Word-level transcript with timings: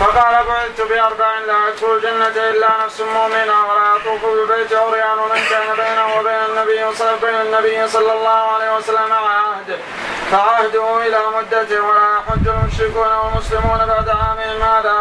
فقال 0.00 0.44
بعثت 0.46 0.80
بأربع 0.90 1.38
لا 1.46 1.68
يدخل 1.68 1.96
الجنة 1.96 2.50
إلا 2.50 2.68
نفس 2.84 3.00
مؤمنة 3.00 3.56
ولا 3.68 3.96
يطوف 3.96 4.24
بالبيت 4.24 4.72
عريان 4.72 5.18
من 5.18 5.40
كان 5.50 5.76
بينه 5.76 6.06
وبين 6.18 6.40
النبي 6.48 6.96
صلى 6.96 7.16
بين 7.22 7.40
النبي 7.40 7.88
صلى 7.88 8.12
الله 8.12 8.52
عليه 8.54 8.76
وسلم 8.76 9.12
عهد 9.12 9.78
فعهده 10.30 11.06
إلى 11.06 11.18
مدته 11.36 11.80
ولا 11.80 12.18
يحج 12.18 12.48
المشركون 12.48 13.12
والمسلمون 13.12 13.78
بعد 13.78 14.08
عامهم 14.08 14.62
هذا. 14.62 14.98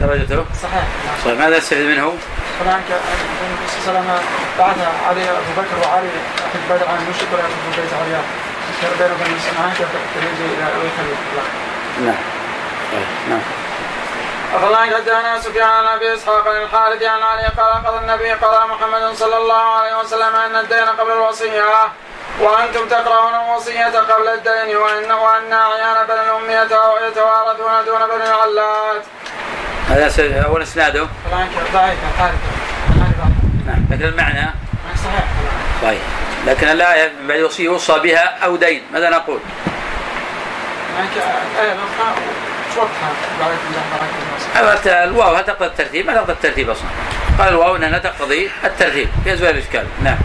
درجته؟ 0.00 0.44
صحيح. 0.62 0.84
صحيح 1.24 1.38
ماذا 1.38 1.58
استفيد 1.58 1.86
منه؟ 1.86 2.14
هناك 2.60 2.88
النبي 3.42 3.68
صلى 3.68 3.98
الله 3.98 4.00
عليه 4.00 4.10
وسلم 4.10 4.20
بعث 4.58 4.76
علي 5.08 5.30
أبو 5.30 5.52
بكر 5.56 5.88
وعلي 5.88 6.08
بدر 6.70 6.88
عن 6.88 6.98
المشرك 7.04 7.28
ولا 7.32 7.42
يحج 7.42 7.78
البيت 7.78 7.92
عريان. 8.00 8.24
بينه 8.82 9.12
وبين 9.12 9.32
إلى 10.54 10.70
نعم. 12.00 12.20
نعم. 13.30 13.67
أخبرنا 14.54 14.76
حدثنا 14.96 15.40
سفيان 15.40 15.68
عن 15.68 15.86
أبي 15.86 16.14
إسحاق 16.14 16.48
عن 16.48 16.62
الحارث 16.62 17.02
عن 17.02 17.22
علي 17.22 17.42
قال 17.42 17.86
قال 17.86 17.98
النبي 18.02 18.32
قال 18.32 18.68
محمد 18.68 19.14
صلى 19.14 19.36
الله 19.36 19.62
عليه 19.62 19.98
وسلم 19.98 20.36
إن 20.36 20.56
الدين 20.56 20.88
قبل 20.88 21.12
الوصية 21.12 21.64
وأنتم 22.40 22.88
تقرؤون 22.88 23.34
الوصية 23.34 23.98
قبل 23.98 24.28
الدين 24.28 24.76
وان 24.76 25.12
وان 25.12 25.52
أعيان 25.52 26.06
بني 26.08 26.20
الأمية 26.20 26.62
يتوارثون 27.06 27.84
دون 27.86 28.00
بني 28.08 28.24
العلات. 28.30 29.02
هذا؟ 29.88 30.08
ضعيف 31.72 31.98
الحارث 32.14 32.38
نعم 33.66 33.86
لكن 33.90 34.04
المعنى؟ 34.04 34.54
صحيح. 35.04 35.24
طيب. 35.82 36.00
لكن 36.46 36.68
الآية 36.68 37.12
من 37.20 37.28
بعد 37.28 37.38
الوصية 37.38 37.64
يوصى 37.64 37.98
بها 37.98 38.44
أو 38.44 38.56
دين 38.56 38.82
ماذا 38.92 39.10
نقول؟ 39.10 39.40
هذا 44.54 45.04
الواو 45.04 45.34
هل 45.34 45.44
تقتضي 45.44 45.66
الترتيب؟ 45.66 46.06
ما 46.06 46.14
تقتضي 46.14 46.32
الترتيب 46.32 46.70
أصلا. 46.70 46.88
قال 47.38 47.48
الواو 47.48 47.76
انها 47.76 47.98
تقتضي 47.98 48.50
الترتيب 48.64 49.08
في 49.24 49.32
أزواج 49.32 49.54
الاشكال، 49.54 49.86
نعم. 50.02 50.18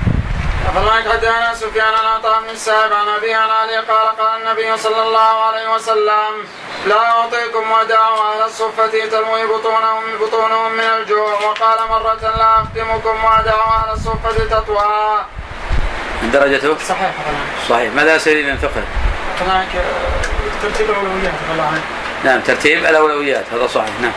أخبرنا 0.66 1.12
حدثنا 1.12 1.54
سفيان 1.54 1.94
عن 1.94 2.06
عطاء 2.06 2.42
بن 2.42 2.50
السائب 2.50 2.94
عن 2.94 3.08
أبي 3.08 3.34
عن 3.34 3.50
علي 3.50 3.78
قال 3.78 4.18
قال 4.18 4.42
النبي 4.42 4.78
صلى 4.78 5.02
الله 5.02 5.44
عليه 5.48 5.74
وسلم 5.76 6.32
لا 6.88 7.12
أعطيكم 7.12 7.72
وداع 7.72 8.10
أهل 8.10 8.46
الصفة 8.46 8.88
تلوي 8.88 9.46
بطونهم 9.46 10.04
بطونهم 10.22 10.72
من 10.72 10.84
الجوع 10.84 11.34
وقال 11.34 11.90
مرة 11.90 12.34
لا 12.38 12.62
أخدمكم 12.62 13.24
وداع 13.24 13.84
أهل 13.84 13.94
الصفة 13.94 14.46
تطوى. 14.50 15.26
درجته؟ 16.24 16.78
صحيح 16.78 17.12
صحيح 17.70 17.94
ماذا 17.94 18.18
سيري 18.18 18.44
من 18.44 18.58
فقه؟ 18.58 18.84
ترتيب 20.62 20.90
الأولويات 20.90 21.34
نعم 22.24 22.42
ترتيب 22.42 22.86
الأولويات 22.86 23.46
هذا 23.54 23.68
صحيح 23.68 24.02
نعم. 24.02 24.12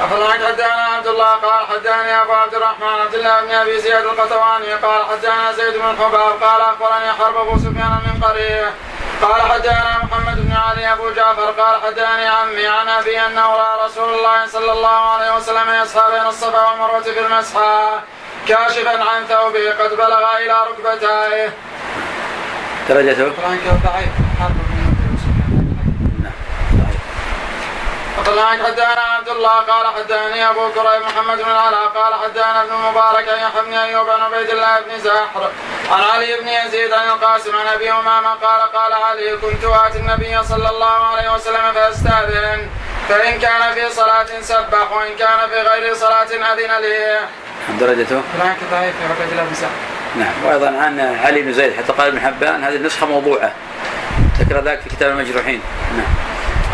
أخبرنا 0.00 0.46
حدثنا 0.46 0.86
عبد 0.96 1.06
الله 1.06 1.26
قال 1.34 1.66
حدثني 1.66 2.22
أبو 2.22 2.32
عبد 2.32 2.54
الرحمن 2.54 2.86
عبد 2.86 3.14
الله 3.14 3.40
بن 3.40 3.50
أبي 3.50 3.80
زياد 3.80 4.04
القطواني 4.04 4.72
قال 4.72 5.06
حدثنا 5.06 5.52
زيد 5.52 5.74
بن 5.74 5.90
الحباب 5.90 6.42
قال 6.42 6.60
أخبرني 6.60 7.12
حرب 7.12 7.36
أبو 7.36 7.58
سفيان 7.58 7.98
من 8.06 8.24
قرية. 8.24 8.72
قال 9.22 9.42
حدثنا 9.42 9.98
محمد 10.02 10.36
بن 10.46 10.52
علي 10.52 10.92
أبو 10.92 11.10
جعفر 11.10 11.50
قال 11.50 11.82
حدثني 11.82 12.26
عمي 12.26 12.66
عن 12.66 12.88
أبي 12.88 13.20
أنه 13.26 13.46
رأى 13.46 13.86
رسول 13.86 14.14
الله 14.14 14.46
صلى 14.46 14.72
الله 14.72 15.00
عليه 15.10 15.36
وسلم 15.36 15.82
يسعى 15.82 16.12
بين 16.12 16.26
الصفا 16.26 16.70
والمروة 16.70 17.00
في 17.00 17.20
المسحى 17.20 18.00
كاشفا 18.48 19.04
عن 19.04 19.24
ثوبه 19.28 19.70
قد 19.70 19.96
بلغ 19.96 20.36
إلى 20.36 20.56
ركبتيه. 20.68 21.52
درجته؟ 22.88 23.32
ضعيف 23.84 24.10
فلان 28.24 28.66
حدانا 28.66 29.00
عبد 29.00 29.28
الله 29.28 29.50
قال 29.60 29.86
حداني 29.86 30.50
أبو 30.50 30.68
كريم 30.74 31.02
محمد 31.06 31.36
بن 31.38 31.50
العلاء 31.50 31.86
قال 31.88 32.14
حدانا 32.14 32.62
ابن 32.62 32.72
المبارك 32.74 33.28
ان 33.28 33.38
يحيى 33.40 33.62
بن 33.66 33.72
أيوب 33.74 34.10
عن 34.10 34.20
عبيد 34.20 34.50
الله 34.50 34.80
بن 34.80 34.98
زاحر 35.04 35.50
عن 35.90 36.00
علي 36.02 36.36
بن 36.40 36.48
يزيد 36.48 36.92
عن 36.92 37.08
القاسم 37.08 37.56
عن 37.56 37.66
أبي 37.66 37.90
أمامة 37.92 38.28
قال 38.28 38.60
قال 38.72 38.92
علي 38.92 39.36
كنت 39.36 39.64
آتي 39.64 39.98
النبي 39.98 40.42
صلى 40.44 40.68
الله 40.70 41.06
عليه 41.06 41.34
وسلم 41.34 41.72
فأستأذن 41.74 42.68
فإن 43.08 43.38
كان 43.38 43.74
في 43.74 43.90
صلاة 43.90 44.26
سبح 44.40 44.92
وإن 44.92 45.16
كان 45.18 45.38
في 45.48 45.60
غير 45.60 45.94
صلاة 45.94 46.22
أذن 46.24 46.80
لي. 46.82 47.18
درجته؟ 47.80 48.22
هناك 48.34 48.56
ضعيف 48.72 48.94
في 48.96 49.04
عبيد 49.04 49.32
الله 49.32 49.44
بن 49.44 49.54
زاحر. 49.54 49.72
نعم 50.16 50.44
وأيضا 50.44 50.66
عن 50.66 51.00
علي 51.24 51.42
بن 51.42 51.52
زيد 51.52 51.76
حتى 51.76 51.92
قال 51.92 52.06
ابن 52.08 52.20
حبان 52.20 52.64
هذه 52.64 52.76
النسخة 52.76 53.06
موضوعة 53.06 53.52
ذكر 54.40 54.60
ذلك 54.64 54.80
في 54.80 54.88
كتاب 54.88 55.10
المجروحين 55.10 55.62
نعم 55.96 56.15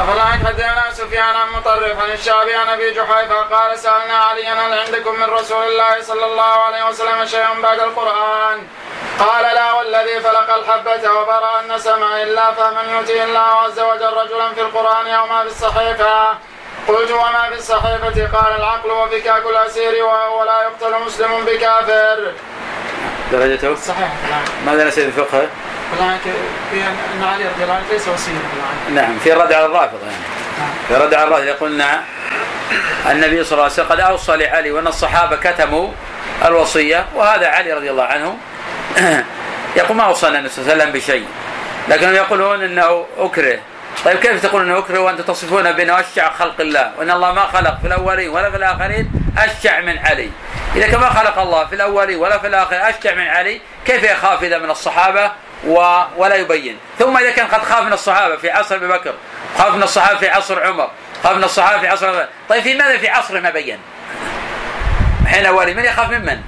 أفلا 0.01 0.25
حدثنا 0.25 0.93
سفيان 0.93 1.25
عن 1.25 1.53
مطرف 1.53 2.03
عن 2.03 2.11
الشعبي 2.11 2.55
عن 2.55 2.69
أبي 2.69 2.91
جحيفة 2.91 3.35
قال 3.35 3.79
سألنا 3.79 4.15
عليا 4.15 4.53
هل 4.53 4.79
عندكم 4.79 5.15
من 5.15 5.25
رسول 5.25 5.63
الله 5.63 6.03
صلى 6.03 6.27
الله 6.27 6.43
عليه 6.43 6.89
وسلم 6.89 7.27
شيء 7.27 7.61
بعد 7.63 7.81
القرآن؟ 7.81 8.67
قال 9.19 9.55
لا 9.55 9.73
والذي 9.73 10.21
فلق 10.21 10.55
الحبة 10.55 11.13
وبرأ 11.13 11.61
النسمة 11.61 12.23
إلا 12.23 12.53
فهما 12.53 12.83
يؤتي 12.93 13.25
الله 13.25 13.41
عز 13.41 13.81
وجل 13.81 14.13
رجلا 14.13 14.53
في 14.55 14.61
القرآن 14.61 15.07
أو 15.07 15.27
ما 15.27 15.43
في 15.43 15.49
الصحيفة. 15.49 16.29
قلت 16.89 17.11
وما 17.11 17.49
في 17.49 17.55
الصحيفة؟ 17.55 18.39
قال 18.39 18.57
العقل 18.57 18.91
وفكاك 18.91 19.47
الأسير 19.47 20.05
ولا 20.39 20.63
يقتل 20.63 21.05
مسلم 21.07 21.45
بكافر. 21.45 22.33
درجته؟ 23.33 23.75
صحيح 23.75 24.13
ماذا 24.67 24.85
نسأل 24.85 25.05
الفقه؟ 25.05 25.49
علي 27.27 27.45
رضي 27.45 27.63
الله 27.63 27.75
عنه 27.75 27.85
ليس 27.93 28.09
وصيا 28.09 28.35
نعم 28.95 29.19
في 29.19 29.33
الرد 29.33 29.53
على 29.53 29.67
الرافضه 29.67 30.07
يعني. 30.07 30.25
في 30.89 30.97
الرد 30.97 31.15
على 31.15 31.25
الرافضه 31.25 31.47
يقولنا 31.47 32.03
النبي 33.11 33.45
صلى 33.45 33.53
الله 33.53 33.63
عليه 33.63 33.73
وسلم 33.73 33.87
قد 33.87 34.01
أوصى 34.01 34.37
لعلي 34.37 34.71
وأن 34.71 34.87
الصحابة 34.87 35.37
كتموا 35.37 35.89
الوصية 36.45 37.07
وهذا 37.15 37.49
علي 37.49 37.73
رضي 37.73 37.91
الله 37.91 38.05
عنه. 38.05 38.37
يقول 39.77 39.97
ما 39.97 40.05
أوصانا 40.05 40.39
النبي 40.39 40.53
صلى 40.53 40.63
الله 40.63 40.73
عليه 40.73 40.83
وسلم 40.83 41.01
بشيء. 41.01 41.27
لكنهم 41.89 42.15
يقولون 42.15 42.63
إنه 42.63 43.07
أكره. 43.19 43.59
طيب 44.05 44.19
كيف 44.19 44.43
تقول 44.43 44.63
إنه 44.63 44.79
أكره 44.79 44.99
وأنتم 44.99 45.23
تصفون 45.23 45.73
بأنه 45.73 46.01
أشجع 46.01 46.33
خلق 46.33 46.61
الله؟ 46.61 46.93
وإن 46.99 47.11
الله 47.11 47.33
ما 47.33 47.47
خلق 47.47 47.79
في 47.81 47.87
الأولين 47.87 48.29
ولا 48.29 48.51
في 48.51 48.57
الآخرين 48.57 49.13
أشجع 49.39 49.81
من 49.81 49.99
علي. 49.99 50.31
إذا 50.77 50.89
كما 50.89 51.11
خلق 51.11 51.39
الله 51.39 51.67
في 51.67 51.75
الأولين 51.75 52.19
ولا 52.19 52.39
في 52.39 52.47
الآخرين 52.47 52.81
أشجع 52.81 53.15
من 53.15 53.27
علي 53.27 53.61
كيف 53.87 54.03
يخاف 54.03 54.43
إذا 54.43 54.59
من 54.59 54.71
الصحابة؟ 54.71 55.31
و... 55.67 56.03
ولا 56.17 56.35
يبين. 56.35 56.79
ثم 56.99 57.17
إذا 57.17 57.31
كان 57.31 57.47
قد 57.47 57.63
خاف 57.63 57.83
من 57.83 57.93
الصحابة 57.93 58.37
في 58.37 58.51
عصر 58.51 58.75
أبي 58.75 58.89
بكر 58.89 59.15
خاف 59.59 59.75
من 59.75 59.83
الصحابة 59.83 60.19
في 60.19 60.29
عصر 60.29 60.67
عمر 60.67 60.91
خاف 61.25 61.37
من 61.37 61.45
الصحابة 61.45 61.81
في 61.81 61.89
عصر. 61.89 62.25
طيب 62.49 62.63
في 62.63 62.75
ماذا 62.75 62.99
في 62.99 63.09
عصره 63.09 63.41
ما 63.41 63.51
بين؟ 63.51 63.79
حين 65.27 65.47
أولي 65.47 65.75
من 65.75 65.85
يخاف 65.85 66.11
ممن 66.11 66.41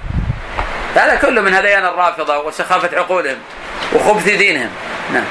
هذا 0.95 1.15
كله 1.15 1.41
من 1.41 1.53
هذيان 1.53 1.85
الرافضة 1.85 2.37
وسخافة 2.37 2.97
عقولهم 2.97 3.37
وخبث 3.93 4.23
دينهم. 4.23 4.69
نعم. 5.13 5.25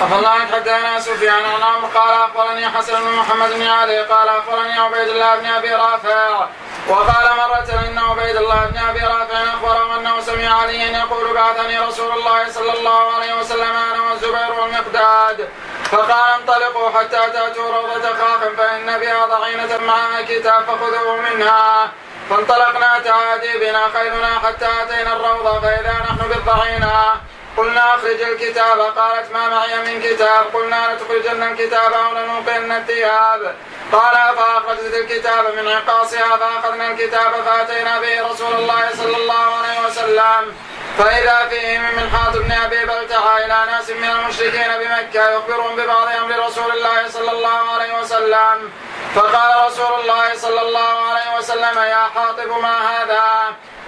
الله 0.00 0.46
حدثنا 0.52 1.00
سفيان 1.00 1.44
عن 1.44 1.62
عمرو 1.62 1.88
قال 1.94 2.14
أخبرني 2.14 2.68
حسن 2.68 3.04
بن 3.04 3.12
محمد 3.12 3.50
بن 3.52 3.66
علي 3.66 4.02
قال 4.02 4.28
أخبرني 4.28 4.78
عبيد 4.78 5.08
الله 5.08 5.36
بن 5.36 5.46
أبي 5.46 5.74
رافع. 5.74 6.46
وقال 6.88 7.26
مرة 7.36 7.88
إن 7.88 7.98
عبيد 7.98 8.36
الله 8.36 8.64
بن 8.64 8.78
أبي 8.78 9.00
رافع 9.00 9.42
أخبره 9.54 9.98
أنه 9.98 10.20
سمع 10.20 10.62
عليا 10.62 10.98
يقول 10.98 11.34
بعثني 11.34 11.78
رسول 11.78 12.12
الله 12.12 12.50
صلى 12.50 12.78
الله 12.78 13.14
عليه 13.14 13.34
وسلم 13.34 13.76
أنا 13.76 14.02
والزبير 14.10 14.52
والمقداد. 14.60 15.48
فقال 15.90 16.40
انطلقوا 16.40 16.90
حتى 16.98 17.30
تأتوا 17.32 17.76
روضة 17.76 18.08
خاخ 18.08 18.40
فإن 18.56 18.98
بها 18.98 19.26
ضعينة 19.26 19.78
معها 19.86 20.22
كتاب 20.22 20.64
فخذوه 20.64 21.16
منها. 21.16 21.90
فانطلقنا 22.30 22.98
تعادي 22.98 23.58
بنا 23.58 23.88
خيلنا 23.94 24.38
حتى 24.44 24.68
أتينا 24.82 25.12
الروضة 25.12 25.60
فإذا 25.60 25.92
نحن 25.92 26.28
بالضعينة 26.28 27.20
قلنا 27.56 27.94
اخرج 27.94 28.20
الكتاب. 28.22 28.80
قالت 28.80 29.32
ما 29.32 29.48
معي 29.48 29.78
من 29.78 30.02
كتاب. 30.02 30.44
قلنا 30.54 30.94
لتخرجن 30.94 31.42
الكتاب 31.42 31.92
أو 31.92 32.12
لنوقين 32.12 32.72
الثياب. 32.72 33.56
قال 33.92 34.36
فاخرجت 34.36 34.94
الكتاب 34.94 35.54
من 35.56 35.68
عقاصها 35.68 36.36
فاخذنا 36.36 36.90
الكتاب 36.90 37.32
فأتينا 37.46 38.00
به 38.00 38.30
رسول 38.30 38.54
الله 38.54 38.82
صلى 38.96 39.16
الله 39.16 39.56
عليه 39.56 39.86
وسلم. 39.86 40.56
فإذا 40.98 41.48
فيه 41.50 41.78
من 41.78 42.10
حاط 42.10 42.36
بن 42.36 42.52
أبي 42.52 42.84
بلتعة 42.84 43.38
إلى 43.38 43.66
ناس 43.72 43.90
من 43.90 44.10
المشركين 44.10 44.68
بمكة 44.80 45.30
يخبرهم 45.30 45.76
ببعض 45.76 46.08
أمر 46.08 46.46
رسول 46.46 46.70
الله 46.70 47.08
صلى 47.08 47.30
الله 47.30 47.72
عليه 47.74 48.00
وسلم. 48.00 48.72
فقال 49.14 49.66
رسول 49.66 50.00
الله 50.00 50.36
صلى 50.36 50.60
الله 50.60 50.94
عليه 51.10 51.38
وسلم 51.38 51.78
يا 51.78 52.06
حاطب 52.14 52.48
ما 52.62 52.76
هذا؟ 52.90 53.24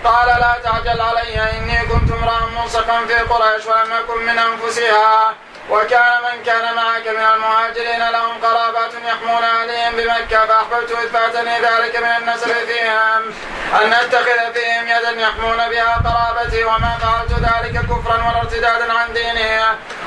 قال 0.05 0.26
لا 0.26 0.55
تعجل 0.65 1.00
علي 1.00 1.59
إني 1.59 1.79
كنت 1.87 2.12
امرأ 2.12 2.47
موسقا 2.61 3.06
في 3.06 3.15
قريش 3.15 3.67
ولم 3.67 3.93
أكن 3.93 4.19
من 4.26 4.38
أنفسها. 4.38 5.35
وكان 5.71 6.13
من 6.23 6.43
كان 6.43 6.75
معك 6.75 7.07
من 7.07 7.25
المهاجرين 7.35 8.09
لهم 8.11 8.39
قرابات 8.43 8.95
يحمون 8.95 9.45
عليهم 9.45 9.97
بمكة 9.97 10.47
فأحببت 10.47 10.91
إذ 10.91 11.09
فاتني 11.09 11.59
ذلك 11.59 11.97
من 11.97 12.17
النسل 12.19 12.67
فيهم. 12.67 13.35
أن 13.83 13.91
نتخذ 13.91 14.53
فيهم 14.55 14.89
يدا 14.89 15.11
يحمون 15.11 15.69
بها 15.69 16.03
قرابتي 16.05 16.65
وما 16.65 16.99
فعلت 17.03 17.33
ذلك 17.33 17.81
كفرا 17.83 18.17
ولا 18.17 18.41
ارتدادا 18.41 18.93
عن 18.93 19.13
ديني 19.13 19.63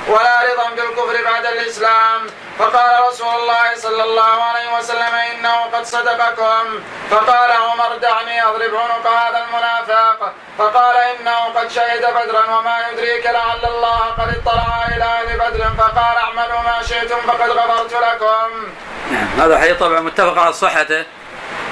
ولا 0.08 0.42
رضا 0.42 0.70
بالكفر 0.70 1.24
بعد 1.32 1.46
الإسلام. 1.46 2.28
فقال 2.60 3.08
رسول 3.10 3.36
الله 3.36 3.76
صلى 3.76 4.04
الله 4.04 4.44
عليه 4.44 4.78
وسلم 4.78 5.16
إنه 5.16 5.62
قد 5.74 5.86
صدقكم. 5.86 6.84
فقال 7.12 7.52
عمر 7.52 7.96
دعني 7.96 8.44
أضرب 8.46 8.76
عنق 8.76 9.08
هذا 9.08 9.46
المنافق. 9.46 10.34
فقال 10.58 10.98
إنه 10.98 11.40
قد 11.56 11.72
شهد 11.72 12.06
بدرا 12.16 12.46
وما 12.46 12.78
يدريك 12.92 13.26
لعل 13.26 13.66
الله 13.66 14.00
قد 14.00 14.38
اطلع 14.38 14.86
إلى 14.96 15.04
أهل 15.04 15.40
بدر 15.50 15.70
فقال 15.78 16.18
اعملوا 16.18 16.62
ما 16.62 16.84
شئتم 16.88 17.18
فقد 17.28 17.50
غفرت 17.50 17.94
لكم. 17.94 18.52
نعم 19.12 19.42
هذا 19.42 19.60
حديث 19.60 19.78
طبعا 19.78 20.00
متفق 20.00 20.38
على 20.38 20.54
صحته 20.54 21.06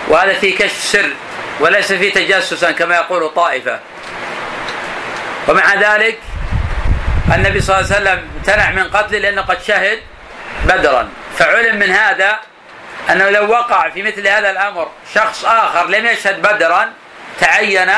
وهذا 0.07 0.33
فيه 0.33 0.57
كشف 0.57 0.83
سر 0.83 1.09
وليس 1.59 1.93
فيه 1.93 2.13
تجسسا 2.13 2.71
كما 2.71 2.95
يقول 2.95 3.29
طائفة. 3.29 3.79
ومع 5.47 5.75
ذلك 5.75 6.19
النبي 7.33 7.61
صلى 7.61 7.79
الله 7.79 7.95
عليه 7.95 8.01
وسلم 8.01 8.29
امتنع 8.37 8.71
من 8.71 8.89
قتله 8.89 9.19
لأنه 9.19 9.41
قد 9.41 9.61
شهد 9.61 9.99
بدرا. 10.65 11.09
فعلم 11.37 11.79
من 11.79 11.91
هذا 11.91 12.39
أنه 13.09 13.29
لو 13.29 13.51
وقع 13.51 13.89
في 13.89 14.03
مثل 14.03 14.27
هذا 14.27 14.51
الأمر 14.51 14.91
شخص 15.15 15.45
آخر 15.45 15.87
لم 15.87 16.05
يشهد 16.05 16.41
بدرا 16.41 16.89
تعين 17.39 17.91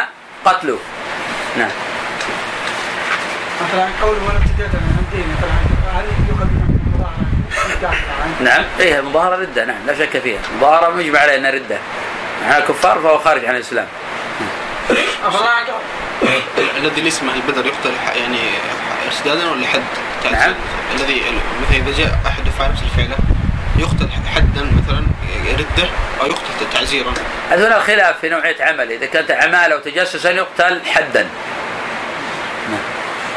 قتله. 0.45 0.79
نعم. 1.57 1.71
مثلا 3.61 3.87
قوله 4.01 4.23
ولا 4.23 4.37
ابتداء 4.37 4.81
من 4.81 4.97
الدين 4.99 5.35
مثلا 5.37 5.51
هل 5.99 6.05
يؤخذ 6.29 6.45
من 6.45 6.81
المظاهرة 6.85 7.66
نعم. 8.41 8.63
إيه 8.79 8.99
المظاهرة 8.99 9.35
ردة 9.35 9.65
نعم 9.65 9.87
لا 9.87 9.93
شك 9.93 10.19
فيها. 10.19 10.39
المظاهرة 10.51 10.89
مجمع 10.89 11.19
عليها 11.19 11.35
إنها 11.35 11.51
ردة. 11.51 11.77
معناها 12.41 12.59
كفار 12.59 12.99
فهو 12.99 13.19
خارج 13.19 13.45
عن 13.45 13.55
الإسلام. 13.55 13.87
الذي 16.77 17.07
يسمح 17.07 17.33
البدر 17.33 17.65
يقتل 17.65 17.91
يعني 18.15 18.39
ارتدادا 19.07 19.51
ولا 19.51 19.67
حد؟ 19.67 19.81
نعم. 20.31 20.53
الذي 20.95 21.21
مثلا 21.61 21.77
إذا 21.77 21.97
جاء 21.97 22.19
أحد 22.27 22.47
يفعل 22.47 22.71
نفس 22.71 22.81
الفعله 22.83 23.17
يقتل 23.79 24.09
حدا 24.35 24.71
مثلا 24.83 25.07
رده 25.53 25.89
أو 26.21 26.25
يقتل 26.25 26.73
تعزيرا. 26.73 27.13
هنا 27.51 27.79
خلاف 27.79 28.19
في 28.21 28.29
نوعية 28.29 28.63
عمل. 28.63 28.91
إذا 28.91 29.05
كانت 29.05 29.31
عمالة 29.31 29.75
وتجسسا 29.75 30.31
يقتل 30.31 30.81
حدا. 30.85 31.27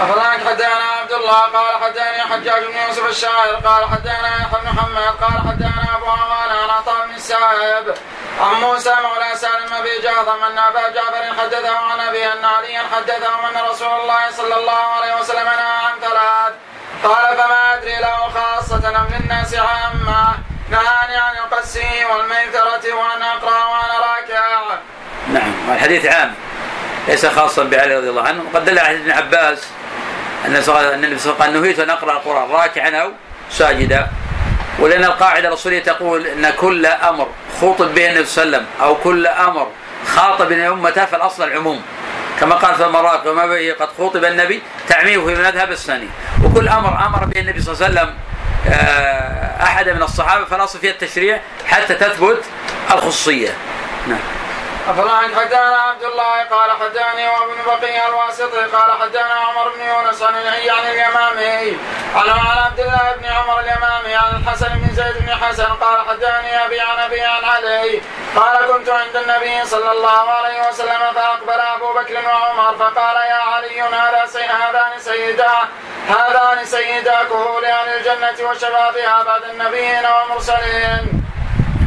أخبرنا 0.00 0.30
حدثنا 0.30 0.84
عبد 1.00 1.12
الله؟ 1.12 1.40
قال 1.40 1.84
حدثني 1.84 2.20
حجاج 2.20 2.64
بن 2.64 2.76
يوسف 2.88 3.06
الشاعر. 3.08 3.54
قال 3.54 3.90
حدثنا 3.90 4.28
يحيى 4.28 4.60
بن 4.62 4.68
محمد. 4.72 5.14
قال 5.22 5.38
حدثنا 5.48 5.96
أبو 5.96 6.06
عوان 6.06 6.50
عن 6.50 6.70
عطاء 6.70 7.06
بن 7.06 7.14
السائب 7.14 7.94
عن 8.40 8.54
موسى 8.60 8.94
مولى 9.02 9.34
سالم 9.34 9.74
أبي 9.74 9.98
جعفر 10.02 10.46
أن 10.46 10.58
أبا 10.58 10.88
جعفر 10.88 11.40
حدثه 11.40 11.76
عن 11.76 12.00
أبي 12.00 12.32
أن 12.32 12.44
عليا 12.44 12.82
حدثه 12.96 13.48
أن 13.48 13.70
رسول 13.70 14.00
الله 14.00 14.30
صلى 14.30 14.56
الله 14.56 14.82
عليه 14.96 15.20
وسلم 15.20 15.44
نهى 15.44 15.76
عن 15.86 16.00
ثلاث. 16.00 16.52
قال 17.04 17.36
فما 17.36 17.74
أدري 17.74 17.96
له 17.96 18.28
خاصة 18.28 18.88
أم 18.88 19.08
للناس 19.20 19.54
عامة. 19.54 20.34
نهاني 20.70 21.16
عن 21.16 21.36
القسي 21.36 22.04
والميثرة 22.04 22.94
وأن 22.94 23.22
أقرأ 23.22 23.64
وأنا 23.64 23.98
راكع. 23.98 24.60
نعم 25.28 25.68
والحديث 25.68 26.06
عام. 26.06 26.34
ليس 27.08 27.26
خاصا 27.26 27.62
بعلي 27.62 27.96
رضي 27.96 28.08
الله 28.10 28.28
عنه. 28.28 28.42
وقد 28.52 28.64
دل 28.64 28.78
على 28.78 28.96
ابن 28.96 29.10
عباس 29.10 29.68
النبي 30.46 30.62
صلى 30.62 30.74
الله 30.74 30.86
عليه 30.86 31.14
وسلم 31.14 31.62
نهيت 31.62 31.78
أن 31.78 31.90
أقرأ 31.90 32.12
القرآن 32.12 32.50
راكعا 32.50 32.90
أو 32.90 33.10
ساجدا. 33.50 34.06
ولأن 34.78 35.04
القاعدة 35.04 35.48
الأصولية 35.48 35.82
تقول 35.82 36.26
إن 36.26 36.50
كل 36.50 36.86
أمر 36.86 37.28
خوطب 37.60 37.94
به 37.94 38.10
النبي 38.10 38.24
صلى 38.24 38.44
الله 38.44 38.56
عليه 38.56 38.66
وسلم 38.66 38.66
أو 38.82 38.94
كل 38.94 39.26
أمر 39.26 39.68
خاطب 40.06 40.52
امته 40.52 41.04
فالاصل 41.04 41.44
العموم. 41.44 41.82
كما 42.40 42.54
قال 42.54 42.74
في 42.74 42.84
المراقي 42.84 43.30
وما 43.30 43.46
به 43.46 43.72
قد 43.80 43.88
خوطب 43.98 44.24
النبي 44.24 44.62
تعميمه 44.88 45.26
في 45.26 45.32
المذهب 45.32 45.70
الثاني 45.72 46.08
وكل 46.44 46.68
أمر 46.68 47.06
أمر 47.06 47.24
به 47.24 47.40
النبي 47.40 47.60
صلى 47.62 47.74
الله 47.74 47.84
عليه 47.84 48.00
وسلم 48.00 48.14
آه، 48.68 49.62
أحد 49.62 49.88
من 49.88 50.02
الصحابة 50.02 50.44
فالأصل 50.44 50.78
فيه 50.78 50.90
التشريع 50.90 51.40
حتى 51.66 51.94
تثبت 51.94 52.44
الخصوصيه 52.90 53.50
نعم. 54.08 54.18
أفلان 54.88 55.34
حدانا 55.34 55.76
عبد 55.76 56.04
الله 56.04 56.44
قال 56.44 56.70
حداني 56.70 57.28
وابن 57.28 57.56
بقي 57.66 58.08
الواسطي 58.08 58.60
قال 58.60 59.02
حدانا 59.02 59.34
عمر 59.34 59.68
بن 59.68 59.80
يونس 59.80 60.22
عن 60.22 60.34
عن 60.34 60.86
اليمامي 60.90 61.78
عن 62.14 62.28
عن 62.30 62.58
عبد 62.64 62.80
الله 62.80 63.14
بن 63.20 63.26
عمر 63.26 63.60
اليمامي 63.60 64.14
عن 64.14 64.36
الحسن 64.36 64.68
بن 64.68 64.94
زيد 64.94 65.18
بن 65.20 65.34
حسن 65.34 65.64
قال 65.64 66.08
حداني 66.08 66.66
أبي 66.66 66.80
عن 66.80 66.98
أبي 66.98 67.20
عن 67.20 67.44
علي 67.44 68.02
قال 68.36 68.66
كنت 68.72 68.88
عند 68.88 69.16
النبي 69.16 69.64
صلى 69.64 69.92
الله 69.92 70.30
عليه 70.30 70.68
وسلم 70.68 71.12
فأقبل 71.14 71.60
أبو 71.60 71.92
بكر 71.92 72.14
وعمر 72.26 72.76
فقال 72.76 73.16
يا 73.16 73.42
علي 73.54 73.80
هذا 73.80 74.26
سي 74.26 74.42
هذان 74.42 74.98
سيدا 74.98 75.52
هذان 76.08 76.64
سيدا 76.64 77.22
كهول 77.24 77.64
أهل 77.64 77.88
الجنة 77.88 78.50
وشبابها 78.50 79.22
بعد 79.22 79.42
النبيين 79.44 80.06
والمرسلين. 80.06 81.22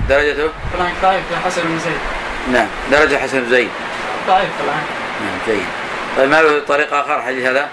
درجته؟ 0.09 0.49
الحسن 1.31 1.61
بن 1.61 1.79
زيد. 1.79 2.22
نعم. 2.51 2.67
درجة 2.91 3.17
حسن 3.17 3.49
زيد 3.49 3.69
ضعيف 4.27 4.49
الآن 4.63 4.81
نعم 5.21 5.37
جيد. 5.47 5.65
طيب 6.17 6.29
ما 6.29 6.41
له 6.41 6.59
طريق 6.67 6.93
آخر 6.93 7.21
حديث 7.21 7.45
هذا؟ 7.45 7.69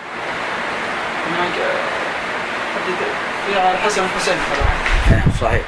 هناك 1.27 1.53
حديث 2.75 2.97
في 3.47 3.73
الحسن 3.75 4.03
والحسين 4.03 4.35
نعم 5.11 5.21
صحيح. 5.41 5.63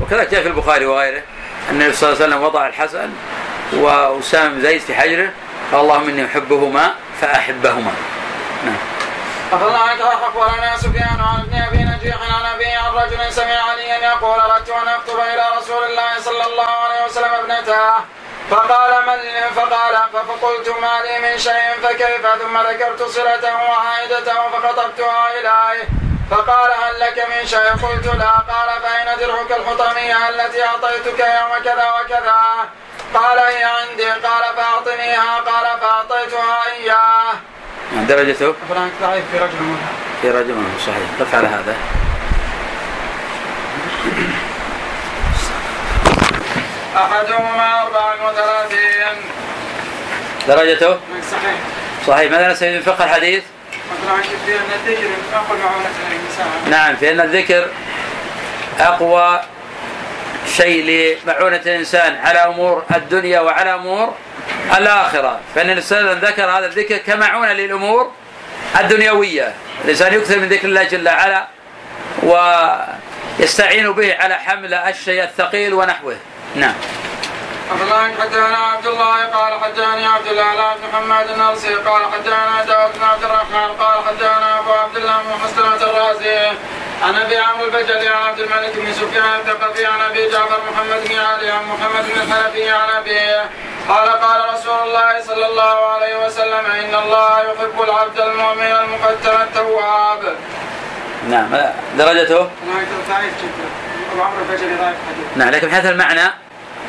وكذلك 0.00 0.30
جاء 0.30 0.42
في 0.42 0.48
البخاري 0.48 0.86
وغيره 0.86 1.22
أن 1.70 1.74
النبي 1.74 1.92
صلى 1.92 2.08
الله 2.08 2.22
عليه 2.22 2.34
وسلم 2.34 2.44
وضع 2.44 2.66
الحسن 2.66 3.10
وأسامة 3.72 4.54
بن 4.54 4.62
زيد 4.62 4.80
في 4.80 4.94
حجره 4.94 5.30
قال 5.72 5.80
اللهم 5.80 6.08
إني 6.08 6.26
أحبهما 6.26 6.90
فأحبهما. 7.20 7.92
نعم. 8.66 8.76
أفضل 9.52 9.76
عنك 9.76 10.00
أخبرنا 10.00 10.76
سفيان 10.76 11.20
عن 11.20 11.40
ابن 11.40 11.62
أبي 11.62 11.84
نجيح 11.84 12.16
عن 12.16 12.46
أبي 12.54 12.66
عن 12.66 12.92
رجل 12.94 13.32
سمع 13.32 13.70
عليا 13.70 13.96
يقول 13.96 14.40
أردت 14.40 14.70
أن 14.70 14.88
أكتب 14.88 15.20
إلى 15.20 15.44
رسول 15.58 15.84
الله 15.84 16.20
صلى 16.20 16.44
الله 16.46 16.70
عليه 16.70 17.04
وسلم 17.04 17.34
ابنته. 17.34 17.94
فقال 18.50 19.06
من 19.06 19.50
فقال 19.56 19.96
فقلت 20.12 20.68
ما 20.68 21.00
لي 21.04 21.18
من 21.18 21.38
شيء 21.38 21.72
فكيف؟ 21.82 22.26
ثم 22.26 22.58
ذكرت 22.58 23.02
صلته 23.02 23.54
وعائدته 23.54 24.48
فخطبتها 24.48 25.28
إليه. 25.40 25.88
فقال 26.30 26.70
هل 26.72 27.00
لك 27.00 27.26
من 27.30 27.46
شيء؟ 27.46 27.70
قلت 27.70 28.06
لا. 28.06 28.30
قال 28.30 28.82
فأين 28.82 29.18
درعك 29.18 29.52
الحطمية 29.52 30.28
التي 30.28 30.64
أعطيتك 30.66 31.20
يوم 31.20 31.64
كذا 31.64 31.92
وكذا. 32.00 32.42
قال 33.14 33.38
هي 33.38 33.64
عندي. 33.64 34.10
قال 34.10 34.44
فأعطنيها. 34.56 35.40
قال 35.40 35.80
فأعطيتها 35.80 36.66
إياه. 36.72 37.32
نعم 37.98 38.06
درجته؟ 38.06 38.54
فلان 38.68 38.90
ضعيف 39.02 39.24
في 39.32 39.38
رجل 39.38 39.60
منها 39.60 39.88
في 40.22 40.30
رجل 40.30 40.54
منهم 40.54 40.78
صحيح. 40.86 41.08
قف 41.20 41.34
على 41.34 41.46
هذا. 41.48 41.76
أحدهما 46.96 47.82
أربع 47.82 48.14
وثلاثين. 48.28 49.16
درجته؟ 50.48 50.98
صحيح. 51.30 51.56
صحيح. 52.06 52.30
ماذا 52.30 52.52
نستفيد 52.52 52.74
من 52.74 52.82
فقه 52.82 53.04
الحديث؟ 53.04 53.42
نعم 56.70 56.96
في 56.96 57.12
أن 57.12 57.20
الذكر 57.20 57.66
أقوى 58.80 59.40
شيء 60.56 60.84
لمعونة 60.84 61.56
الإنسان 61.56 62.16
على 62.16 62.38
أمور 62.38 62.82
الدنيا 62.94 63.40
وعلى 63.40 63.74
أمور 63.74 64.14
الآخرة. 64.76 65.40
فإن 65.54 65.70
الإنسان 65.70 66.06
ذكر 66.06 66.44
هذا 66.44 66.66
الذكر 66.66 66.96
كمعونة 66.96 67.52
للأمور 67.52 68.12
الدنيوية. 68.80 69.54
الإنسان 69.84 70.14
يكثر 70.14 70.38
من 70.38 70.48
ذكر 70.48 70.68
الله 70.68 70.82
جل 70.82 71.08
وعلا 71.08 71.46
ويستعين 73.38 73.92
به 73.92 74.14
على 74.14 74.34
حمل 74.34 74.74
الشيء 74.74 75.22
الثقيل 75.22 75.74
ونحوه. 75.74 76.16
نعم. 76.54 76.74
الله 77.68 78.14
حدثنا 78.20 78.56
عبد 78.56 78.86
الله 78.86 79.26
قال 79.26 79.60
حدثني 79.60 80.06
عبد 80.06 80.26
الله 80.26 80.74
بن 80.74 80.88
محمد 80.88 81.30
النرسي 81.30 81.74
قال 81.74 82.02
حدثنا 82.12 82.64
داود 82.64 82.92
بن 82.94 83.04
عبد 83.04 83.24
الرحمن 83.24 83.76
قال 83.80 84.04
حدثنا 84.08 84.58
أبو 84.58 84.72
عبد 84.72 84.96
الله 84.96 85.22
بن 85.22 85.44
مسلمة 85.44 85.90
الرازي 85.90 86.38
عن 87.02 87.14
أبي 87.14 87.36
عمرو 87.36 87.64
البجلي 87.64 88.08
عن 88.08 88.22
عبد 88.22 88.40
الملك 88.40 88.72
بن 88.76 88.92
سفيان 88.92 89.40
الثقفي 89.40 89.86
عن 89.86 90.00
أبي 90.00 90.28
جعفر 90.28 90.60
محمد 90.72 91.08
بن 91.08 91.18
علي 91.18 91.50
عن 91.50 91.64
محمد 91.64 92.04
بن 92.04 92.20
الحنفي 92.20 92.70
عن 92.70 92.90
أبيه 92.90 93.50
قال 93.88 94.08
قال 94.08 94.54
رسول 94.54 94.78
الله 94.86 95.22
صلى 95.22 95.46
الله 95.46 95.86
عليه 95.86 96.26
وسلم 96.26 96.66
إن 96.66 96.94
الله 96.94 97.40
يحب 97.40 97.82
العبد 97.82 98.20
المؤمن 98.20 98.72
المقتل 98.82 99.42
التواب. 99.42 100.36
نعم 101.30 101.56
درجته؟ 101.98 102.50
ضعيف 103.08 103.32
جدا 103.42 103.68
ابو 104.12 104.22
عمرو 104.22 104.42
البجلي 104.42 104.74
ضعيف 104.74 104.96
حديث. 105.08 105.36
نعم 105.36 105.48
لكن 105.48 105.68
هذا 105.70 105.90
المعنى 105.90 106.32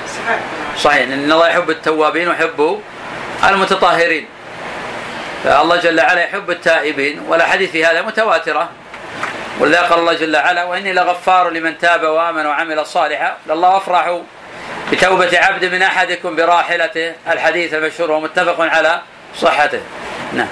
صحيح 0.08 0.40
صحيح 0.78 1.02
إن 1.02 1.32
الله 1.32 1.48
يحب 1.48 1.70
التوابين 1.70 2.28
ويحب 2.28 2.82
المتطهرين 3.50 4.28
فالله 5.44 5.76
جل 5.76 6.02
وعلا 6.02 6.24
يحب 6.24 6.50
التائبين 6.50 7.22
والأحاديث 7.28 7.72
في 7.72 7.86
هذا 7.86 8.02
متواترة 8.02 8.70
ولذا 9.60 9.82
قال 9.82 10.00
الله 10.00 10.14
جل 10.14 10.36
وعلا 10.36 10.64
وإني 10.64 10.94
لغفار 10.94 11.50
لمن 11.50 11.78
تاب 11.78 12.04
وآمن 12.04 12.46
وعمل 12.46 12.86
صالحا 12.86 13.38
لله 13.48 13.78
أفرح 13.78 14.20
بتوبة 14.92 15.40
عبد 15.40 15.66
من 15.66 15.82
أحدكم 15.82 16.36
براحلته 16.36 17.14
الحديث 17.28 17.74
المشهور 17.74 18.12
ومتفق 18.12 18.62
على 18.62 19.02
صحته 19.36 19.82
نعم 20.34 20.48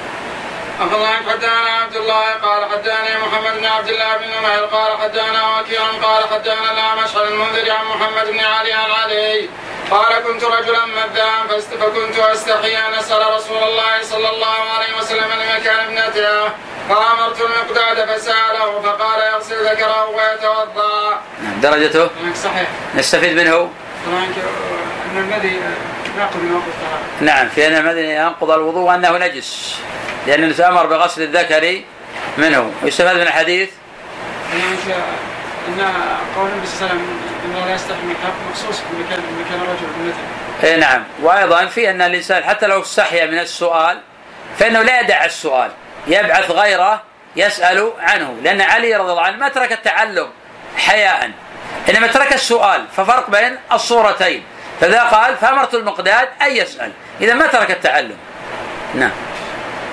أخبرنا 0.80 1.18
حدثنا 1.30 1.70
عبد 1.84 1.96
الله 1.96 2.34
قال 2.34 2.66
حدثني 2.72 3.18
محمد 3.18 3.58
بن 3.60 3.66
عبد 3.66 3.90
الله 3.90 4.18
بن 4.18 4.26
نمير 4.26 4.66
قال 4.66 4.98
حدثنا 4.98 5.60
وكيع 5.60 5.82
قال 6.04 6.24
حدثنا 6.34 6.72
الأعمش 6.72 7.16
عن 7.16 7.28
المنذر 7.28 7.72
عن 7.72 7.86
محمد 7.86 8.28
بن 8.32 8.40
علي 8.40 8.74
عن 8.74 8.92
علي 8.92 9.50
قال 9.92 10.20
كنت 10.24 10.44
رجلا 10.44 10.86
مذاعا 10.86 11.44
فكنت 11.82 12.20
أستحي 12.20 12.78
أن 12.78 12.94
أسأل 12.94 13.34
رسول 13.36 13.64
الله 13.64 14.02
صلى 14.02 14.30
الله 14.30 14.58
عليه 14.76 14.98
وسلم 14.98 15.30
لمكان 15.32 15.80
ابنته 15.80 16.52
فأمرت 16.90 17.42
المقداد 17.42 18.10
فسأله 18.10 18.82
فقال 18.82 19.34
يغسل 19.34 19.66
ذكره 19.66 20.10
ويتوضأ. 20.10 21.22
نعم 21.44 21.62
درجته؟ 21.62 22.10
صحيح. 22.44 22.68
نستفيد 22.96 23.38
منه؟ 23.40 23.70
أن 24.08 25.18
المذي 25.18 25.62
ينقض 26.18 26.36
من 26.36 26.62
نعم 27.22 27.50
في 27.50 27.68
أن 27.68 27.76
المذي 27.76 28.16
ينقض 28.16 28.52
الوضوء 28.52 28.84
وأنه 28.84 29.18
نجس. 29.18 29.80
لأن 30.28 30.44
النبي 30.44 30.64
أمر 30.64 30.86
بغسل 30.86 31.22
الذكر 31.22 31.82
منه، 32.38 32.72
ويستفاد 32.84 33.16
من 33.16 33.22
الحديث؟ 33.22 33.70
إن 35.68 35.82
قول 36.36 36.50
النبي 36.50 36.68
صلى 36.68 36.76
الله 36.76 36.90
عليه 36.90 36.96
وسلم 36.96 37.20
إنه 37.46 37.66
لا 37.66 37.76
يستحي 37.76 38.02
من 38.02 38.16
مخصوص 38.52 38.82
بمكان 38.92 39.20
مكان 39.46 39.62
الرجل 39.62 39.88
بمثل. 39.98 40.68
اي 40.68 40.78
نعم، 40.78 41.04
وأيضا 41.22 41.66
في 41.66 41.90
أن 41.90 42.02
الإنسان 42.02 42.44
حتى 42.44 42.68
لو 42.68 42.82
استحيا 42.82 43.26
من 43.26 43.40
السؤال 43.40 44.02
فإنه 44.58 44.82
لا 44.82 45.00
يدع 45.00 45.26
السؤال، 45.26 45.72
يبعث 46.08 46.52
غيره 46.52 47.02
يسأل 47.36 47.92
عنه، 48.00 48.36
لأن 48.44 48.62
علي 48.62 48.96
رضي 48.96 49.12
الله 49.12 49.22
عنه 49.22 49.38
ما 49.38 49.50
ترك 49.50 49.72
التعلم 49.72 50.28
حياء، 50.78 51.32
إنما 51.90 52.08
ترك 52.08 52.34
السؤال، 52.34 52.86
ففرق 52.98 53.30
بين 53.30 53.60
الصورتين، 53.72 54.44
فذا 54.82 55.04
قال 55.04 55.38
فأمرت 55.38 55.74
المقداد 55.74 56.30
أن 56.42 56.52
يسأل، 56.56 56.92
إذا 57.22 57.34
ما 57.34 57.48
ترك 57.48 57.72
التعلم. 57.72 58.18
نعم. 58.96 59.12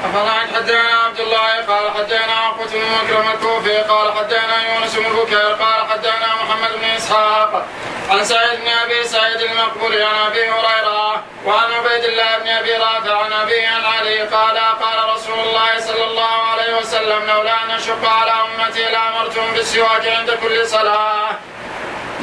أفضل 0.04 0.30
حدثنا 0.56 0.94
عبد 1.06 1.20
الله 1.20 1.50
قال 1.68 1.90
حدثنا 1.90 2.32
عقبة 2.32 2.66
بن 2.66 2.84
مكرم 3.04 3.30
الكوفي 3.30 3.78
قال 3.78 4.12
حدثنا 4.12 4.74
يونس 4.74 4.94
بن 4.96 5.12
بكير 5.16 5.52
قال 5.52 5.88
حدثنا 5.90 6.28
محمد 6.42 6.70
بن 6.80 6.84
إسحاق 6.84 7.66
عن 8.10 8.24
سعيد 8.24 8.60
بن 8.60 8.68
أبي 8.68 9.04
سعيد 9.04 9.40
المقبول 9.40 10.02
عن 10.02 10.14
أبي 10.26 10.50
هريرة 10.50 11.22
وعن 11.46 11.72
عبيد 11.72 12.04
الله 12.04 12.38
بن 12.38 12.48
أبي 12.48 12.76
رافع 12.76 13.24
عن 13.24 13.32
أبي 13.32 13.66
عن 13.66 13.84
علي 13.84 14.22
قال 14.22 14.58
قال 14.58 15.14
رسول 15.14 15.38
الله 15.38 15.80
صلى 15.80 16.04
الله 16.04 16.42
عليه 16.52 16.76
وسلم 16.76 17.26
لولا 17.26 17.64
أن 17.64 17.70
أشق 17.70 18.08
على 18.08 18.32
أمتي 18.44 18.84
لأمرتهم 18.84 19.52
بالسواك 19.52 20.06
عند 20.06 20.30
كل 20.30 20.66
صلاة. 20.66 21.28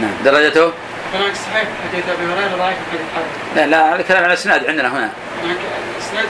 نعم. 0.01 0.13
درجته؟ 0.25 0.71
هناك 1.13 1.35
صحيح 1.35 1.67
حديث 1.91 2.05
أبي 2.09 2.33
هريرة 2.33 2.57
ضعيف 2.57 2.77
حديث 3.15 3.25
لا 3.55 3.65
لا 3.65 3.95
الكلام 3.95 4.23
على 4.23 4.33
الإسناد 4.33 4.65
عندنا 4.65 4.87
هنا. 4.87 5.11
هناك 5.43 5.57
إسناد 5.99 6.27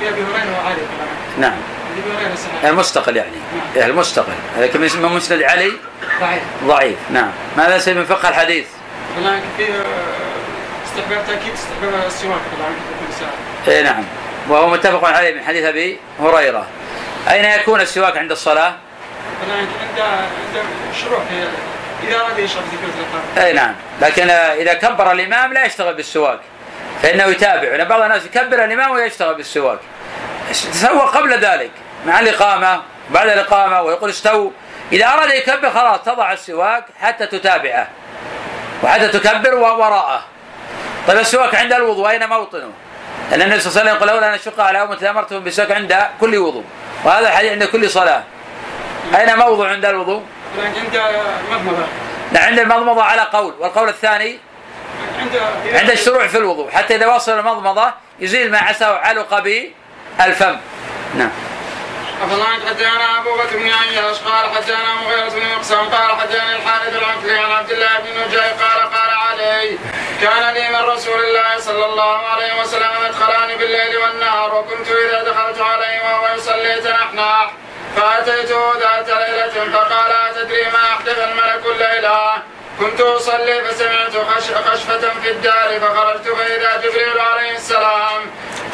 في 0.00 0.08
أبي 0.08 0.20
هريرة 0.20 0.64
وعلي 0.64 0.82
نعم. 1.38 1.56
المستقل 2.64 3.16
يعني. 3.16 3.36
نعم. 3.76 3.90
المستقل. 3.90 4.32
لكن 4.58 4.80
من 4.80 5.02
مسند 5.02 5.42
علي؟ 5.42 5.72
ضعيف. 6.20 6.42
ضعيف. 6.64 6.96
نعم. 7.10 7.30
ماذا 7.56 7.78
سيد 7.78 7.96
من 7.96 8.04
فقه 8.04 8.28
الحديث؟ 8.28 8.66
والله 9.16 9.40
في 9.56 9.62
استحباب 10.86 11.26
تأكيد 11.26 11.52
استحباب 11.52 12.06
السواك 12.06 12.40
اي 13.68 13.82
نعم. 13.82 14.04
وهو 14.48 14.70
متفق 14.70 15.04
عليه 15.04 15.34
من 15.34 15.44
حديث 15.44 15.64
أبي 15.64 15.98
هريرة. 16.20 16.66
أين 17.30 17.44
يكون 17.44 17.80
السواك 17.80 18.16
عند 18.16 18.30
الصلاة؟ 18.30 18.74
عند 19.50 19.68
عند 20.00 20.64
الشروع 20.90 21.20
إذا 22.08 22.16
اراد 22.16 22.38
يشرب 22.38 22.62
أي 23.38 23.52
نعم. 23.52 23.74
لكن 24.00 24.30
إذا 24.30 24.74
كبر 24.74 25.12
الإمام 25.12 25.52
لا 25.52 25.64
يشتغل 25.64 25.94
بالسواك. 25.94 26.40
فإنه 27.02 27.24
يتابع. 27.24 27.68
لأن 27.68 27.88
بعض 27.88 28.00
الناس 28.00 28.24
يكبر 28.24 28.64
الإمام 28.64 28.90
ويشتغل 28.90 29.34
بالسواك. 29.34 29.78
سوى 30.52 31.00
قبل 31.00 31.38
ذلك. 31.38 31.70
مع 32.06 32.20
الإقامة 32.20 32.82
بعد 33.10 33.28
الإقامة 33.28 33.82
ويقول 33.82 34.10
استووا. 34.10 34.50
إذا 34.92 35.06
أراد 35.06 35.30
يكبر 35.30 35.70
خلاص 35.70 36.00
تضع 36.00 36.32
السواك 36.32 36.84
حتى 37.00 37.26
تتابعه. 37.26 37.88
وحتى 38.82 39.08
تكبر 39.08 39.54
وراءه. 39.54 40.24
طيب 41.08 41.18
السواك 41.18 41.54
عند 41.54 41.72
الوضوء 41.72 42.10
أين 42.10 42.28
موطنه؟ 42.28 42.70
لأن 43.30 43.42
النبي 43.42 43.60
صلى 43.60 43.70
الله 43.70 43.80
عليه 43.80 43.90
وسلم 43.90 43.96
يقول 43.96 44.08
لولا 44.08 44.28
أن 44.28 44.34
أشق 44.34 44.60
على 44.60 44.82
أمتي 44.82 45.04
لأمرتهم 45.04 45.40
بالسواك 45.40 45.70
عند 45.72 45.96
كل 46.20 46.36
وضوء. 46.36 46.64
وهذا 47.04 47.28
الحديث 47.28 47.52
عند 47.52 47.64
كل 47.64 47.90
صلاة. 47.90 48.22
أين 49.16 49.38
موضع 49.38 49.68
عند 49.68 49.84
الوضوء؟ 49.84 50.22
عند 50.58 50.96
المضمضة. 51.50 51.86
عند 52.36 52.58
المضمضة 52.58 53.02
على 53.02 53.22
قول 53.22 53.54
والقول 53.58 53.88
الثاني 53.88 54.38
عند 55.72 55.90
الشروع 55.90 56.26
في 56.26 56.38
الوضوء. 56.38 56.70
حتى 56.70 56.96
إذا 56.96 57.06
وصل 57.06 57.38
المضمضة 57.38 57.92
يزيل 58.20 58.50
ما 58.50 58.58
عسى 58.58 58.84
علق 58.84 59.38
بالفم 59.38 60.56
نعم. 61.14 61.30
أفضل 62.22 62.42
حدثنا 62.68 63.18
أبو 63.18 63.34
بكر 63.34 63.56
بن 63.56 63.70
عياش. 63.70 64.16
قال 64.18 64.54
حدثنا 64.56 64.94
مغيرة 65.04 65.28
بن 65.28 65.56
مقسم. 65.56 65.76
قال 65.76 66.20
حدثنا 66.20 66.56
الحارث 66.56 66.96
العقلي 66.96 67.38
عن 67.38 67.52
عبد 67.52 67.70
الله 67.70 67.98
بن 67.98 68.28
نجاي 68.28 68.50
قال 68.50 68.92
قال 68.92 69.10
علي 69.10 69.78
كان 70.22 70.54
لي 70.54 70.68
من 70.68 70.84
رسول 70.84 71.20
الله 71.24 71.58
صلى 71.58 71.86
الله 71.86 72.18
عليه 72.18 72.60
وسلم 72.60 72.90
مدخلان 73.04 73.58
بالليل 73.58 73.96
والنهار 73.96 74.54
وكنت 74.54 74.88
إذا 74.88 75.22
دخلت 75.22 75.60
عليه 75.60 76.02
وهو 76.04 76.34
يصلي 76.36 76.80
تنحنح 76.80 77.50
فأتيته 77.96 78.78
ذات 78.80 79.08
ليلة 79.08 79.70
فقال 79.72 80.12
أتدري 80.12 80.64
ما 80.64 80.84
أحدث 80.94 81.18
الملك 81.18 81.66
الليلة 81.66 82.42
كنت 82.80 83.00
أصلي 83.00 83.60
فسمعت 83.64 84.16
خشفة 84.66 85.20
في 85.22 85.30
الدار 85.30 85.80
فخرجت 85.80 86.28
فإذا 86.28 86.76
جبريل 86.76 87.20
عليه 87.20 87.56
السلام 87.56 88.20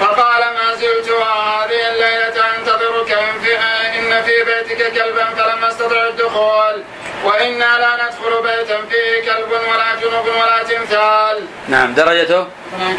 فقال 0.01 0.41
ما 0.41 0.75
زلت 0.75 1.09
هذه 1.09 1.89
الليلة 1.89 2.57
أنتظرك 2.59 3.13
إن 3.13 3.41
في, 3.43 3.57
إن 3.99 4.23
في 4.23 4.45
بيتك 4.45 4.93
كلبا 4.93 5.25
فلم 5.25 5.65
أستطع 5.65 6.07
الدخول 6.09 6.83
وإنا 7.25 7.79
لا 7.79 7.95
ندخل 7.95 8.43
بيتا 8.43 8.77
فيه 8.91 9.33
كلب 9.33 9.51
ولا 9.53 9.95
جنوب 10.03 10.27
ولا 10.27 10.63
تمثال. 10.63 11.47
نعم 11.69 11.95
درجته؟ 11.95 12.47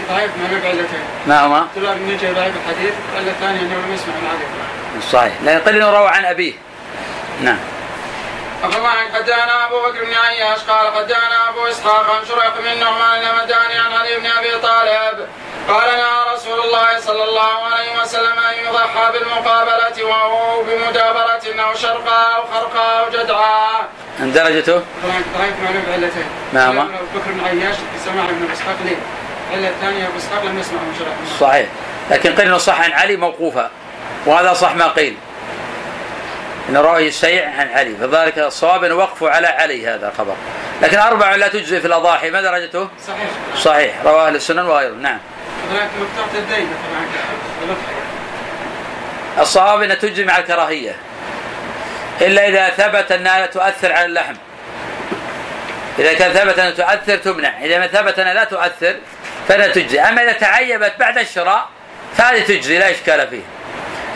ضعيف 0.10 0.32
ما 0.38 0.60
بعلتين. 0.64 1.04
ما 1.28 1.46
هما؟ 1.46 1.68
تلاب 1.76 1.98
بن 1.98 2.18
ضعيف 2.18 2.54
الحديث، 2.56 2.94
العلة 3.14 3.32
الثانية 3.32 3.60
أنه 3.60 3.76
لم 3.76 3.94
يسمع 3.94 4.14
صحيح، 5.12 5.34
لأن 5.44 5.62
قل 5.62 5.82
روى 5.82 6.08
عن 6.08 6.26
أبيه. 6.26 6.54
نعم. 7.42 7.60
أخبرنا 8.64 8.90
حدثنا 9.14 9.66
أبو 9.66 9.82
بكر 9.82 10.06
بن 10.06 10.14
عياش 10.14 10.60
قال 10.60 10.94
حدثنا 10.94 11.50
أبو 11.50 11.68
إسحاق 11.68 12.10
عن 12.10 12.26
شريح 12.26 12.54
بن 12.60 12.80
نعمان 12.80 13.22
المداني 13.22 13.78
عن 13.80 13.94
علي 13.94 14.18
بن 14.18 14.26
أبي 14.26 14.52
طالب 14.62 15.28
قال 15.68 15.98
نهى 15.98 16.34
رسول 16.36 16.60
الله 16.60 17.00
صلى 17.00 17.24
الله 17.24 17.64
عليه 17.64 18.02
وسلم 18.02 18.40
أن 18.40 18.66
يضحى 18.66 19.12
بالمقابلة 19.12 20.04
وهو 20.04 20.64
بمدابرة 20.64 21.64
أو 21.64 21.76
شرقاء 21.76 22.36
أو 22.36 22.44
خرقاء 22.54 23.06
أو 23.06 23.10
جدعاء. 23.10 23.90
درجته؟ 24.20 24.82
ضعيف 25.38 25.56
معلوم 25.64 25.84
بعلتين. 25.90 26.26
نعم. 26.54 26.80
أبو 26.80 26.90
بكر 27.16 27.32
بن 27.32 27.46
عياش 27.46 27.76
سمع 28.06 28.24
أبو 28.24 28.54
إسحاق 28.54 28.76
ليه؟ 28.86 28.98
العلة 29.52 29.70
الثانية 29.70 30.08
أبو 30.08 30.18
إسحاق 30.18 30.44
لم 30.44 30.60
يسمع 30.60 30.80
من 30.80 30.96
شريح. 31.00 31.40
صحيح. 31.40 31.68
لكن 32.12 32.36
قيل 32.36 32.48
إنه 32.48 32.58
صح 32.58 32.82
عن 32.82 32.92
علي 32.92 33.16
موقوفا 33.16 33.72
وهذا 34.26 34.54
صح 34.54 34.76
ما 34.76 34.88
قيل. 34.88 35.16
إن 36.70 36.78
رواه 36.78 37.00
الشيع 37.00 37.50
عن 37.50 37.70
علي 37.70 37.96
فذلك 37.96 38.40
الصواب 38.40 38.92
وقفوا 38.92 39.30
على 39.30 39.48
علي 39.48 39.88
هذا 39.88 40.10
الخبر. 40.10 40.36
لكن 40.82 40.98
أربع 40.98 41.36
لا 41.36 41.48
تجزي 41.48 41.82
في 41.82 41.88
الأضاحي 41.88 42.30
ما 42.32 42.42
درجته؟ 42.42 42.90
صحيح. 43.08 43.28
صحيح. 43.58 43.96
رواه 44.06 44.28
أهل 44.28 44.36
السنن 44.36 44.66
وغيره. 44.66 44.94
نعم. 44.94 45.20
الصواب 49.40 49.82
انها 49.82 49.96
تجزي 49.96 50.26
مع 50.26 50.38
الكراهية. 50.38 50.96
إلا 52.22 52.48
إذا 52.48 52.70
ثبت 52.70 53.12
أنها 53.12 53.46
تؤثر 53.46 53.92
على 53.92 54.06
اللحم. 54.06 54.36
إذا 56.00 56.14
كان 56.14 56.34
ثبت 56.34 56.60
أنها 56.60 56.72
تؤثر 56.72 57.18
تمنع. 57.18 57.64
إذا 57.64 57.80
ما 57.80 57.88
ثبت 57.88 58.20
أنها 58.20 58.34
لا 58.34 58.44
تؤثر 58.44 58.96
فلا 59.48 59.68
تجزي 59.68 60.02
أما 60.02 60.24
إذا 60.24 60.32
تعيبت 60.32 60.94
بعد 61.00 61.18
الشراء 61.18 61.68
فهذه 62.18 62.44
تجزي 62.44 62.80
لا 62.80 62.92
إشكال 62.92 63.28
فيه 63.28 63.42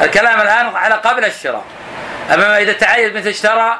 الكلام 0.01 0.41
الآن 0.41 0.75
على 0.75 0.95
قبل 0.95 1.25
الشراء. 1.25 1.63
أما 2.33 2.57
إذا 2.57 2.73
تعين 2.73 3.17
مثل 3.17 3.27
اشترى 3.27 3.79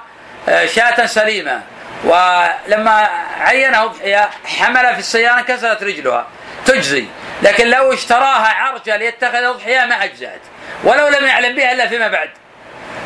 آه، 0.49 0.65
شاة 0.65 1.05
سليمة. 1.05 1.61
ولما 2.03 3.09
عينها 3.39 3.83
أضحية 3.83 4.29
حمل 4.45 4.93
في 4.93 4.99
السيارة 4.99 5.39
انكسرت 5.39 5.83
رجلها. 5.83 6.25
تجزي. 6.65 7.05
لكن 7.43 7.67
لو 7.67 7.93
اشتراها 7.93 8.53
عرجة 8.53 8.97
ليتخذ 8.97 9.43
أضحية 9.43 9.85
ما 9.85 10.03
أجزأت. 10.03 10.41
ولو 10.83 11.07
لم 11.07 11.25
يعلم 11.25 11.55
بها 11.55 11.71
إلا 11.71 11.87
فيما 11.87 12.07
بعد. 12.07 12.29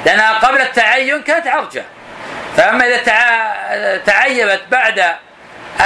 لأنها 0.06 0.34
قبل 0.34 0.62
التعين 0.62 1.22
كانت 1.22 1.48
عرجة. 1.48 1.84
فأما 2.58 2.88
إذا 2.88 2.98
تعيبت 4.06 4.62
بعد 4.72 5.04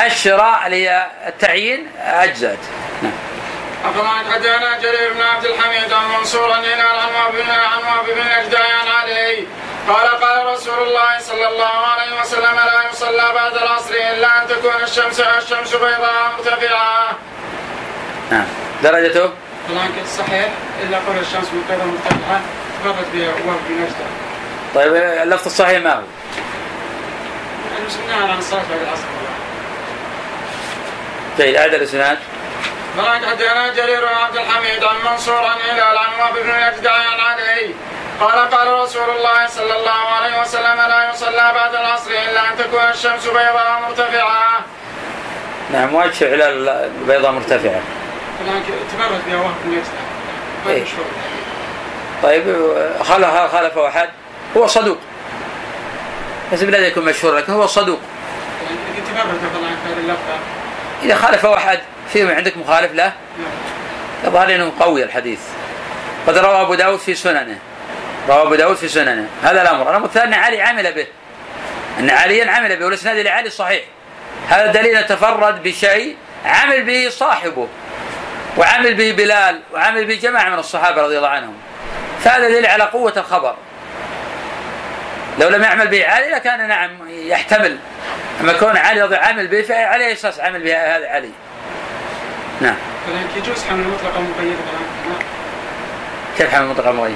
الشراء 0.05 0.67
للتعيين 0.67 1.87
أجزأت. 2.05 2.59
نعم. 3.03 3.11
أفضل 3.83 4.07
حدثنا 4.33 4.79
جرير 4.79 5.13
بن 5.13 5.21
عبد 5.21 5.45
الحميد 5.45 5.93
عن 5.93 6.09
منصور 6.19 6.51
عن 6.51 6.63
عن 6.63 7.31
بن 7.31 7.49
عن 7.49 8.05
بن 8.05 8.21
عن 8.57 8.87
علي 8.87 9.47
قال 9.87 10.07
قال 10.07 10.45
رسول 10.45 10.87
الله 10.87 11.19
صلى 11.19 11.47
الله 11.47 11.65
عليه 11.65 12.21
وسلم 12.21 12.55
لا 12.55 12.89
يصلى 12.91 13.33
بعد 13.33 13.55
العصر 13.55 13.93
إلا 13.93 14.41
أن 14.41 14.47
تكون 14.47 14.83
الشمس 14.83 15.19
الشمس 15.19 15.75
بيضاء 15.75 16.31
مرتفعة. 16.37 17.17
نعم 18.31 18.45
درجته 18.83 19.29
لكن 19.69 20.05
صحيح 20.17 20.49
إلا 20.83 20.97
قول 20.97 21.17
الشمس 21.17 21.47
بيضاء 21.49 21.87
مرتفعة 21.87 22.41
فرد 22.83 22.95
بوقت 23.13 23.59
بنجده. 23.69 24.05
طيب 24.75 24.95
اللفظ 24.95 25.45
الصحيح 25.45 25.83
ما 25.83 25.93
هو؟ 25.93 26.01
سمعناها 27.89 28.31
عن 28.31 28.37
الصلاة 28.37 28.61
بعد 28.69 28.81
العصر. 28.81 29.03
جيد 31.37 31.55
أعد 31.55 31.73
الإسناد 31.73 32.17
فلان 32.17 32.34
حدثنا 33.03 33.73
جرير 33.73 33.99
بن 33.99 34.15
عبد 34.15 34.35
الحميد 34.35 34.83
عن 34.83 34.95
منصور 35.11 35.45
عن 35.45 35.57
هلال 35.69 35.97
عن 35.97 36.19
وهب 36.19 36.33
بن 36.33 36.49
يجدع 36.49 36.91
عن 36.91 37.19
علي 37.19 37.73
قال 38.19 38.49
قال 38.49 38.67
رسول 38.73 39.09
الله 39.09 39.47
صلى 39.47 39.77
الله 39.77 39.91
عليه 39.91 40.41
وسلم 40.41 40.77
لا 40.77 41.09
يصلى 41.09 41.51
بعد 41.55 41.75
العصر 41.75 42.11
إلا 42.11 42.51
أن 42.51 42.57
تكون 42.57 42.89
الشمس 42.89 43.27
بيضاء 43.27 43.81
مرتفعة. 43.89 44.59
نعم 45.73 45.95
وجه 45.95 46.31
على 46.31 46.49
البيضاء 46.49 47.31
مرتفعة 47.31 47.81
فلان 48.39 48.63
تبرد 48.93 49.21
بها 49.27 49.37
وهب 49.37 49.55
بن 49.63 49.73
يجدع. 49.73 50.67
إيه. 50.67 50.83
مشهور. 50.83 51.05
طيب 52.23 52.43
خالف 53.03 53.51
خالف 53.51 53.77
أحد 53.77 54.09
هو 54.57 54.67
صدوق 54.67 54.97
بس 56.53 56.63
بلا 56.63 56.77
يكون 56.77 57.05
مشهور 57.05 57.35
لكن 57.35 57.53
هو 57.53 57.67
صدوق 57.67 57.99
يعني 58.63 59.07
تبرد. 59.07 60.17
إذا 61.03 61.15
خالف 61.15 61.45
أحد 61.45 61.79
في 62.13 62.33
عندك 62.33 62.57
مخالف 62.57 62.93
له. 62.93 63.13
يظهر 64.23 64.55
إنه 64.55 64.73
قوي 64.79 65.03
الحديث. 65.03 65.39
قد 66.27 66.37
روى 66.37 66.61
أبو 66.61 66.73
داود 66.73 66.99
في 66.99 67.15
سننه. 67.15 67.59
روى 68.29 68.41
أبو 68.41 68.55
داود 68.55 68.75
في 68.75 68.87
سننه. 68.87 69.29
هذا 69.43 69.61
الأمر. 69.61 69.89
الأمر 69.89 70.05
الثاني 70.05 70.35
علي 70.35 70.61
عمل 70.61 70.93
به. 70.93 71.07
إن 71.99 72.09
عليا 72.09 72.51
عمل 72.51 72.75
به. 72.75 72.85
والإسناد 72.85 73.17
لعلي 73.17 73.49
صحيح. 73.49 73.83
هذا 74.49 74.71
دليل 74.71 75.07
تفرد 75.07 75.63
بشيء 75.63 76.15
عمل 76.45 76.83
به 76.83 77.09
صاحبه. 77.09 77.67
وعمل 78.57 78.93
به 78.93 79.11
بلال. 79.11 79.61
وعمل 79.73 80.05
به 80.05 80.15
جماعة 80.15 80.49
من 80.49 80.59
الصحابة 80.59 81.01
رضي 81.01 81.17
الله 81.17 81.29
عنهم. 81.29 81.53
فهذا 82.23 82.47
دليل 82.47 82.65
على 82.65 82.83
قوة 82.83 83.13
الخبر. 83.17 83.55
لو 85.39 85.49
لم 85.49 85.63
يعمل 85.63 85.87
به 85.87 86.07
علي 86.07 86.29
لكان 86.29 86.67
نعم 86.67 86.91
يحتمل. 87.09 87.77
أما 88.41 88.53
كون 88.53 88.77
علي 88.77 89.01
رضي 89.01 89.15
عمل 89.15 89.47
به 89.47 89.61
فعلى 89.61 90.05
أي 90.05 90.13
أساس 90.13 90.39
عمل 90.39 90.63
به 90.63 90.97
هذا 90.97 91.07
علي. 91.07 91.29
نعم. 92.61 92.75
يجوز 93.37 93.63
حمل 93.69 93.83
مقيده 93.83 94.25
فلان. 94.39 95.19
كيف 96.37 96.49
حمل 96.49 96.65
المطلق 96.65 96.87
المغيب 96.87 97.15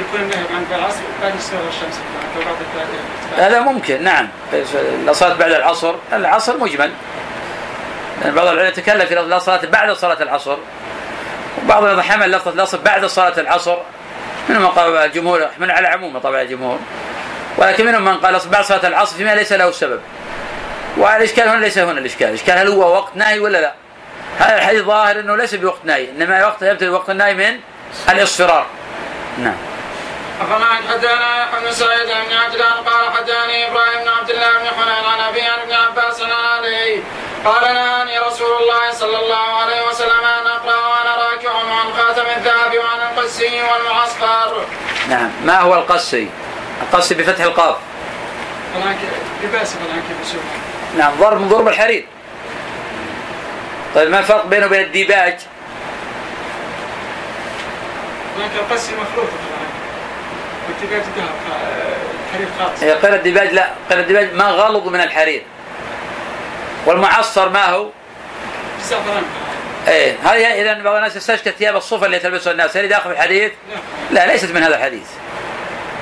يكون 0.00 0.20
النهي 0.20 0.38
عن 0.38 0.78
العصر 0.78 1.00
بعد 1.22 1.32
صغر 1.40 1.68
الشمس. 1.68 2.00
هذا 3.36 3.60
ممكن 3.60 4.02
نعم. 4.04 4.28
صارت 5.10 5.36
بعد 5.36 5.52
العصر 5.52 5.94
العصر 6.12 6.58
مجمل. 6.58 6.90
لأن 8.24 8.34
بعض 8.34 8.46
العلماء 8.46 8.72
تكلم 8.72 9.06
في 9.06 9.14
لا 9.14 9.38
صلاة 9.38 9.66
بعد 9.66 9.92
صلاة 9.92 10.22
العصر. 10.22 10.56
وبعضهم 11.64 11.88
إذا 11.88 12.02
حمل 12.02 12.30
لفظة 12.30 12.50
الأصل 12.50 12.78
بعد 12.78 13.06
صلاة 13.06 13.40
العصر 13.40 13.76
منهم 14.48 14.62
من 14.62 14.68
قال 14.68 14.96
الجمهور 14.96 15.46
من 15.58 15.70
على 15.70 15.88
عموم 15.88 16.18
طبعا 16.18 16.42
الجمهور. 16.42 16.78
ولكن 17.56 17.86
منهم 17.86 18.04
من 18.04 18.16
قال 18.16 18.40
بعد 18.52 18.64
صلاة 18.64 18.86
العصر 18.88 19.16
فيما 19.16 19.34
ليس 19.34 19.52
له 19.52 19.70
سبب. 19.70 20.00
والإشكال 20.96 21.48
هنا 21.48 21.60
ليس 21.60 21.78
هنا 21.78 21.98
الإشكال. 21.98 22.28
الإشكال 22.28 22.58
هل 22.58 22.68
هو 22.68 22.94
وقت 22.94 23.16
نهي 23.16 23.38
ولا 23.38 23.58
لا؟ 23.60 23.74
هذا 24.38 24.56
الحديث 24.56 24.82
ظاهر 24.82 25.20
أنه 25.20 25.36
ليس 25.36 25.54
بوقت 25.54 25.84
نهي 25.84 26.10
إنما 26.10 26.46
وقت 26.46 26.62
يبتدي 26.62 26.88
وقت 26.88 27.10
النهي 27.10 27.34
من 27.34 27.60
الإصفرار. 28.08 28.66
نعم. 29.38 29.56
أفمعك 30.40 30.80
حدثنا 30.92 31.42
يحيى 31.42 31.60
بن 31.64 31.72
سعيد 31.72 32.08
بن 32.08 32.36
عجلان 32.36 32.72
قال 32.72 33.12
حدثني 33.16 33.70
إبراهيم 33.70 34.02
بن 34.02 34.08
عبد 34.08 34.30
الله 34.30 34.58
بن 34.58 34.66
حنين 34.66 35.04
عن 35.04 35.20
أبي 35.20 35.40
عن 35.40 35.58
ابن 35.58 35.72
عباس 35.72 36.22
علي. 36.22 37.02
قال 37.44 37.74
نهاني 37.74 38.18
رسول 38.18 38.62
الله 38.62 38.90
صلى 38.92 39.18
الله 39.18 39.60
عليه 39.60 39.88
وسلم 39.88 40.24
أن 40.24 40.46
أقرأ 40.46 40.86
وأنا 40.86 41.16
راكع 41.16 41.50
عن 41.50 41.92
خاتم 41.92 42.26
الذهب 42.36 42.78
وعن 42.78 43.00
القسي 43.10 43.62
والمعسكر. 43.62 44.64
نعم. 45.08 45.30
ما 45.44 45.60
هو 45.60 45.74
القسي؟ 45.74 46.28
القسي 46.82 47.14
بفتح 47.14 47.44
القاف. 47.44 47.76
نعم. 50.96 51.12
ضرب 51.20 51.40
من 51.40 51.48
ضرب 51.48 51.68
الحرير. 51.68 52.06
طيب 53.96 54.10
ما 54.10 54.18
الفرق 54.18 54.46
بينه 54.46 54.66
وبين 54.66 54.80
الديباج؟ 54.80 55.38
فلأن 58.36 58.50
القسي 58.56 58.92
مخلوط 58.92 59.28
ذهب 60.82 61.02
الحرير 62.28 62.48
خالص. 62.58 62.82
هي 62.82 62.92
قيل 62.92 63.14
الديباج 63.14 63.52
لا 63.52 63.70
قيل 63.90 63.98
الديباج 63.98 64.34
ما 64.34 64.44
غلظ 64.44 64.88
من 64.88 65.00
الحرير. 65.00 65.42
والمعصفر 66.86 67.48
ما 67.48 67.66
هو؟ 67.66 67.88
زعفران 68.82 69.22
إيه 69.88 70.16
هذه 70.24 70.62
اذا 70.62 70.82
بعض 70.82 70.94
الناس 70.94 71.16
يستشكل 71.16 71.52
ثياب 71.52 71.76
الصوف 71.76 72.04
اللي 72.04 72.18
تلبسها 72.18 72.52
الناس. 72.52 72.76
هل 72.76 72.88
داخل 72.88 73.10
في 73.10 73.16
الحديث؟ 73.16 73.52
لا 74.10 74.26
ليست 74.26 74.50
من 74.50 74.62
هذا 74.62 74.76
الحديث. 74.76 75.06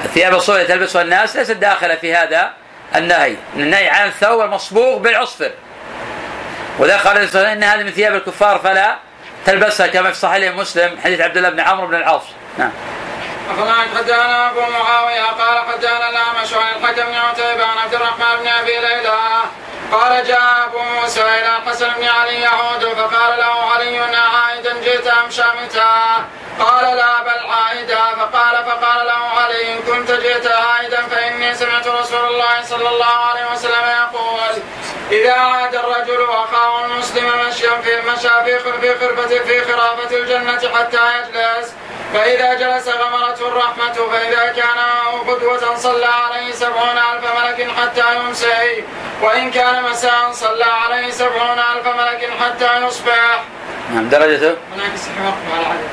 الثياب 0.04 0.35
الصوف 0.35 0.57
اللي 0.57 0.66
تلبسها 0.66 1.02
الناس 1.02 1.37
ليست 1.37 1.52
داخلة 1.52 1.94
في 1.94 2.14
هذا 2.14 2.52
النهي. 2.96 3.37
النهي 3.57 3.88
عن 3.88 4.09
الثوب 4.09 4.40
المصبوغ 4.40 4.98
بالعصفر. 4.98 5.50
وذا 6.78 6.96
قال 6.96 7.16
عليه 7.16 7.52
إن 7.52 7.64
هذه 7.64 7.82
من 7.82 7.90
ثياب 7.90 8.14
الكفار 8.14 8.58
فلا 8.58 8.96
تلبسها 9.46 9.87
كما 9.87 10.12
في 10.12 10.18
صحيح 10.18 10.54
مسلم 10.54 10.98
حديث 11.04 11.20
عبد 11.20 11.37
الله 11.37 11.48
بن 11.48 11.60
عمرو 11.60 11.87
بن 11.87 11.94
العاص. 11.94 12.22
نعم. 12.58 12.72
أخبرك 13.50 13.88
حدثنا 13.96 14.50
أبو 14.50 14.60
معاوية 14.60 15.22
قال 15.22 15.58
حدثنا 15.72 16.10
الأعمش 16.10 16.54
عن 16.54 16.68
الحكم 16.76 17.06
بن 17.06 17.14
عتيبة 17.14 17.64
عن 17.64 17.78
عبد 17.78 17.94
الرحمن 17.94 18.40
بن 18.40 18.48
أبي 18.48 18.72
ليلى. 18.72 19.18
قال 19.92 20.26
جاء 20.26 20.64
أبو 20.66 20.78
موسى 20.78 21.22
إلى 21.22 21.56
الحسن 21.56 21.88
بن 21.88 22.04
علي 22.04 22.40
يعود 22.40 22.84
فقال 22.84 23.38
له 23.38 23.72
علي 23.72 23.98
عائدا 23.98 24.80
جئت 24.80 25.06
أم 25.06 25.30
شامتا 25.30 26.24
قال 26.58 26.96
لا 26.96 27.22
بل 27.22 27.50
عائدا. 27.50 27.96
فقال 27.96 28.64
فقال 28.64 29.06
له 29.06 29.40
علي 29.40 29.72
إن 29.72 29.78
كنت 29.82 30.10
جئت 30.10 30.46
عائدا 30.46 31.02
فإني 31.44 31.57
سمعت 31.57 31.87
رسول 31.87 32.26
الله 32.26 32.62
صلى 32.64 32.88
الله 32.88 33.04
عليه 33.04 33.52
وسلم 33.52 33.85
يقول 34.02 34.62
إذا 35.12 35.33
عاد 35.33 35.74
الرجل 35.74 36.24
أخاه 36.24 36.85
المسلم 36.85 37.24
مشيا 37.48 37.70
في 37.70 38.11
مشى 38.11 38.44
في 38.44 38.59
خرفة 38.59 39.28
في 39.44 39.64
خرافة 39.64 40.16
الجنة 40.16 40.74
حتى 40.74 40.98
يجلس 41.18 41.72
فإذا 42.14 42.54
جلس 42.54 42.88
غمرته 42.88 43.48
الرحمة 43.48 43.92
فإذا 43.92 44.52
كان 44.52 44.76
معه 44.76 45.35
قدوة 45.35 45.76
صلى 45.76 46.07
عليه 46.07 46.52
سبعون 46.52 46.98
ألف 46.98 47.24
ملك 47.40 47.70
حتى 47.78 48.16
يمسي 48.16 48.85
وإن 49.22 49.50
كان 49.50 49.83
مساء 49.83 50.33
صلى 50.33 50.64
عليه 50.64 51.11
سبعون 51.11 51.59
ألف 51.59 51.87
ملك 51.87 52.30
حتى 52.40 52.87
يصبح. 52.87 53.44
نعم 53.94 54.09
درجته؟ 54.09 54.57
هناك 54.74 54.96
صحيح 54.96 55.26
وقف 55.26 55.54
على 55.57 55.66
عدد 55.66 55.88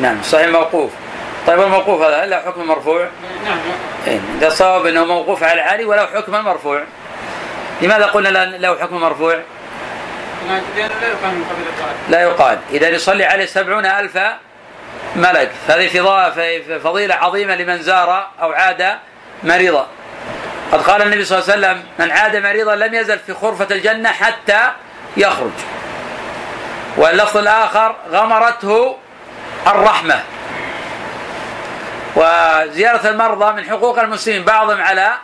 نعم 0.00 0.22
صحيح 0.22 0.48
موقوف. 0.48 0.90
طيب 1.46 1.60
الموقوف 1.60 2.02
هذا 2.02 2.26
له 2.26 2.36
حكم 2.40 2.66
مرفوع؟ 2.66 3.08
نعم. 3.44 3.58
إيه. 4.06 4.20
ده 4.40 4.46
الصواب 4.46 4.86
إنه 4.86 5.04
موقوف 5.04 5.42
على 5.42 5.60
علي 5.60 5.84
وله 5.84 6.06
حكم 6.06 6.32
مرفوع. 6.32 6.82
لماذا 7.80 8.06
قلنا 8.06 8.28
لا- 8.28 8.44
له 8.44 8.78
حكم 8.80 8.96
مرفوع؟ 9.00 9.40
لا 12.10 12.22
يقال. 12.22 12.58
إذا 12.70 12.88
يصلي 12.88 13.24
عليه 13.24 13.46
سبعون 13.46 13.86
ألف 13.86 14.18
ملك. 15.16 15.50
ف- 15.68 16.72
فضيلة 16.84 17.14
عظيمة 17.14 17.54
لمن 17.54 17.82
زار 17.82 18.26
أو 18.42 18.52
عاد 18.52 18.98
مريضا. 19.42 19.86
قد 20.72 20.82
قال 20.82 21.02
النبي 21.02 21.24
صلى 21.24 21.38
الله 21.38 21.50
عليه 21.52 21.58
وسلم 21.66 21.84
من 21.98 22.10
عاد 22.10 22.36
مريضا 22.36 22.74
لم 22.74 22.94
يزل 22.94 23.18
في 23.18 23.34
خرفة 23.34 23.66
الجنة 23.70 24.08
حتى 24.08 24.60
يخرج. 25.16 25.50
واللفظ 26.96 27.36
الآخر 27.36 27.96
غمرته 28.12 28.96
الرحمة. 29.66 30.20
وزيارة 32.16 33.08
المرضى 33.08 33.52
من 33.52 33.68
حقوق 33.70 33.98
المسلمين 33.98 34.44
بعضهم 34.44 34.80
على 34.82 35.14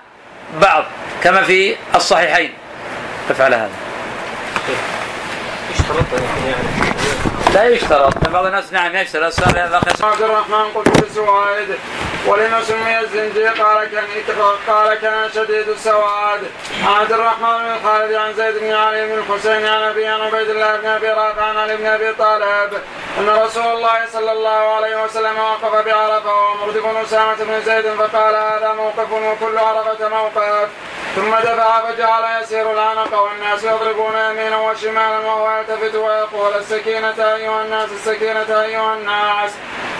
بعض 0.62 0.85
كما 1.22 1.42
في 1.42 1.76
الصحيحين. 1.94 2.53
قف 3.29 3.40
على 3.40 3.57
هذا. 3.57 3.70
اشترط 5.70 6.05
يعني 6.46 6.60
لا 7.54 7.64
يشترط 7.64 8.28
بعض 8.28 8.46
الناس 8.46 8.72
نعم 8.72 8.96
يشترط 8.96 9.48
الاخ 9.48 10.04
عبد 10.04 10.22
الرحمن 10.22 10.64
قلت 10.74 11.00
بالسواد 11.00 11.78
ولما 12.26 12.62
سمي 12.62 13.00
الزنجي 13.00 13.46
قال 13.48 13.88
كان 13.88 14.04
قال 14.68 14.94
كان 14.94 15.30
شديد 15.34 15.68
السواد. 15.68 16.40
عبد 16.86 17.12
الرحمن 17.12 17.58
بن 17.58 17.88
خالد 17.88 18.14
عن 18.14 18.34
زيد 18.34 18.58
بن 18.58 18.72
علي 18.72 19.06
بن 19.06 19.18
الحسين 19.18 19.66
عن 19.66 19.82
ابي 19.82 20.06
عن 20.06 20.20
عبيد 20.20 20.50
الله 20.50 20.76
بن 20.76 20.86
أبي 20.86 21.08
رافع 21.08 21.42
عن 21.42 21.56
علي 21.56 21.76
بن 21.76 21.86
أبي 21.86 22.12
طالب 22.12 22.72
أن 23.18 23.28
رسول 23.28 23.66
الله 23.66 24.06
صلى 24.12 24.32
الله 24.32 24.74
عليه 24.76 25.04
وسلم 25.04 25.38
وقف 25.38 25.86
بعرفة 25.86 26.34
ومردف 26.34 26.86
أسامة 26.86 27.36
بن 27.40 27.60
زيد 27.60 27.84
فقال 27.94 28.34
هذا 28.34 28.72
موقف 28.72 29.12
وكل 29.12 29.58
عرفة 29.58 30.08
موقف. 30.08 30.68
ثم 31.16 31.35
دفع 31.35 31.81
فجعل 31.81 32.42
يسير 32.42 32.73
العنق 32.73 33.23
والناس 33.23 33.64
يضربون 33.64 34.14
يمينا 34.16 34.57
وشمالا 34.57 35.18
وهو 35.18 35.59
يلتفت 35.59 35.94
ويقول 35.94 36.55
السكينة 36.55 37.35
أيها 37.35 37.62
الناس 37.62 37.88
السكينة 37.92 38.62
أيها 38.62 38.94
الناس. 38.94 39.51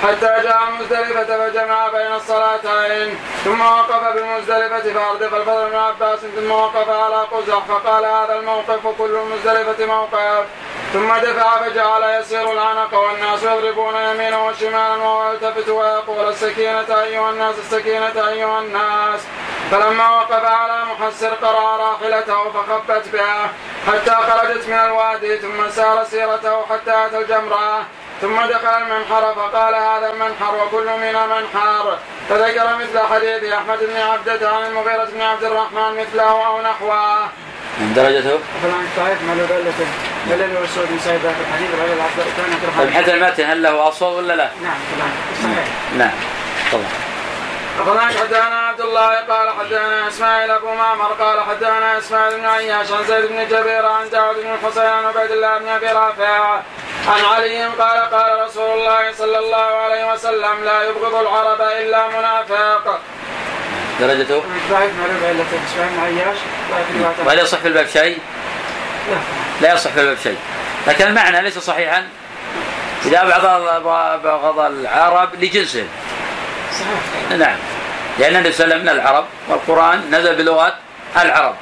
حتى 0.03 0.43
جاء 0.43 0.61
مزدلفة 0.71 1.49
فجمع 1.49 1.89
بين 1.89 2.15
الصلاتين. 2.15 3.19
ثم 3.45 3.61
وقف 3.61 4.03
بمزدلفة 4.17 4.93
فأردف 4.93 5.35
الفضل 5.35 5.71
بن 5.71 5.77
عباس 5.77 6.21
ثم 6.21 6.51
وقف 6.51 6.89
على 6.89 7.17
قزح 7.17 7.59
فقال 7.69 8.05
هذا 8.05 8.35
الموقف 8.39 8.87
كل 8.99 9.17
المزدلفة 9.17 9.87
موقف. 9.87 10.45
ثم 10.93 11.17
دفع 11.17 11.59
فجعل 11.59 12.21
يسير 12.21 12.53
العنق 12.53 12.95
والناس 12.95 13.43
يضربون 13.43 13.95
يمينا 13.97 14.39
وشمالا 14.39 14.95
وهو 14.95 15.33
يلتفت 15.33 15.69
ويقول 15.69 16.29
السكينة 16.29 17.03
أيها 17.03 17.31
الناس 17.31 17.55
السكينة 17.59 18.29
أيها 18.29 18.59
الناس. 18.59 19.21
فلما 19.71 20.11
وقف 20.11 20.45
على 20.45 20.85
محسر 20.85 21.35
قرأ 21.35 21.77
راحلته 21.77 22.51
فخبت 22.51 23.09
بها 23.09 23.51
حتى 23.87 24.11
خرجت 24.11 24.69
من 24.69 24.75
الوادي 24.75 25.39
ثم 25.39 25.71
سار 25.71 26.05
سيرته 26.05 26.67
حتى 26.67 27.07
أتى 27.07 27.19
الجمرة. 27.19 27.85
ثم 28.21 28.41
دخل 28.41 28.69
المنحر 28.83 29.35
فقال 29.35 29.75
هذا 29.75 30.13
المنحر 30.13 30.55
وكل 30.65 30.87
منا 31.01 31.27
منحر 31.27 31.99
فذكر 32.29 32.77
مثل 32.77 32.99
حديث 33.15 33.53
أحمد 33.53 33.79
بن 33.79 33.97
عبدة 33.97 34.51
عن 34.51 34.67
المغيرة 34.67 35.05
بن 35.05 35.21
عبد 35.21 35.45
الرحمن 35.45 36.01
مثله 36.01 36.47
أو 36.47 36.63
نحوه. 36.63 37.29
من 37.79 37.93
درجته؟ 37.97 38.39
فلان 38.63 38.87
صحيح 38.97 39.19
ما 39.23 39.33
له 39.35 39.47
دلته 39.47 39.87
دليل 40.31 40.57
والسود 40.61 40.87
بن 40.91 40.99
سعيد 41.05 41.21
الحديث 41.25 41.71
غير 41.81 41.93
العبد 41.93 42.79
طيب 42.79 42.91
حتى 42.91 43.15
المتن 43.15 43.45
هل 43.51 43.63
له 43.63 43.89
أصل 43.89 44.07
ولا 44.07 44.33
لا؟ 44.37 44.51
نعم 44.63 44.79
فلان 44.97 45.11
صحيح. 45.43 45.69
نعم 45.99 46.11
تفضل. 46.67 46.85
أخبرنا 47.81 48.07
حدثنا 48.07 48.61
عبد 48.69 48.81
الله 48.81 49.17
قال 49.17 49.51
حدثنا 49.51 50.09
إسماعيل 50.09 50.51
أبو 50.51 50.75
معمر 50.75 51.05
قال 51.05 51.41
حدثنا 51.41 51.99
إسماعيل 51.99 52.39
بن 52.39 52.47
عياش 52.47 52.91
عن 52.91 53.05
زيد 53.09 53.25
بن 53.25 53.49
جبير 53.49 53.87
عن 53.87 54.11
داود 54.11 54.37
بن 54.37 54.55
الحسين 54.55 54.83
عن 54.83 55.05
عبيد 55.05 55.31
الله 55.31 55.59
بن 55.59 55.69
أبي 55.69 55.87
رافع 55.87 56.61
عن 57.09 57.25
علي 57.35 57.65
قال 57.65 58.11
قال 58.11 58.45
رسول 58.45 58.79
الله 58.79 59.13
صلى 59.13 59.39
الله 59.39 59.57
عليه 59.57 60.13
وسلم 60.13 60.65
لا 60.65 60.83
يبغض 60.83 61.15
العرب 61.15 61.61
إلا 61.61 62.09
منافق. 62.09 63.01
درجته؟ 64.01 64.43
ضعيف 64.71 64.93
معلوم 65.01 65.25
علته 65.29 65.61
إسماعيل 65.73 65.93
بن 65.93 66.01
عياش 66.05 66.39
وهل 67.27 67.39
يصح 67.39 67.59
في 67.59 67.69
الباب 67.69 67.87
شيء؟ 67.87 68.19
لا 69.61 69.75
يصح 69.75 69.91
في 69.91 70.01
الباب 70.01 70.19
شيء 70.23 70.39
لكن 70.87 71.07
المعنى 71.07 71.43
ليس 71.43 71.59
صحيحا 71.59 72.09
إذا 73.05 73.23
أبغض 73.23 74.59
العرب 74.59 75.35
لجنسهم 75.35 75.89
صحيح. 76.73 77.39
نعم. 77.39 77.57
لأن 78.19 78.37
النبي 78.37 78.53
صلى 78.53 78.65
الله 78.65 78.75
عليه 78.75 78.85
وسلم 78.85 78.95
من 78.95 79.01
العرب 79.01 79.25
والقرآن 79.49 80.11
نزل 80.11 80.37
بلغة 80.37 80.75
العرب. 81.17 81.55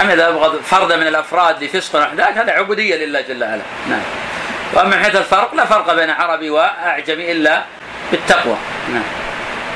أما 0.00 0.12
إذا 0.12 0.28
أبغض 0.28 0.60
فردا 0.62 0.96
من 0.96 1.06
الأفراد 1.06 1.64
لفسق 1.64 2.14
ذاك 2.14 2.38
هذا 2.38 2.52
عبودية 2.52 2.96
لله 2.96 3.20
جل 3.20 3.44
وعلا. 3.44 3.62
نعم. 3.88 4.02
وأما 4.72 4.96
من 4.96 5.04
حيث 5.04 5.16
الفرق 5.16 5.54
لا 5.54 5.64
فرق 5.64 5.94
بين 5.94 6.10
عربي 6.10 6.50
وأعجمي 6.50 7.32
إلا 7.32 7.62
بالتقوى. 8.10 8.56
نعم. 8.92 9.02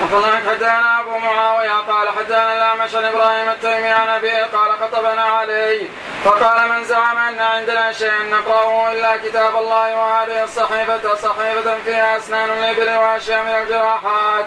وكذلك 0.03 0.49
حدثنا 0.49 1.01
أبو 1.01 1.19
معاوية 1.19 1.73
قال 1.73 2.09
حدثنا 2.09 2.57
الأعمش 2.57 2.95
عن 2.95 3.05
إبراهيم 3.05 3.49
التيمي 3.49 3.89
عن 3.89 4.09
أبيه 4.09 4.45
قال 4.45 4.73
خطبنا 4.81 5.23
عليه 5.23 5.89
فقال 6.25 6.69
من 6.69 6.85
زعم 6.85 7.19
أن 7.19 7.41
عندنا 7.41 7.93
شيئا 7.93 8.23
نقرأه 8.23 8.93
إلا 8.93 9.17
كتاب 9.17 9.57
الله 9.57 9.97
وهذه 9.97 10.45
الصحيفة 10.45 11.15
صحيفة 11.15 11.77
فيها 11.85 12.17
أسنان 12.17 12.51
الابل 12.51 12.91
واشياء 12.97 13.43
من 13.43 13.63
الجراحات. 13.63 14.47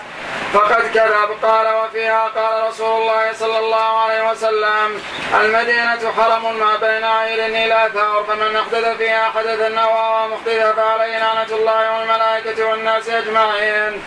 فقد 0.54 0.82
كذب 0.94 1.38
قال 1.44 1.76
وفيها 1.76 2.28
قال 2.28 2.68
رسول 2.68 3.02
الله 3.02 3.34
صلى 3.34 3.60
الله 3.60 4.00
عليه 4.00 4.32
وسلم 4.32 5.02
المدينة 5.42 6.12
حرم 6.18 6.60
ما 6.60 6.76
بين 6.76 7.04
عير 7.04 7.46
إلى 7.46 7.90
ثور 7.94 8.24
فمن 8.24 8.56
أحدث 8.56 8.98
فيها 8.98 9.32
حدثا 9.36 9.80
أو 9.80 10.28
محدثا 10.28 10.74
فعليه 10.74 11.18
لعنة 11.20 11.52
الله 11.52 12.00
والملائكة 12.00 12.66
والناس 12.66 13.10
أجمعين. 13.10 14.02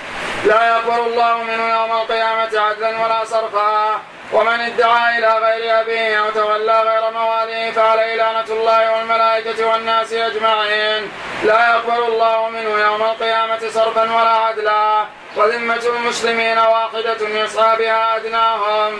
لا 0.47 0.69
يقبل 0.69 1.01
الله 1.07 1.43
منه 1.43 1.69
يوم 1.69 1.93
القيامة 1.93 2.61
عدلا 2.61 3.05
ولا 3.05 3.25
صرفا 3.25 4.01
ومن 4.33 4.61
ادعى 4.61 5.19
إلى 5.19 5.39
غير 5.39 5.81
أبيه 5.81 6.21
أو 6.21 6.31
تولى 6.31 6.83
غير 6.83 7.11
مواليه 7.11 7.71
فعليه 7.71 8.17
لعنة 8.17 8.45
الله 8.51 8.93
والملائكة 8.93 9.67
والناس 9.67 10.13
أجمعين 10.13 11.09
لا 11.45 11.69
يقبل 11.71 12.03
الله 12.13 12.49
منه 12.49 12.85
يوم 12.85 13.03
القيامة 13.03 13.59
صرفا 13.75 14.03
ولا 14.03 14.31
عدلا 14.31 15.05
وذمة 15.37 15.83
المسلمين 15.97 16.59
واحدة 16.59 17.29
يسعى 17.29 17.77
بها 17.77 18.17
أدناهم. 18.17 18.93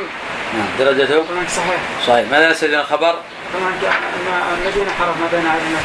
نعم 0.55 0.69
درجته؟ 0.79 1.25
صحيح. 1.57 1.81
صحيح، 2.07 2.31
ماذا 2.31 2.53
سيدنا 2.53 2.81
الخبر؟ 2.81 3.15
المدينة 3.55 4.91
حرف 4.99 5.17
ما 5.21 5.29
بين 5.33 5.47
عدن 5.47 5.77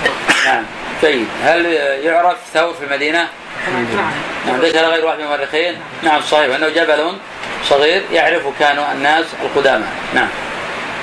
نعم 0.45 0.65
جيد، 1.01 1.27
هل 1.43 1.65
يعرف 2.03 2.37
ثور 2.53 2.73
في 2.73 2.85
المدينة؟ 2.85 3.27
نعم. 3.73 4.11
نعم 4.47 4.61
ذكر 4.61 4.79
غير 4.79 5.05
واحد 5.05 5.17
من 5.17 5.23
المؤرخين؟ 5.23 5.75
نعم 6.03 6.21
صحيح، 6.21 6.55
أنه 6.55 6.69
جبل 6.69 7.17
صغير 7.63 8.03
يعرف 8.13 8.43
كانوا 8.59 8.91
الناس 8.91 9.25
القدامى، 9.43 9.85
نعم. 10.13 10.27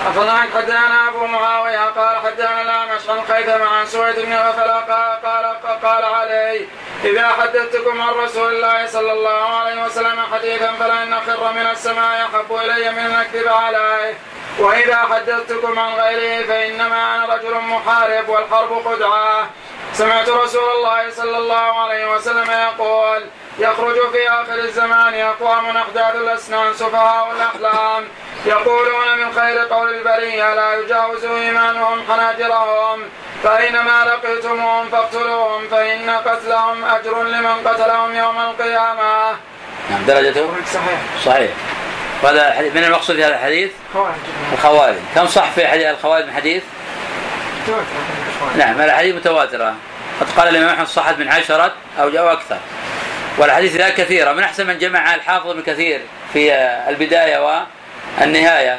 أخبرنا 0.07 0.47
حدثنا 0.55 1.09
أبو 1.09 1.27
معاوية 1.27 1.79
قال 1.79 2.17
حدثنا 2.17 2.63
الأعمش 2.63 3.09
عن 3.09 3.21
خيثم 3.29 3.63
عن 3.63 3.87
سويد 3.87 4.21
بن 4.21 4.33
غفل 4.33 4.71
قال 4.71 5.23
قال 5.25 5.57
قال 5.83 6.05
عليه 6.05 6.67
إذا 7.05 7.29
حدثتكم 7.29 8.03
عن 8.03 8.09
رسول 8.15 8.55
الله 8.55 8.87
صلى 8.87 9.13
الله 9.13 9.57
عليه 9.57 9.85
وسلم 9.85 10.21
حديثا 10.33 10.73
فلن 10.73 11.21
خر 11.27 11.53
من 11.53 11.67
السماء 11.73 12.27
أحب 12.27 12.57
إلي 12.57 12.91
من 12.91 12.99
أن 12.99 13.15
أكذب 13.15 13.49
عليه. 13.49 14.15
وإذا 14.59 14.97
حدثتكم 14.97 15.79
عن 15.79 15.93
غيره 15.93 16.47
فإنما 16.47 17.17
أنا 17.17 17.35
رجل 17.35 17.55
محارب 17.55 18.29
والحرب 18.29 18.85
خدعة 18.85 19.51
سمعت 19.93 20.29
رسول 20.29 20.71
الله 20.77 21.11
صلى 21.11 21.39
الله 21.39 21.81
عليه 21.81 22.15
وسلم 22.15 22.51
يقول 22.51 23.25
يخرج 23.59 23.95
في 24.13 24.29
آخر 24.29 24.55
الزمان 24.55 25.15
أقوام 25.15 25.77
أحداث 25.77 26.15
الأسنان 26.15 26.75
سفهاء 26.75 27.33
الأحلام 27.37 28.05
يقولون 28.47 29.19
من 29.19 29.33
خير 29.41 29.59
قول 29.59 29.95
البرية 29.95 30.55
لا 30.55 30.75
يجاوز 30.75 31.25
إيمانهم 31.25 32.03
حناجرهم. 32.09 33.03
فأينما 33.45 34.05
لقيتموهم 34.05 34.89
فاقتلوهم 34.89 35.69
فإن 35.71 36.11
قتلهم 36.11 36.85
أجر 36.85 37.23
لمن 37.23 37.69
قتلهم 37.69 38.15
يوم 38.15 38.41
القيامة. 38.41 39.31
نعم 39.91 40.05
درجته 40.07 40.55
صحيح. 40.75 40.99
صحيح. 41.25 41.51
وهذا 42.23 42.61
من 42.75 42.85
المقصود 42.85 43.17
في 43.17 43.25
هذا 43.25 43.35
الحديث؟ 43.35 43.71
خوارج. 43.95 44.15
الخوارج. 44.53 44.97
كم 45.15 45.27
صح 45.27 45.51
في 45.51 45.67
حديث 45.67 45.87
الخوارج 45.87 46.25
من 46.25 46.33
حديث؟ 46.33 46.63
نعم 48.57 48.81
الأحاديث 48.81 49.15
متواترة 49.15 49.75
قد 50.21 50.27
قال 50.37 50.49
الإمام 50.49 50.69
أحمد 50.69 50.87
صحت 50.87 51.19
من 51.19 51.29
عشرة 51.29 51.73
أو 52.01 52.11
جاء 52.11 52.33
أكثر. 52.33 52.59
والحديث 53.39 53.77
ذا 53.77 53.89
كثيرة. 53.89 54.33
من 54.33 54.43
أحسن 54.43 54.67
من 54.67 54.79
جمع 54.79 55.15
الحافظ 55.15 55.51
ابن 55.51 55.63
كثير 55.63 56.01
في 56.33 56.55
البداية 56.89 57.65
والنهاية. 58.19 58.79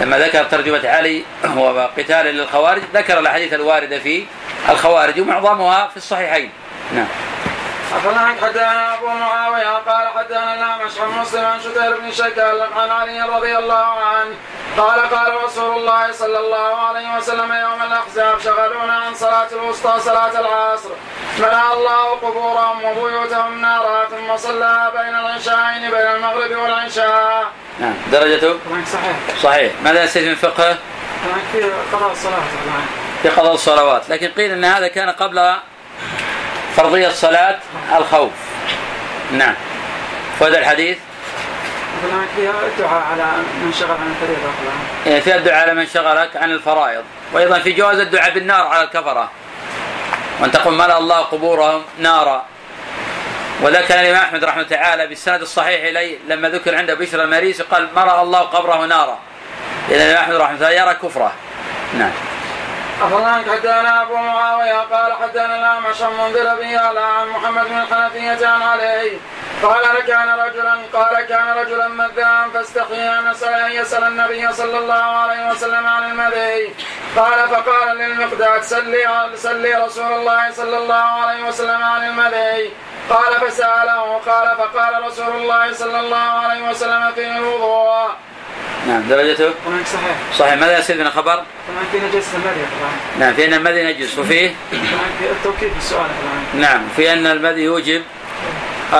لما 0.00 0.18
ذكر 0.18 0.44
ترجمة 0.44 0.88
علي 0.88 1.22
وقتال 1.56 2.26
للخوارج 2.26 2.82
ذكر 2.94 3.18
الأحاديث 3.18 3.52
الواردة 3.52 3.98
في 3.98 4.24
الخوارج 4.68 5.20
ومعظمها 5.20 5.88
في 5.88 5.96
الصحيحين. 5.96 6.50
نعم. 6.94 7.06
أخبرنا 7.96 8.34
حدثنا 8.42 8.94
أبو 8.94 9.06
معاوية 9.06 9.76
قال 9.76 10.08
حدثنا 10.08 10.54
الأعمش 10.54 10.98
عن 10.98 11.20
مسلم 11.20 11.44
عن 11.44 11.60
شتير 11.60 12.00
بن 12.00 12.12
شكال 12.12 12.62
عن 12.76 12.90
علي 12.90 13.22
رضي 13.22 13.58
الله 13.58 14.04
عنه 14.04 14.34
قال 14.78 15.00
قال 15.00 15.44
رسول 15.44 15.76
الله 15.76 16.12
صلى 16.12 16.38
الله 16.38 16.76
عليه 16.86 17.16
وسلم 17.16 17.52
يوم 17.52 17.82
الأحزاب 17.82 18.40
شغلونا 18.40 18.92
عن 18.92 19.14
صلاة 19.14 19.48
الوسطى 19.52 20.00
صلاة 20.00 20.40
العصر 20.40 20.90
ملأ 21.38 21.72
الله 21.72 22.10
قبورهم 22.10 22.84
وبيوتهم 22.84 23.60
نارا 23.60 24.04
ثم 24.04 24.36
صلى 24.36 24.92
بين 24.94 25.14
العشاءين 25.14 25.90
بين 25.90 26.06
المغرب 26.16 26.50
والعشاء. 26.50 27.44
نعم 27.80 27.94
درجته؟ 28.12 28.58
صحيح. 28.92 29.16
صحيح، 29.42 29.72
ماذا 29.82 30.04
يستفيد 30.04 30.28
من 30.28 30.34
فقهه؟ 30.34 30.78
في 31.52 31.70
قضاء 31.92 32.12
الصلاة 32.12 32.42
في 33.22 33.28
قضاء 33.28 33.54
الصلوات، 33.54 34.10
لكن 34.10 34.28
قيل 34.28 34.50
إن 34.50 34.64
هذا 34.64 34.88
كان 34.88 35.10
قبل 35.10 35.54
فرضية 36.76 37.08
صلاة 37.08 37.58
الخوف. 37.96 38.30
نعم. 39.32 39.54
فهذا 40.40 40.58
الحديث؟ 40.58 40.98
فيها 42.36 42.50
الدعاء 42.66 43.02
على 43.12 43.24
من 43.62 43.72
شغل 43.80 43.90
عن 43.90 44.14
الفريضة 44.14 45.20
فيها 45.20 45.36
الدعاء 45.36 45.62
على 45.62 45.74
من 45.74 45.86
شغلك 45.86 46.36
عن 46.36 46.50
الفرائض. 46.50 47.02
وأيضا 47.32 47.58
في 47.58 47.72
جواز 47.72 47.98
الدعاء 47.98 48.30
بالنار 48.30 48.66
على 48.66 48.84
الكفرة. 48.84 49.30
وأن 50.40 50.50
تقول 50.50 50.74
ملأ 50.74 50.98
الله 50.98 51.18
قبورهم 51.18 51.82
نارا. 51.98 52.44
وذكر 53.62 54.00
الإمام 54.00 54.22
أحمد 54.22 54.44
رحمه 54.44 54.62
تعالى 54.62 55.06
بالسند 55.06 55.40
الصحيح 55.40 55.84
إليه 55.84 56.18
لما 56.28 56.48
ذكر 56.48 56.76
عنده 56.76 56.94
بشر 56.94 57.24
المريسي 57.24 57.62
قال 57.62 57.88
مرأ 57.96 58.22
الله 58.22 58.40
قبره 58.40 58.86
نارا. 58.86 59.18
إذا 59.88 60.04
الإمام 60.04 60.22
أحمد 60.22 60.34
رحمه 60.34 60.56
الله 60.56 60.70
يرى 60.70 60.94
كفره. 60.94 61.32
نعم. 61.98 62.10
أخبرنا 63.02 63.44
حدثنا 63.52 64.02
أبو 64.02 64.16
معاوية 64.16 64.80
قال 64.80 65.12
حدثنا 65.12 65.58
الأعمش 65.58 66.02
عن 66.02 66.12
منذر 66.12 66.54
بن 66.54 66.98
عن 66.98 67.28
محمد 67.28 67.64
بن 67.64 67.80
الحنفية 67.80 68.46
عن 68.46 68.62
عليه. 68.62 69.18
قال 69.62 70.00
كان 70.06 70.28
رجلا 70.28 70.74
قال 70.92 71.20
كان 71.20 71.48
رجلا 71.48 71.88
مذاء 71.88 72.48
فاستحيي 72.54 73.18
أن 73.18 73.72
يسال 73.72 74.04
النبي 74.04 74.52
صلى 74.52 74.78
الله 74.78 74.94
عليه 74.94 75.50
وسلم 75.50 75.86
عن 75.86 76.10
المذي. 76.10 76.74
قال 77.16 77.48
فقال 77.48 77.96
للمقداد 77.96 78.62
سلي 78.62 79.30
سلي 79.34 79.74
رسول 79.74 80.12
الله 80.12 80.50
صلى 80.50 80.78
الله 80.78 80.94
عليه 80.94 81.44
وسلم 81.44 81.82
عن 81.82 82.08
المذي. 82.08 82.72
قال 83.10 83.40
فسأله 83.40 84.20
قال 84.26 84.56
فقال 84.56 85.06
رسول 85.06 85.36
الله 85.36 85.72
صلى 85.72 86.00
الله 86.00 86.16
عليه 86.16 86.70
وسلم 86.70 87.12
فيه 87.12 87.36
الوضوء. 87.36 88.08
نعم 88.88 89.02
درجته 89.08 89.50
صحيح. 89.92 90.16
صحيح 90.38 90.54
ماذا 90.54 90.78
يصير 90.78 90.96
من 90.96 91.06
الخبر؟ 91.06 91.34
طبعا 91.34 91.84
في 91.92 91.98
نجس 91.98 92.26
المذي 92.34 92.66
طبعا 92.80 92.92
نعم 93.18 93.34
في 93.34 93.44
أن 93.46 93.54
المذي 93.54 93.82
نجس 93.84 94.18
وفيه 94.18 94.54
طبعا 94.72 94.82
في 95.18 95.30
التوكيد 95.30 95.72
في 95.72 95.78
السؤال 95.78 96.00
طبعا 96.06 96.60
نعم 96.62 96.82
في 96.96 97.12
أن 97.12 97.26
المذي 97.26 97.62
يوجب 97.62 98.02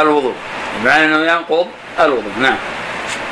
الوضوء 0.01 0.35
بمعنى 0.83 1.05
أنه 1.05 1.33
ينقض 1.33 1.67
الوضوء 2.01 2.33
نعم. 2.41 2.57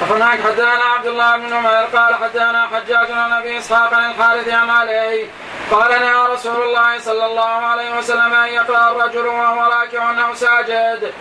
فهناك 0.01 0.41
حدثنا 0.41 0.85
عبد 0.97 1.07
الله 1.07 1.37
بن 1.37 1.53
عمر 1.53 1.71
قال 1.71 2.15
حدثنا 2.15 2.67
حجاج 2.67 3.11
عن 3.11 3.33
ابي 3.33 3.59
إسحاق 3.59 3.95
عن 3.95 4.11
الحارث 4.11 4.49
عن 4.49 4.71
علي. 4.71 5.27
قال 5.71 5.91
نهى 5.91 6.33
رسول 6.33 6.63
الله 6.63 6.99
صلى 6.99 7.27
الله 7.27 7.43
عليه 7.43 7.99
وسلم 7.99 8.35
أن 8.35 8.49
يقرأ 8.49 8.91
الرجل 8.91 9.27
وهو 9.27 9.71
راكع 9.71 10.27
أو 10.29 10.35
ساجد. 10.35 11.13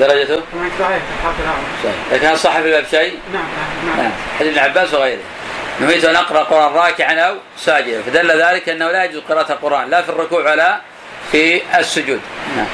درجته؟ 0.00 0.42
هناك 0.54 0.72
صحيح 0.80 1.02
صحيح. 1.82 1.94
لكن 2.12 2.26
هل 2.26 2.38
صح 2.38 2.52
في 2.52 2.58
الباب 2.58 2.86
شيء؟ 2.90 3.18
نعم 3.32 3.42
نعم 3.86 3.96
نعم. 3.96 4.12
حديث 4.38 4.58
ابن 4.58 4.64
عباس 4.64 4.94
وغيره. 4.94 5.22
نهيت 5.80 6.04
أن 6.04 6.16
أقرأ 6.16 6.40
القران 6.40 6.72
راكعا 6.72 7.20
أو 7.20 7.36
ساجدا. 7.56 8.02
فدل 8.02 8.42
ذلك 8.42 8.68
أنه 8.68 8.90
لا 8.90 9.04
يجوز 9.04 9.22
قراءة 9.28 9.52
القرآن 9.52 9.90
لا 9.90 10.02
في 10.02 10.08
الركوع 10.08 10.52
ولا 10.52 10.80
في 11.32 11.62
السجود. 11.78 12.20
نعم. 12.56 12.66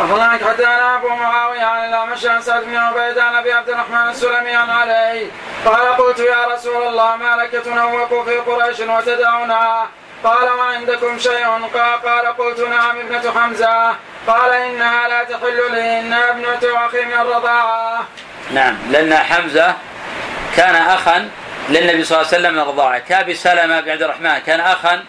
وهناك 0.00 0.44
حدثنا 0.44 0.96
أبو 0.96 1.08
معاوية 1.08 1.64
عن 1.64 1.88
الاعمش 1.88 2.26
عن 2.26 2.42
سعد 2.42 2.62
بن 2.64 2.76
عبيد 2.76 3.18
عن 3.18 3.34
أبي 3.34 3.52
عبد 3.52 3.68
الرحمن 3.68 4.08
السلمي 4.10 4.50
عن 4.50 4.70
علي 4.70 5.26
قال 5.64 5.96
قلت 5.96 6.18
يا 6.18 6.46
رسول 6.54 6.82
الله 6.82 7.16
ما 7.16 7.36
لك 7.36 7.50
تنوق 7.50 8.24
في 8.24 8.36
قريش 8.36 8.80
وتدعنا 8.80 9.86
قال 10.24 10.48
وعندكم 10.48 11.18
شيء؟ 11.18 11.46
قال, 11.74 12.02
قال 12.02 12.26
قلت 12.26 12.60
نعم 12.60 12.98
ابنة 12.98 13.40
حمزة. 13.40 13.94
قال 14.26 14.52
إنها 14.52 15.08
لا 15.08 15.24
تحل 15.24 15.72
لي 15.72 16.00
إنها 16.00 16.30
ابنة 16.30 16.86
أخي 16.86 17.04
من 17.04 17.12
الرضاعة 17.12 18.04
نعم 18.50 18.76
لأن 18.90 19.14
حمزة 19.14 19.74
كان 20.56 20.74
أخا 20.74 21.28
للنبي 21.68 22.04
صلى 22.04 22.18
الله 22.18 22.28
عليه 22.28 22.38
وسلم 22.38 22.54
من 22.54 22.60
الرضاعة 22.60 22.98
كابي 22.98 23.34
سلمة 23.34 23.80
بن 23.80 23.90
عبد 23.90 24.02
الرحمن 24.02 24.38
كان 24.38 24.60
أخا 24.60 25.04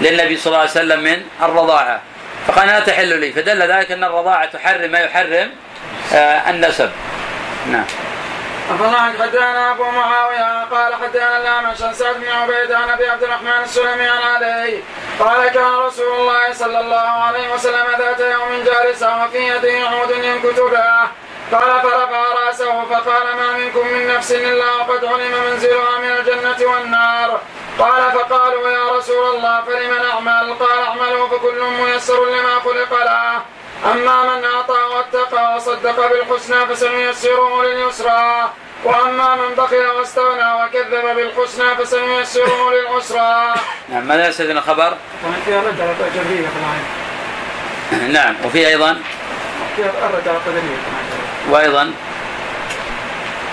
للنبي 0.00 0.36
صلى 0.36 0.46
الله 0.46 0.58
عليه 0.58 0.70
وسلم 0.70 1.00
من 1.00 1.22
الرضاعة. 1.42 2.00
فقال 2.46 2.66
لا 2.66 2.80
تحل 2.80 3.20
لي. 3.20 3.32
فدل 3.32 3.62
ذلك 3.62 3.92
أن 3.92 4.04
الرضاعة 4.04 4.46
تحرم 4.46 4.90
ما 4.90 4.98
يحرم 4.98 5.50
آه 6.14 6.50
النسب. 6.50 6.90
نعم. 7.66 7.84
أفضل 8.70 8.96
حدثنا 9.22 9.70
أبو 9.70 9.84
معاوية 9.84 10.64
قال 10.64 10.94
حدثنا 10.94 11.38
الأعمش 11.38 11.82
عن 11.82 11.94
سعد 11.94 12.14
بن 12.14 12.28
عبيد 12.28 12.72
عن 12.72 12.90
أبي 12.90 13.08
عبد 13.08 13.22
الرحمن 13.22 13.62
السلمي 13.64 14.08
عن 14.08 14.22
علي. 14.22 14.82
قال 15.18 15.48
كان 15.48 15.74
رسول 15.74 16.20
الله 16.20 16.52
صلى 16.52 16.80
الله 16.80 17.08
عليه 17.26 17.54
وسلم 17.54 17.86
ذات 17.98 18.20
يوم 18.20 18.64
جالسا 18.64 19.24
وفي 19.24 19.38
يده 19.38 19.88
عود 19.88 20.10
ينكت 20.10 20.60
به. 20.60 21.08
قال 21.52 21.80
فرفع 21.82 22.22
رأسه 22.46 22.84
فقال 22.84 23.36
ما 23.36 23.52
منكم 23.58 23.86
من 23.86 24.06
نفس 24.06 24.32
إلا 24.32 24.72
وقد 24.74 25.04
علم 25.04 25.34
منزلها 25.50 25.98
من 25.98 26.10
الجنة 26.10 26.70
والنار. 26.72 27.40
قال 27.78 28.12
فقالوا 28.12 28.70
يا 28.70 28.96
رسول 28.96 29.36
الله 29.36 29.62
فلم 29.62 29.94
نعمل؟ 29.94 30.54
قال 30.54 30.78
اعملوا 30.78 31.28
فكل 31.28 31.60
ميسر 31.80 32.24
لما 32.24 32.60
خلق 32.64 33.04
له. 33.04 33.42
أما 33.92 34.36
من 34.36 34.44
أعطى 34.44 34.80
واتقى 34.94 35.56
وصدق 35.56 36.12
بالحسنى 36.12 36.66
فسنيسره 36.66 37.62
لليسرى. 37.62 38.50
وأما 38.84 39.36
من 39.36 39.54
بخل 39.54 39.86
واستغنى 39.86 40.62
وكذب 40.62 41.16
بالحسنى 41.16 41.76
فسنيسره 41.76 42.70
للعسرى. 42.72 43.54
نعم 43.88 44.04
ماذا 44.04 44.28
يستدل 44.28 44.58
الخبر؟ 44.58 44.96
فيها 45.44 45.60
رد 45.60 45.80
على 45.80 45.94
جبريه 46.14 46.48
نعم 48.08 48.36
وفي 48.44 48.66
أيضا؟ 48.66 49.00
فيها 49.76 49.86
الرد 49.86 50.28
على 50.28 50.38
قدريه 50.38 50.76
وأيضا 51.50 51.92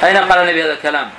أين 0.03 0.17
قال 0.17 0.39
النبي 0.39 0.63
هذا 0.63 0.73
الكلام؟ 0.73 1.09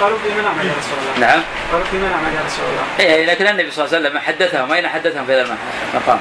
قالوا 0.00 0.18
في 0.18 0.28
نعمل 0.28 0.66
يا 0.66 0.72
رسول 0.78 0.98
الله. 0.98 1.26
نعم. 1.26 1.42
قالوا 1.72 1.86
في 1.86 1.96
نعمل 1.96 2.34
يا 2.34 2.40
رسول 2.46 2.64
الله. 2.64 3.14
اي 3.14 3.26
لكن 3.26 3.46
النبي 3.46 3.70
صلى 3.70 3.84
الله 3.84 3.96
عليه 3.96 4.08
وسلم 4.08 4.18
حدثهم. 4.18 4.72
أين 4.72 4.88
حدثهم 4.88 5.26
في 5.26 5.32
هذا 5.32 5.56
المقام؟ 5.94 6.18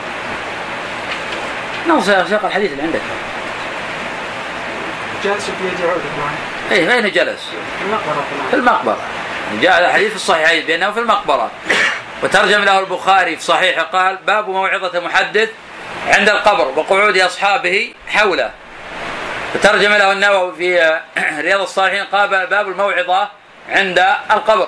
نعم 1.87 2.01
سياق 2.01 2.45
الحديث 2.45 2.71
اللي 2.71 2.83
عندك. 2.83 3.01
جالس 5.23 5.45
في 5.45 5.67
يد 5.67 5.89
عود 5.89 6.01
اي 6.71 6.93
أين 6.93 7.11
جلس؟ 7.11 7.49
في 7.79 7.85
المقبرة. 7.85 8.23
في 8.49 8.55
المقبرة. 8.55 8.97
جاء 9.61 9.85
الحديث 9.85 10.09
في 10.09 10.15
الصحيحين 10.15 10.65
بأنه 10.65 10.91
في 10.91 10.99
المقبرة. 10.99 11.51
وترجم 12.23 12.63
له 12.63 12.79
البخاري 12.79 13.35
في 13.35 13.43
صحيحه 13.43 13.81
قال 13.81 14.17
باب 14.27 14.49
موعظة 14.49 14.99
محدث 14.99 15.49
عند 16.07 16.29
القبر 16.29 16.67
وقعود 16.79 17.17
أصحابه 17.17 17.93
حوله. 18.07 18.51
وترجم 19.55 19.93
له 19.93 20.11
النووي 20.11 20.55
في 20.55 20.99
رياض 21.45 21.61
الصالحين 21.61 22.03
قال 22.03 22.47
باب 22.47 22.67
الموعظة 22.67 23.29
عند 23.69 23.99
القبر. 24.31 24.67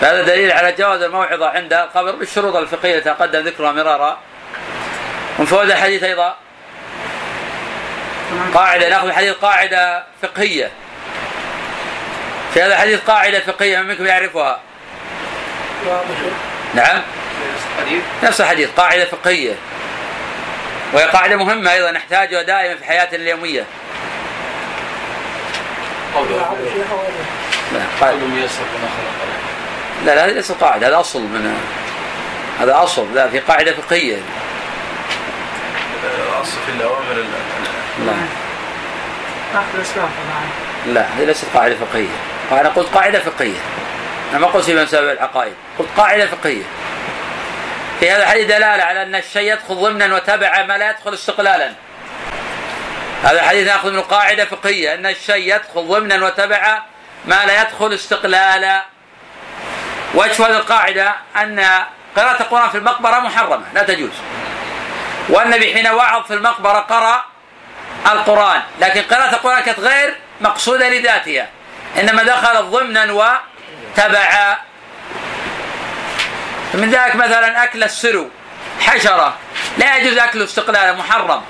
هذا 0.00 0.22
دليل 0.22 0.52
على 0.52 0.72
جواز 0.72 1.02
الموعظة 1.02 1.48
عند 1.48 1.72
القبر 1.72 2.12
بالشروط 2.12 2.56
الفقهية 2.56 2.98
تقدم 2.98 3.40
ذكرها 3.40 3.72
مرارا. 3.72 4.18
من 5.38 5.46
فوائد 5.46 5.70
الحديث 5.70 6.02
أيضا 6.02 6.36
قاعدة 8.54 8.88
نأخذ 8.88 9.06
الحديث 9.06 9.32
قاعدة 9.32 10.04
فقهية. 10.22 10.70
في 12.54 12.62
هذا 12.62 12.74
الحديث 12.74 13.00
قاعدة 13.00 13.40
فقهية 13.40 13.78
من 13.78 13.88
منكم 13.88 14.06
يعرفها؟ 14.06 14.60
نعم. 16.74 17.02
نفس 18.22 18.40
الحديث 18.40 18.68
قاعدة 18.76 19.04
فقهية. 19.04 19.54
وهي 20.92 21.04
قاعدة 21.04 21.36
مهمة 21.36 21.72
أيضا 21.72 21.90
نحتاجها 21.90 22.42
دائما 22.42 22.76
في 22.76 22.84
حياتنا 22.84 23.22
اليومية. 23.22 23.64
لا 30.04 30.14
لا 30.14 30.26
هذه 30.26 30.30
ليست 30.32 30.52
قاعدة 30.52 30.88
هذا 30.88 31.00
أصل 31.00 31.20
من 31.20 31.58
هذا 32.60 32.82
أصل 32.82 33.14
لا 33.14 33.28
في 33.28 33.38
قاعدة 33.38 33.72
فقهية. 33.72 34.16
أصل 36.42 36.56
في 36.66 36.72
الأوامر 36.72 37.24
لا 38.06 38.12
لا 40.86 41.00
هذه 41.00 41.24
ليست 41.24 41.46
قاعدة 41.54 41.76
فقهية. 41.76 42.16
أنا 42.52 42.68
قلت 42.68 42.88
قاعدة 42.94 43.20
فقهية. 43.20 43.60
أنا 44.30 44.38
ما 44.38 44.46
قلت 44.46 44.64
في 44.64 44.74
مسائل 44.74 45.04
العقائد 45.04 45.52
قلت 45.78 45.88
قاعدة 45.96 46.26
فقهية. 46.26 46.62
في 48.00 48.10
هذا 48.10 48.22
الحديث 48.22 48.46
دلالة 48.46 48.82
على 48.82 49.02
أن 49.02 49.14
الشيء 49.14 49.52
يدخل 49.52 49.74
ضمنا 49.74 50.14
وتبعا 50.14 50.62
ما 50.62 50.78
لا 50.78 50.90
يدخل 50.90 51.14
استقلالا. 51.14 51.72
هذا 53.22 53.40
الحديث 53.40 53.66
نأخذ 53.66 53.90
منه 53.90 54.00
قاعدة 54.00 54.44
فقهية 54.44 54.94
أن 54.94 55.06
الشيء 55.06 55.54
يدخل 55.54 55.88
ضمنا 55.88 56.26
وتبعا 56.26 56.82
ما 57.24 57.46
لا 57.46 57.62
يدخل 57.62 57.94
استقلالا. 57.94 58.84
وجه 60.14 60.46
هذه 60.46 60.56
القاعدة 60.56 61.14
أن 61.36 61.66
قراءة 62.16 62.42
القرآن 62.42 62.70
في 62.70 62.78
المقبرة 62.78 63.18
محرمة 63.20 63.64
لا 63.74 63.82
تجوز. 63.82 64.12
والنبي 65.28 65.74
حين 65.74 65.86
وعظ 65.86 66.26
في 66.26 66.34
المقبرة 66.34 66.78
قرأ 66.78 67.24
القرآن 68.12 68.62
لكن 68.80 69.02
قراءة 69.02 69.34
القرآن 69.34 69.60
كانت 69.60 69.80
غير 69.80 70.16
مقصودة 70.40 70.88
لذاتها 70.88 71.48
إنما 72.00 72.22
دخلت 72.22 72.60
ضمنا 72.62 73.12
وتبعا. 73.12 74.56
من 76.74 76.90
ذلك 76.90 77.16
مثلا 77.16 77.64
أكل 77.64 77.82
السرو 77.82 78.28
حشرة 78.80 79.36
لا 79.78 79.96
يجوز 79.96 80.18
أكله 80.18 80.44
استقلالا 80.44 80.92
محرم 80.92 81.42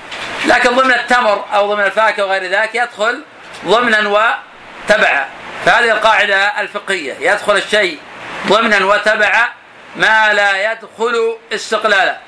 لكن 0.46 0.70
ضمن 0.70 0.90
التمر 0.90 1.44
أو 1.54 1.74
ضمن 1.74 1.84
الفاكهة 1.84 2.24
وغير 2.24 2.44
ذلك 2.50 2.74
يدخل 2.74 3.22
ضمنا 3.66 4.08
وتبعا 4.08 5.26
فهذه 5.66 5.90
القاعدة 5.90 6.60
الفقهية 6.60 7.14
يدخل 7.20 7.56
الشيء 7.56 7.98
ضمنا 8.46 8.84
وتبعا 8.84 9.48
ما 9.96 10.32
لا 10.32 10.72
يدخل 10.72 11.36
استقلالا 11.52 12.18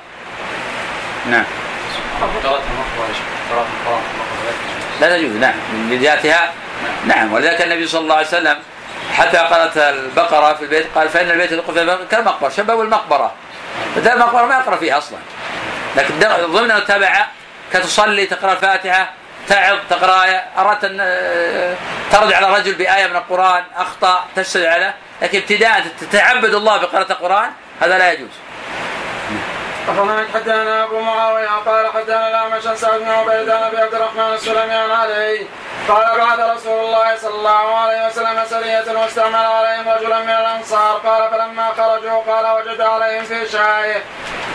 نعم. 1.31 1.45
لا 5.01 5.17
تجوز 5.19 5.33
نعم 5.33 5.55
لذاتها 5.91 6.53
نعم 7.07 7.33
ولذلك 7.33 7.63
النبي 7.63 7.87
صلى 7.87 8.01
الله 8.01 8.15
عليه 8.15 8.27
وسلم 8.27 8.59
حتى 9.13 9.37
قالت 9.37 9.77
البقرة 9.77 10.55
في 10.55 10.63
البيت 10.63 10.87
قال 10.95 11.09
فإن 11.09 11.31
البيت 11.31 11.53
يقف 11.53 11.75
كالمقبرة 12.11 12.49
شبه 12.49 12.83
المقبرة. 12.83 13.33
بدل 13.97 14.13
المقبرة 14.13 14.47
ما 14.47 14.55
يقرأ 14.59 14.77
فيها 14.77 14.99
أصلا. 14.99 15.19
لكن 15.97 16.19
ضمن 16.47 16.85
تبع 16.85 17.27
كتصلي 17.73 18.27
تقرأ 18.27 18.53
الفاتحة 18.53 19.11
تعظ 19.49 19.79
تقرأ 19.91 20.25
آية 20.25 20.45
أردت 20.59 20.85
أن 20.85 20.97
ترد 22.13 22.33
على 22.33 22.59
رجل 22.59 22.75
بآية 22.75 23.07
من 23.07 23.17
القرآن 23.17 23.65
أخطأ 23.77 24.25
تسجد 24.37 24.65
عليه 24.65 24.95
لكن 25.23 25.39
ابتداء 25.39 25.85
تتعبد 26.01 26.55
الله 26.55 26.77
بقراءة 26.77 27.13
القرآن 27.13 27.51
هذا 27.81 27.99
لا 27.99 28.13
يجوز. 28.13 28.31
أخبرنا 29.89 30.27
حدثنا 30.35 30.85
أبو 30.85 31.01
معاوية 31.01 31.49
قال 31.67 31.87
حدثنا 31.87 32.29
الأعمش 32.29 32.67
عن 32.67 32.77
سعد 32.77 33.01
بن 33.01 33.11
عبيد 33.11 33.51
عن 33.51 33.63
أبي 33.63 33.77
عبد 33.77 33.95
الرحمن 33.95 34.35
السلمي 34.35 34.75
عليه. 34.75 35.47
قال 35.89 36.19
بعد 36.19 36.41
رسول 36.41 36.85
الله 36.85 37.17
صلى 37.17 37.35
الله 37.35 37.79
عليه 37.79 38.07
وسلم 38.07 38.45
سرية 38.45 39.01
واستعمل 39.01 39.35
عليهم 39.35 39.89
رجلا 39.89 40.19
من 40.19 40.31
الأنصار 40.31 40.93
قال 40.99 41.31
فلما 41.31 41.69
خرجوا 41.77 42.23
قال 42.23 42.47
وجد 42.57 42.81
عليهم 42.81 43.25
في 43.25 43.49
شاي. 43.49 44.03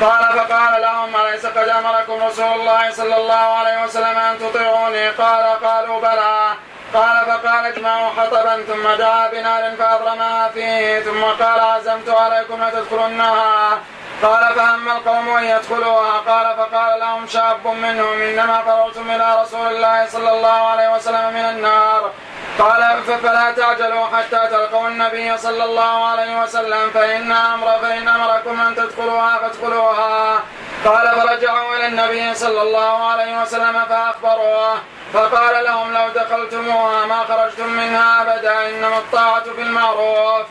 قال 0.02 0.24
فقال 0.34 0.82
لهم 0.82 1.16
أليس 1.16 1.46
قد 1.46 1.68
أمركم 1.68 2.24
رسول 2.24 2.46
الله 2.46 2.92
صلى 2.92 3.16
الله 3.16 3.36
عليه 3.36 3.84
وسلم 3.84 4.18
أن 4.18 4.40
تطيعوني؟ 4.40 5.10
قال 5.10 5.64
قالوا 5.64 6.02
بلى. 6.02 6.54
قال 6.94 7.26
فقال 7.26 7.66
اجمعوا 7.66 8.10
حطبا 8.10 8.64
ثم 8.68 8.96
دعا 8.98 9.28
بنار 9.28 9.76
فأضرمها 9.76 10.50
فيه 10.54 11.00
ثم 11.00 11.24
قال 11.24 11.60
عزمت 11.60 12.10
عليكم 12.10 12.64
لتدخلنها 12.64 13.80
قال 14.24 14.54
فهم 14.56 14.92
القوم 14.92 15.30
أن 15.30 15.44
يدخلوها 15.44 16.18
قال 16.18 16.58
فقال 16.58 17.00
لهم 17.00 17.28
شاب 17.28 17.68
منهم 17.68 18.22
إنما 18.22 18.62
فررتم 18.62 19.12
إلى 19.12 19.42
رسول 19.42 19.68
الله 19.68 20.08
صلى 20.08 20.32
الله 20.32 20.68
عليه 20.72 20.94
وسلم 20.96 21.34
من 21.34 21.46
النار. 21.46 22.12
قال 22.60 23.04
فلا 23.04 23.52
تعجلوا 23.52 24.06
حتى 24.06 24.48
تلقوا 24.52 24.88
النبي 24.88 25.38
صلى 25.38 25.64
الله 25.64 26.08
عليه 26.08 26.42
وسلم 26.42 26.90
فإن 26.94 27.32
أمر 27.32 27.68
فإن 27.82 28.08
أمركم 28.08 28.62
أن 28.62 28.76
تدخلوها 28.76 29.38
فادخلوها. 29.38 30.40
قال 30.86 31.16
فرجعوا 31.16 31.76
إلى 31.76 31.88
النبي 31.88 32.36
صلى 32.36 32.62
الله 32.62 33.12
عليه 33.12 33.42
وسلم 33.42 33.86
فأخبروه 33.90 34.78
فقال 35.14 35.64
لهم 35.64 35.94
لو 35.94 36.10
دخلتموها 36.10 37.06
ما 37.06 37.24
خرجتم 37.24 37.70
منها 37.70 38.22
أبدا 38.22 38.70
إنما 38.70 38.98
الطاعة 38.98 39.44
في 39.44 39.62
المعروف. 39.62 40.46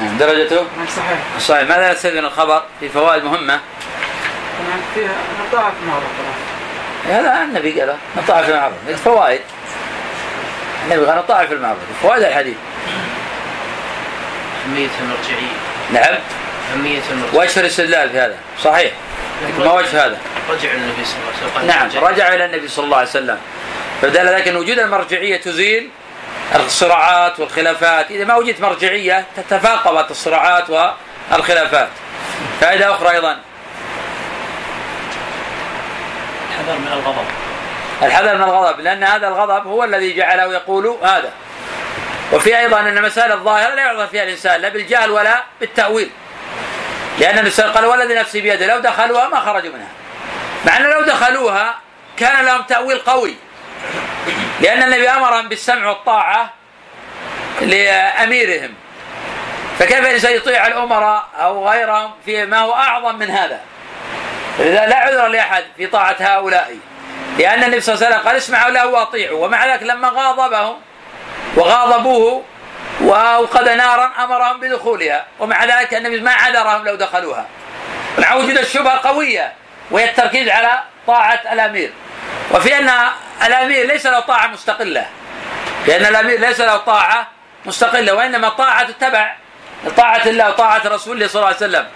نعم 0.00 0.18
درجته 0.18 0.66
صحيح. 0.96 1.18
صحيح. 1.38 1.68
ماذا 1.68 2.10
من 2.10 2.24
الخبر؟ 2.24 2.62
في 2.80 2.88
فوائد 2.88 3.24
مهمة. 3.24 3.60
فيها 4.94 5.12
نطاعة 5.48 5.72
المعروف 5.82 6.04
هذا 7.08 7.44
النبي 7.44 7.80
قال 7.80 7.96
نطاع 8.16 8.42
في 8.42 8.50
المعروف 8.50 8.74
فوائد. 9.04 9.40
النبي 10.84 11.06
قال 11.06 11.18
نطاع 11.18 11.46
في 11.46 11.54
المعروف 11.54 11.78
فوائد 12.02 12.22
الحديث. 12.22 12.56
أهمية 14.66 14.88
المرجعية 15.00 15.56
نعم. 15.92 16.20
أهمية 16.74 17.00
المرجعية 17.10 17.40
وجه 17.40 17.60
الاستدلال 17.60 18.10
في 18.10 18.18
هذا. 18.18 18.36
صحيح. 18.64 18.92
ما 19.58 19.72
وجه 19.72 20.06
هذا؟ 20.06 20.18
رجع 20.50 20.72
النبي 20.72 21.04
صلى 21.04 21.16
الله 21.18 21.32
عليه 21.36 21.56
وسلم. 21.56 21.66
نعم. 21.66 21.86
رجع. 21.88 22.00
رجع 22.10 22.34
إلى 22.34 22.44
النبي 22.44 22.68
صلى 22.68 22.84
الله 22.84 22.96
عليه 22.96 23.08
وسلم. 23.08 23.38
فدل 24.02 24.28
ذلك 24.28 24.48
أن 24.48 24.56
وجود 24.56 24.78
المرجعية 24.78 25.36
تزيل 25.36 25.90
الصراعات 26.54 27.40
والخلافات. 27.40 28.10
إذا 28.10 28.24
ما 28.24 28.34
وجدت 28.34 28.60
مرجعية 28.60 29.26
تتفاقمت 29.36 30.10
الصراعات 30.10 30.64
والخلافات. 31.32 31.88
فائدة 32.60 32.94
أخرى 32.94 33.10
أيضا. 33.10 33.38
الحذر 36.50 36.78
من 36.78 36.88
الغضب. 36.92 37.26
الحذر 38.02 38.34
من 38.34 38.42
الغضب 38.42 38.80
لأن 38.80 39.04
هذا 39.04 39.28
الغضب 39.28 39.66
هو 39.66 39.84
الذي 39.84 40.16
جعله 40.16 40.52
يقول 40.52 40.96
هذا. 41.02 41.32
وفي 42.32 42.58
أيضا 42.58 42.80
أن 42.80 43.02
مسائل 43.02 43.32
الظاهره 43.32 43.74
لا 43.74 43.82
يعذر 43.82 44.06
فيها 44.06 44.22
الإنسان 44.22 44.60
لا 44.60 44.68
بالجهل 44.68 45.10
ولا 45.10 45.44
بالتأويل. 45.60 46.10
لأن 47.18 47.38
النبي 47.38 47.62
قال 47.62 47.84
والذي 47.84 48.14
نفسي 48.14 48.40
بيده 48.40 48.66
لو 48.66 48.78
دخلوها 48.78 49.28
ما 49.28 49.40
خرجوا 49.40 49.72
منها. 49.72 49.88
مع 50.66 50.76
أن 50.76 50.82
لو 50.82 51.02
دخلوها 51.02 51.74
كان 52.16 52.44
لهم 52.44 52.62
تأويل 52.62 52.98
قوي. 52.98 53.36
لأن 54.60 54.82
النبي 54.82 55.08
أمرهم 55.08 55.48
بالسمع 55.48 55.88
والطاعة 55.88 56.50
لأميرهم. 57.60 58.74
فكيف 59.78 59.98
الإنسان 59.98 60.32
يطيع 60.32 60.66
الأمراء 60.66 61.24
أو 61.40 61.68
غيرهم 61.68 62.10
في 62.24 62.46
ما 62.46 62.58
هو 62.58 62.74
أعظم 62.74 63.14
من 63.14 63.30
هذا؟ 63.30 63.60
لذا 64.58 64.86
لا 64.86 64.96
عذر 64.96 65.26
لأحد 65.26 65.64
في 65.76 65.86
طاعة 65.86 66.16
هؤلاء. 66.20 66.76
لأن 67.38 67.64
النبي 67.64 67.80
صلى 67.80 67.94
الله 67.94 68.06
عليه 68.06 68.16
وسلم 68.16 68.28
قال 68.28 68.36
اسمعوا 68.36 68.70
له 68.70 68.86
وأطيعوا. 68.86 69.46
ومع 69.46 69.66
ذلك 69.66 69.82
لما 69.82 70.08
غاضبهم 70.08 70.76
وغاضبوه 71.56 72.42
وأوقد 73.00 73.68
نارا 73.68 74.12
أمرهم 74.24 74.60
بدخولها. 74.60 75.26
ومع 75.38 75.64
ذلك 75.64 75.94
النبي 75.94 76.20
ما 76.20 76.32
عذرهم 76.32 76.84
لو 76.84 76.94
دخلوها. 76.94 77.46
مع 78.18 78.34
وجود 78.34 78.58
الشبهه 78.58 79.08
قويه 79.08 79.52
وهي 79.90 80.04
التركيز 80.04 80.48
على 80.48 80.82
طاعة 81.06 81.40
الأمير. 81.52 81.92
وفي 82.50 82.78
أن 82.78 82.90
الأمير 83.46 83.86
ليس 83.86 84.06
له 84.06 84.20
طاعة 84.20 84.46
مستقلة. 84.46 85.06
لأن 85.86 86.06
الأمير 86.06 86.40
ليس 86.40 86.60
له 86.60 86.76
طاعة 86.76 87.28
مستقلة 87.64 88.14
وإنما 88.14 88.48
طاعة 88.48 88.90
تبع 88.90 89.34
طاعة 89.96 90.26
الله 90.26 90.48
وطاعه 90.48 90.82
رسوله 90.84 91.26
صلى 91.26 91.36
الله 91.36 91.46
عليه 91.46 91.56
وسلم. 91.56 91.86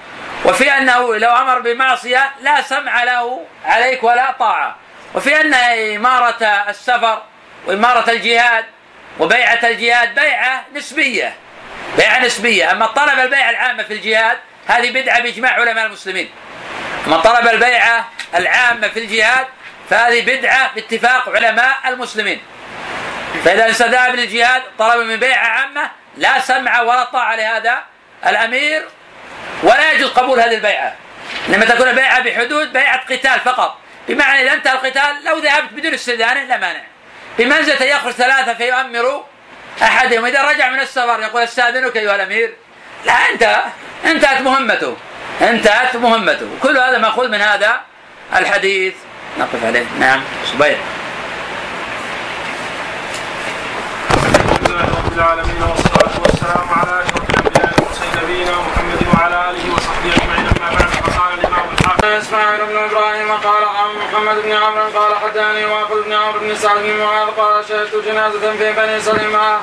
وفي 0.44 0.72
أنه 0.72 1.16
لو 1.16 1.30
أمر 1.30 1.58
بمعصية 1.58 2.30
لا 2.40 2.62
سمع 2.62 3.04
له 3.04 3.46
عليك 3.64 4.04
ولا 4.04 4.30
طاعة. 4.38 4.76
وفي 5.14 5.40
أن 5.40 5.54
إمارة 5.96 6.44
السفر 6.44 7.22
وإمارة 7.66 8.10
الجهاد 8.10 8.64
وبيعة 9.18 9.60
الجهاد 9.64 10.14
بيعة 10.14 10.64
نسبية 10.74 11.34
بيعة 11.96 12.18
نسبية. 12.18 12.72
أما 12.72 12.86
طلب 12.86 13.18
البيعه 13.18 13.50
العامه 13.50 13.82
في 13.82 13.92
الجهاد 13.92 14.38
هذه 14.66 14.90
بدعة 14.90 15.20
بإجماع 15.20 15.52
علماء 15.52 15.86
المسلمين. 15.86 16.30
من 17.06 17.20
طلب 17.20 17.48
البيعة 17.48 18.08
العامة 18.34 18.88
في 18.88 18.98
الجهاد 18.98 19.46
فهذه 19.90 20.20
بدعة 20.20 20.74
باتفاق 20.74 21.28
علماء 21.28 21.76
المسلمين. 21.86 22.42
فإذا 23.44 23.64
الانسان 23.64 23.90
ذهب 23.90 24.14
للجهاد 24.14 24.62
طلب 24.78 25.06
من 25.06 25.16
بيعة 25.16 25.46
عامة 25.46 25.90
لا 26.16 26.40
سمع 26.40 26.80
ولا 26.80 27.04
طاعه 27.04 27.36
لهذا 27.36 27.84
الأمير 28.26 28.88
ولا 29.62 29.92
يجوز 29.92 30.10
قبول 30.10 30.40
هذه 30.40 30.54
البيعة. 30.54 30.94
لما 31.48 31.64
تكون 31.64 31.88
البيعه 31.88 32.20
بحدود 32.20 32.72
بيعة 32.72 33.04
قتال 33.04 33.40
فقط. 33.40 33.78
بمعنى 34.08 34.42
اذا 34.42 34.52
انتهى 34.52 34.72
القتال 34.72 35.24
لو 35.24 35.38
ذهبت 35.38 35.72
بدون 35.72 35.94
استئذانه 35.94 36.44
لا 36.44 36.56
مانع. 36.56 36.80
بمنزلة 37.38 37.82
يخرج 37.82 38.12
ثلاثة 38.12 38.54
فيؤمر 38.54 39.24
أحدهم 39.82 40.24
إذا 40.26 40.42
رجع 40.42 40.70
من 40.70 40.80
السفر 40.80 41.20
يقول 41.20 41.42
أستأذنك 41.42 41.96
أيها 41.96 42.14
الأمير. 42.14 42.54
لا 43.04 43.12
انتهى 43.12 43.62
أنتهت 44.04 44.40
مهمته. 44.40 44.96
انتهت 45.40 45.96
مهمته. 45.96 46.48
كل 46.62 46.76
هذا 46.78 46.98
ماخوذ 46.98 47.28
من 47.28 47.40
هذا 47.40 47.80
الحديث. 48.36 48.94
نقف 49.38 49.64
عليه. 49.64 49.84
نعم. 50.00 50.20
صبيح 50.52 50.78
رب 54.70 55.12
العالمين 55.16 55.62
والصلاة 55.62 56.20
والسلام 56.22 56.68
على 56.70 57.02
أشرف 57.02 57.30
الأنبياء 57.30 57.72
والمرسلين 57.78 58.12
نبينا 58.22 58.50
محمد 58.50 59.00
وعلى 59.14 59.50
آله 59.50 59.74
وصحبه 59.74 60.12
أجمعين. 60.16 60.46
أما 60.46 60.70
بعد 60.70 60.90
الحافظ 62.04 62.26
إسماعيل 62.26 62.66
بن 62.66 62.76
إبراهيم 62.76 63.32
قال 63.32 63.64
عن 63.64 63.98
محمد 63.98 64.42
بن 64.42 64.52
عمرو 64.52 64.98
قال 64.98 65.14
حدثني 65.14 65.64
واقل 65.64 66.02
بن 66.02 66.12
عمرو 66.12 66.40
بن 66.40 66.54
سعد 66.54 66.78
بن 66.78 66.96
معاذ 66.96 67.28
قال 67.28 67.64
شهدت 67.68 67.94
جنازة 67.94 68.52
في 68.58 68.72
بني 68.72 69.00
سلمة. 69.00 69.60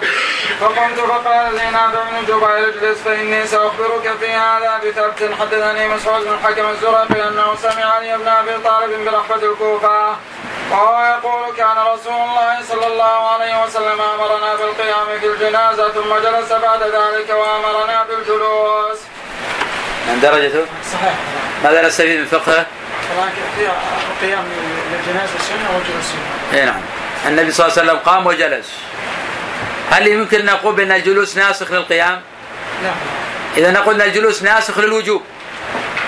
فقمت 0.60 1.00
فقال 1.00 1.56
لي 1.56 1.72
نافع 1.72 2.04
بن 2.04 2.26
جبير 2.28 2.70
اجلس 2.70 3.02
فإني 3.02 3.48
سأخبرك 3.48 4.18
في 4.20 4.32
هذا 4.32 4.82
بثبت 4.84 5.32
حدثني 5.40 5.88
مسعود 5.88 6.24
بن 6.26 6.34
الحكم 6.34 6.70
الزرقي 6.70 7.28
أنه 7.28 7.56
سمع 7.56 7.86
علي 7.86 8.18
بن 8.18 8.28
أبي 8.28 8.58
طالب 8.64 9.06
برحبة 9.06 9.52
الكوفة. 9.52 10.16
وهو 10.72 11.18
يقول 11.18 11.56
كان 11.56 11.78
رسول 11.78 12.14
الله 12.14 12.62
صلى 12.70 12.88
الله 12.88 13.30
عليه 13.34 13.64
وسلم 13.64 14.02
أمرنا 14.02 14.56
بالقيام 14.56 15.20
في 15.20 15.28
الجنازة 15.28 15.90
ثم 15.90 16.16
جلس 16.16 16.52
بعد 16.52 16.84
ذلك 16.84 17.30
وأمرنا 17.30 18.04
بالجلوس. 18.04 19.00
من 20.08 20.20
درجته 20.22 20.66
صحيح 20.94 21.14
ماذا 21.64 21.88
نستفيد 21.88 22.20
من 22.20 22.26
فقهه؟ 22.26 22.66
القيام 24.12 24.44
للجنازة 24.92 25.40
سنة 25.40 25.76
والجلوس 25.76 26.06
سنة. 26.06 26.60
اي 26.60 26.66
نعم. 26.66 26.82
النبي 27.28 27.52
صلى 27.52 27.66
الله 27.66 27.80
عليه 27.80 27.92
وسلم 27.92 28.00
قام 28.00 28.28
وجلس. 28.28 28.68
هل 29.92 30.08
يمكن 30.08 30.46
نقول 30.46 30.76
بأن 30.76 30.92
الجلوس 30.92 31.38
ناسخ 31.38 31.72
للقيام؟ 31.72 32.22
نعم. 32.84 32.96
إذا 33.58 33.72
نقول 33.72 34.02
أن 34.02 34.08
الجلوس 34.08 34.44
ناسخ 34.44 34.80
للوجوب 34.80 35.24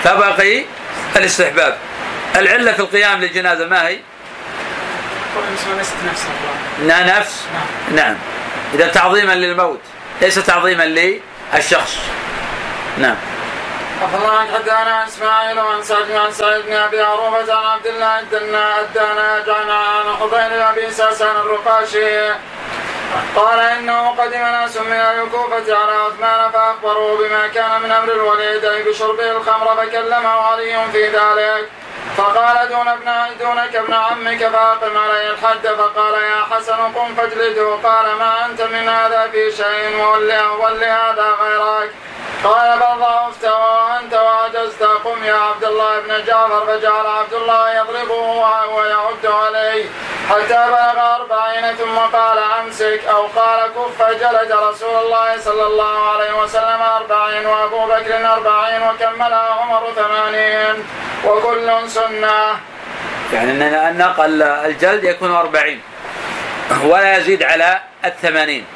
فبقي 0.04 0.64
الاستحباب. 1.16 1.76
العلة 2.36 2.72
في 2.72 2.80
القيام 2.80 3.20
للجنازة 3.20 3.66
ما 3.66 3.88
هي؟ 3.88 3.98
ليست 5.78 5.94
نفسها 6.10 6.30
انها 6.82 7.18
نفس؟ 7.18 7.44
نعم. 7.94 8.16
إذا 8.74 8.86
تعظيما 8.86 9.32
للموت 9.32 9.80
ليس 10.22 10.34
تعظيما 10.34 10.82
للشخص. 11.54 11.96
نعم. 12.98 13.16
أخبرنا 14.02 14.40
حدثنا 14.54 15.04
إسماعيل 15.06 15.58
عن 15.58 15.82
سعد 15.82 16.10
عن 16.10 16.32
سعيد 16.32 16.66
بن 16.66 16.72
أبي 16.72 17.02
عروبة 17.02 17.54
عن 17.54 17.64
عبد 17.64 17.86
الله 17.86 18.20
الدنا 18.20 18.80
الدنا 18.80 19.40
عن 19.48 19.70
عن 19.70 20.16
حضين 20.20 20.60
أبي 20.60 20.90
ساسان 20.90 21.36
الرقاشي. 21.36 22.28
قال 23.36 23.60
إنه 23.60 24.08
قدم 24.08 24.38
ناس 24.38 24.76
من 24.76 24.92
الكوفة 24.92 25.76
على 25.76 25.92
عثمان 25.92 26.50
فأخبروه 26.50 27.18
بما 27.18 27.48
كان 27.48 27.80
من 27.82 27.90
أمر 27.90 28.12
الوليد 28.12 28.64
أي 28.64 28.82
بشربه 28.82 29.30
الخمر 29.30 29.76
فكلمه 29.76 30.28
علي 30.28 30.90
في 30.92 31.06
ذلك. 31.06 31.68
فقال 32.16 32.68
دون 32.68 32.88
ابن 32.88 33.10
دونك 33.40 33.76
ابن 33.76 33.94
عمك 33.94 34.48
فأقم 34.48 34.98
عليه 34.98 35.30
الحد. 35.30 35.66
فقال 35.66 36.14
يا 36.14 36.44
حسن 36.50 36.92
قم 36.94 37.14
فاجلده. 37.14 37.74
قال 37.84 38.16
ما 38.18 38.46
أنت 38.46 38.62
من 38.62 38.88
هذا 38.88 39.28
في 39.32 39.52
شيء 39.52 39.96
وولي, 40.00 40.40
ولي 40.60 40.86
هذا 40.86 41.36
غيرك. 41.40 41.90
قال 42.44 42.78
بل 42.78 43.00
ضعفت 43.00 43.44
وانت 43.44 44.14
وعجزت 44.14 44.82
قم 44.82 45.24
يا 45.24 45.34
عبد 45.34 45.64
الله 45.64 46.00
بن 46.00 46.24
جعفر 46.26 46.66
فجعل 46.66 47.06
عبد 47.06 47.34
الله 47.34 47.74
يضربه 47.78 48.22
ويعد 48.74 49.26
عليه. 49.26 49.84
حتى 50.30 50.60
بلغ 50.68 51.16
أربعين 51.16 51.76
ثم 51.76 51.98
قال 51.98 52.38
أمسك 52.38 53.00
أو 53.10 53.26
قال 53.26 53.60
كف 53.66 54.02
فجلد 54.02 54.52
رسول 54.52 55.04
الله 55.04 55.40
صلى 55.40 55.66
الله 55.66 56.10
عليه 56.10 56.42
وسلم 56.42 56.82
أربعين 56.82 57.46
وأبو 57.46 57.86
بكر 57.86 58.32
أربعين 58.32 58.82
وكملها 58.82 59.50
عمر 59.60 59.82
ثمانين 59.96 60.84
وكل 61.24 61.90
سنة. 61.90 62.56
يعني 63.32 63.50
أن 63.50 63.62
النقل 63.62 64.42
الجلد 64.42 65.04
يكون 65.04 65.30
أربعين 65.36 65.82
ولا 66.84 67.16
يزيد 67.16 67.42
على 67.42 67.80
الثمانين. 68.04 68.66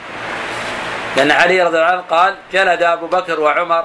لأن 1.16 1.30
علي 1.30 1.62
رضي 1.62 1.76
الله 1.78 1.90
عنه 1.90 2.00
قال 2.10 2.36
جلد 2.52 2.82
أبو 2.82 3.06
بكر 3.06 3.40
وعمر 3.40 3.84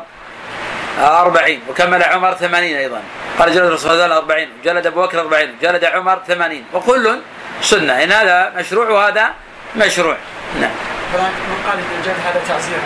أربعين 0.99 1.61
وكمل 1.69 2.03
عمر 2.03 2.33
ثمانين 2.33 2.77
أيضا. 2.77 3.01
قال 3.39 3.53
جلد 3.53 3.71
رسول 3.71 3.91
الله 3.91 4.17
أربعين 4.17 4.49
جلد 4.63 4.87
أبو 4.87 5.01
بكر 5.01 5.19
أربعين 5.19 5.57
جلد 5.61 5.83
عمر 5.83 6.21
ثمانين. 6.27 6.65
وكل 6.73 7.19
سنة. 7.61 8.03
إن 8.03 8.11
هذا 8.11 8.53
مشروع 8.55 8.89
وهذا 8.89 9.29
مشروع. 9.75 10.17
نعم. 10.61 10.71
من 11.13 11.63
قال 11.67 11.79
الجلد 11.99 12.15
هذا 12.25 12.41
تعزير 12.47 12.77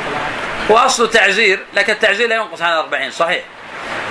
هو 0.72 0.78
أصله 0.78 1.08
تعزير 1.08 1.60
لكن 1.74 1.94
التعزير 1.94 2.28
لا 2.30 2.36
ينقص 2.36 2.62
عن 2.62 2.74
الأربعين 2.74 3.12
صحيح. 3.12 3.44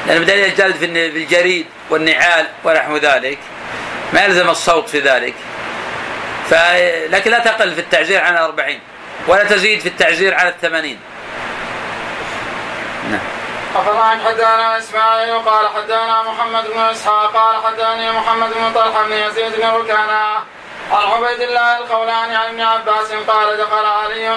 لأن 0.06 0.22
بدل 0.22 0.32
الجلد 0.32 0.76
في 0.76 0.86
الجريد 0.86 1.66
والنعال 1.90 2.46
ونحو 2.64 2.96
ذلك 2.96 3.38
ما 4.12 4.24
يلزم 4.24 4.50
الصوت 4.50 4.88
في 4.88 5.00
ذلك. 5.00 5.34
لكن 7.10 7.30
لا 7.30 7.38
تقل 7.38 7.74
في 7.74 7.80
التعزير 7.80 8.20
عن 8.20 8.32
الأربعين 8.32 8.80
ولا 9.26 9.44
تزيد 9.44 9.80
في 9.80 9.88
التعزير 9.88 10.34
على 10.34 10.48
الثمانين. 10.48 11.00
نعم. 13.10 13.20
أفضل 13.76 14.26
حدانا 14.26 14.78
إسماعيل 14.78 15.38
قال 15.38 15.68
حدانا 15.68 16.22
محمد 16.22 16.64
بن 16.74 16.80
إسحاق 16.80 17.32
قال 17.36 17.64
حداني 17.64 18.12
محمد 18.12 18.48
بن 18.48 18.72
طلحة 18.74 19.04
بن 19.04 19.12
يزيد 19.12 19.52
بن 19.56 19.66
ركانا 19.66 20.42
عن 20.92 21.06
عبيد 21.12 21.40
الله 21.40 21.78
الخولاني 21.78 22.36
عن 22.36 22.48
ابن 22.48 22.60
عباس 22.60 23.12
قال 23.12 23.56
دخل 23.56 23.86
علي 23.86 24.36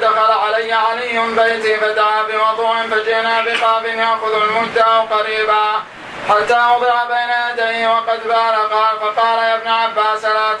دخل 0.00 0.32
علي 0.32 0.72
علي 0.72 1.20
بيتي 1.36 1.76
فدعا 1.76 2.22
بوضوء 2.22 2.76
فجئنا 2.90 3.40
بقاب 3.40 3.84
يأخذ 3.84 4.42
المدة 4.42 5.00
قريبا. 5.00 5.82
حتى 6.28 6.54
وضع 6.76 7.04
بين 7.04 7.30
يديه 7.50 7.88
وقد 7.88 8.20
بال 8.24 8.70
قال 8.72 8.98
فقال 9.00 9.38
يا 9.38 9.54
ابن 9.54 9.68
عباس 9.68 10.24
لا 10.24 10.52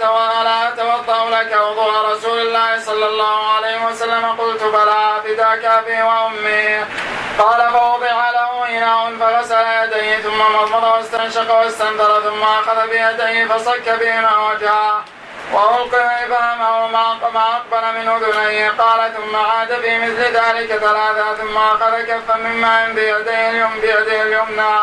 أتوضأ 0.68 1.30
لك 1.30 1.60
وضوء 1.60 2.12
رسول 2.12 2.38
الله 2.38 2.80
صلى 2.80 3.06
الله 3.06 3.52
عليه 3.52 3.86
وسلم 3.86 4.26
قلت 4.26 4.62
بلى 4.62 5.20
فداك 5.24 5.64
أبي 5.64 6.02
وأمي 6.02 6.84
قال 7.38 7.70
فوضع 7.70 8.30
له 8.30 8.68
إناء 8.68 9.16
فغسل 9.20 9.64
يديه 9.82 10.16
ثم 10.16 10.38
مضمض 10.38 10.84
واستنشق 10.84 11.54
واستنثر 11.54 12.20
ثم 12.20 12.42
أخذ 12.42 12.88
بيديه 12.88 13.46
فصك 13.46 13.88
بهما 14.00 14.50
وجهه 14.50 15.04
وألقي 15.52 16.26
فهمه 16.28 16.86
ما 16.86 17.56
أقبل 17.56 17.98
من 17.98 18.08
أذنيه. 18.08 18.70
قال 18.78 19.12
ثم 19.14 19.36
عاد 19.36 19.80
في 19.80 19.98
مثل 19.98 20.22
ذلك 20.22 20.76
ثلاثة 20.76 21.34
ثم 21.34 21.56
أخذ 21.56 22.02
كفا 22.02 22.36
من 22.36 22.60
ماء 22.60 22.92
بيده 22.92 24.22
اليمنى 24.22 24.78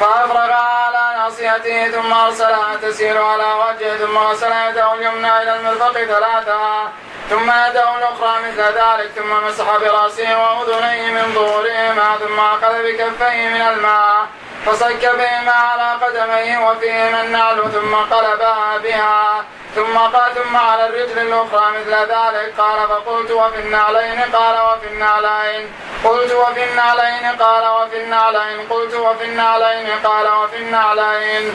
فأفرغ 0.00 0.52
على 0.52 1.16
ناصيته 1.16 1.90
ثم 1.90 2.12
أرسلها 2.12 2.76
تسير 2.82 3.22
على 3.22 3.44
وجهه 3.44 3.96
ثم 3.96 4.18
غسل 4.18 4.52
يده 4.52 4.94
اليمنى 4.94 5.42
إلى 5.42 5.56
المرفق 5.56 5.92
ثلاثة 5.92 6.88
ثم 7.30 7.50
يده 7.50 7.96
الأخرى 7.98 8.34
مثل 8.48 8.62
ذلك 8.62 9.10
ثم 9.16 9.46
مسح 9.46 9.76
برأسه 9.76 10.30
وأذنيه 10.42 11.10
من 11.10 11.34
ظهورهما 11.34 12.16
ثم 12.18 12.40
أخذ 12.40 12.82
بكفيه 12.82 13.48
من 13.48 13.62
الماء 13.62 14.26
فصك 14.66 15.02
بهما 15.18 15.52
على 15.52 16.04
قدميه 16.04 16.58
وفيهما 16.70 17.22
النعل 17.22 17.72
ثم 17.72 17.94
قلبها 17.94 18.78
بها. 18.78 19.44
ثم 19.76 19.98
قال 19.98 20.34
ثم 20.34 20.56
على 20.56 20.86
الرجل 20.86 21.18
الأخرى 21.18 21.66
مثل 21.78 21.94
ذلك. 21.94 22.54
قال 22.58 22.88
فقلت 22.88 23.30
وفي 23.30 23.58
النعلين 23.58 24.20
قال 24.32 24.56
وفي 24.68 24.86
النعلين. 24.92 25.66
قلت 26.04 26.32
وفي 26.32 26.64
النعلين 26.64 27.26
قال 27.42 27.64
وفي 27.76 27.96
النعلين. 28.02 28.58
قلت 28.70 28.94
وفي 28.94 29.24
النعلين 29.24 29.86
قال 30.04 30.26
وفي 30.26 30.56
النعلين. 30.56 31.52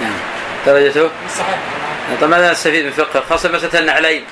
نعم. 0.00 0.18
درجته؟ 0.66 1.10
صحيح. 1.38 1.58
طيب 2.20 2.30
ماذا 2.30 2.52
نستفيد 2.52 2.84
من 2.84 2.92
فقه 2.92 3.22
خاصة 3.30 3.48
مسألة 3.48 3.78
النعلين؟ 3.78 4.24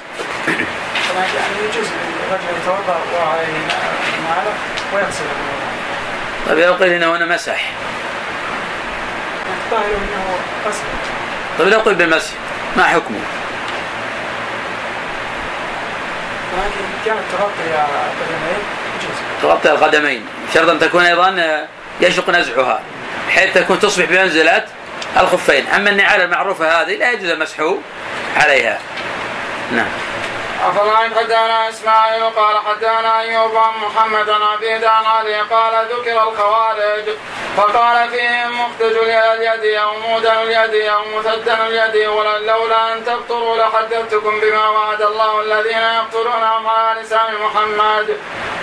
طبعا 0.47 1.25
يعني 1.25 1.69
يجوز 1.69 1.87
الرجل 2.31 2.45
يتوضأ 2.63 2.99
وعليه 3.15 3.59
نعله 4.29 4.55
ويغسل. 4.95 5.25
طيب 6.49 6.59
لو 6.59 6.75
قيل 6.75 6.93
إنه 6.93 7.17
هنا 7.17 7.27
مسح. 7.27 7.71
الظاهر 9.65 9.85
إنه 9.85 10.39
غسل. 10.67 10.83
طيب 11.59 11.69
لو 11.69 11.81
قيل 11.81 11.95
بالمسح. 11.95 12.33
ما 12.77 12.85
حكمه؟ 12.85 13.19
تغطي 19.43 19.71
القدمين 19.71 20.27
شرط 20.55 20.69
ان 20.69 20.79
تكون 20.79 21.05
أيضا 21.05 21.67
يشق 22.01 22.31
نزعها. 22.31 22.81
بحيث 23.29 23.55
تكون 23.55 23.79
تصبح 23.79 24.05
بمنزلة 24.05 24.65
الخفين. 25.17 25.67
أما 25.67 25.91
النعال 25.91 26.21
المعروفة 26.21 26.83
هذه 26.83 26.97
لا 26.97 27.13
يجوز 27.13 27.31
المسح 27.31 27.57
عليها. 28.37 28.79
نعم. 29.73 29.89
أفضل 30.67 31.15
حدانا 31.19 31.69
إسماعيل 31.69 32.25
قال 32.25 32.57
حدانا 32.59 33.21
أيوب 33.21 33.57
عن 33.57 33.73
محمد 33.81 34.31
عن 34.31 34.43
عبيد 34.43 34.85
عن 34.85 35.05
علي 35.05 35.41
قال 35.41 35.87
ذكر 35.91 36.23
الخوارج 36.23 37.05
فقال 37.57 38.09
فيهم 38.09 38.61
مختج 38.61 38.97
اليد 38.97 39.75
أو 39.75 39.99
مودن 39.99 40.31
اليد 40.31 40.89
أو 40.89 41.03
مثدن 41.17 41.61
اليد 41.67 42.09
ولولا 42.09 42.93
أن 42.93 43.05
تبطروا 43.05 43.57
لحدثتكم 43.57 44.41
بما 44.41 44.69
وعد 44.69 45.03
الله 45.03 45.41
الذين 45.41 45.83
يقتلونهم 45.83 46.67
على 46.67 47.01
لسان 47.01 47.35
محمد. 47.43 48.17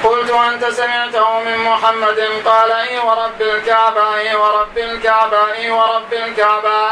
قلت 0.04 0.32
أنت 0.32 0.66
سمعته 0.66 1.39
من 1.39 1.58
محمد. 1.58 2.30
قال 2.46 2.72
إي 2.72 3.00
ورب 3.00 3.41
الكعبة 3.41 4.16
إي 4.16 4.36
ورب 4.36 4.78
الكعبة 4.78 5.54
إي 5.54 5.70
ورب 5.70 6.14
الكعبة. 6.14 6.91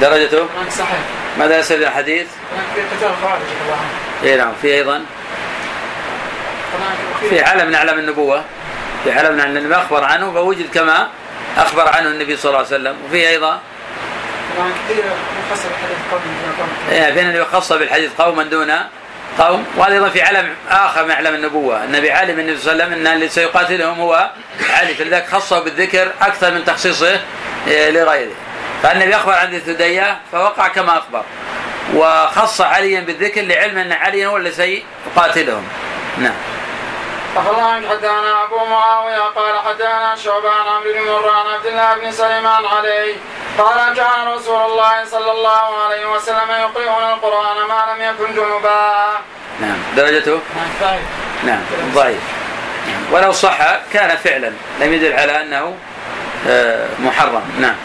درجته؟ 0.00 0.46
صحيح. 0.78 0.98
ماذا 1.38 1.58
يسأل 1.58 1.84
الحديث؟ 1.84 2.26
في 2.74 2.80
قتال 2.80 3.08
الخوارج 3.08 3.42
الله 3.64 3.78
اي 4.24 4.36
نعم 4.36 4.52
في 4.62 4.74
أيضا. 4.74 5.02
في 7.30 7.40
علم 7.40 7.66
من 7.66 7.74
أعلام 7.74 7.98
النبوة. 7.98 8.44
في 9.04 9.12
علم 9.12 9.34
من 9.34 9.40
النبي 9.40 9.74
أخبر 9.74 10.04
عنه 10.04 10.32
فوجد 10.32 10.70
كما 10.74 11.08
أخبر 11.56 11.88
عنه 11.88 12.08
النبي 12.08 12.36
صلى 12.36 12.48
الله 12.48 12.58
عليه 12.58 12.68
وسلم. 12.68 12.96
وفي 13.08 13.28
أيضا. 13.28 13.60
كثير 14.88 15.04
مفسر 15.50 15.68
الحديث 15.68 15.98
قوم 16.10 16.20
دون 16.20 16.52
قوم 16.58 16.68
إيه 16.90 17.12
فين 17.12 17.28
النبي 17.28 17.44
خص 17.44 17.72
بالحديث 17.72 18.10
قوما 18.18 18.42
دون 18.42 18.72
قوم. 19.38 19.66
وهذا 19.76 19.94
أيضا 19.94 20.08
في 20.08 20.22
علم 20.22 20.54
آخر 20.70 21.04
من 21.04 21.10
أعلام 21.10 21.34
النبوة. 21.34 21.84
النبي 21.84 22.10
عالم 22.10 22.40
النبي 22.40 22.58
صلى 22.58 22.72
الله 22.72 22.84
عليه 22.84 22.94
وسلم 22.94 23.06
إن 23.06 23.14
اللي 23.14 23.28
سيقاتلهم 23.28 24.00
هو 24.00 24.30
علي. 24.78 24.94
فلذلك 24.94 25.26
خصه 25.28 25.58
بالذكر 25.58 26.12
أكثر 26.22 26.50
من 26.50 26.64
تخصيصه 26.64 27.20
إيه، 27.66 27.90
لغيره. 27.90 28.32
فالنبي 28.82 29.16
أخبر 29.16 29.32
عن 29.32 29.50
ذي 29.50 29.56
الثدية 29.56 30.18
فوقع 30.32 30.68
كما 30.68 30.98
أخبر. 30.98 31.22
وخص 31.94 32.60
عليا 32.60 33.00
بالذكر 33.00 33.40
لعلم 33.42 33.78
أن 33.78 33.92
عليا 33.92 34.26
هو 34.26 34.36
الذي 34.36 34.84
سيقاتلهم 35.16 35.68
نعم. 36.18 36.34
أخبرنا 37.36 37.88
حدانا 37.90 38.44
أبو 38.44 38.56
معاوية 38.70 39.18
قال 39.18 39.58
حدانا 39.58 40.16
شعبان 40.16 40.66
عمرو 40.68 40.92
بن 40.92 41.10
مرة 41.10 41.30
عن 41.32 41.46
عبد 41.54 41.66
الله 41.66 41.94
بن 41.94 42.12
سليمان 42.12 42.64
عليه 42.64 43.14
قال 43.58 43.94
كان 43.96 44.28
رسول 44.28 44.70
الله 44.70 45.04
صلى 45.04 45.32
الله 45.32 45.82
عليه 45.84 46.06
وسلم 46.06 46.50
يقرئنا 46.50 47.14
القرآن 47.14 47.68
ما 47.68 47.94
لم 47.94 48.02
يكن 48.02 48.34
جنبا. 48.34 49.06
نعم. 49.60 49.76
درجته؟ 49.96 50.40
نعم 51.44 51.60
ضعيف 51.94 52.22
نعم. 52.86 53.12
ولو 53.12 53.32
صح 53.32 53.58
كان 53.92 54.16
فعلا 54.16 54.52
لم 54.80 54.92
يدل 54.92 55.12
على 55.12 55.42
أنه 55.42 55.74
آه، 56.48 56.88
محرم. 56.98 57.42
نعم. 57.60 57.76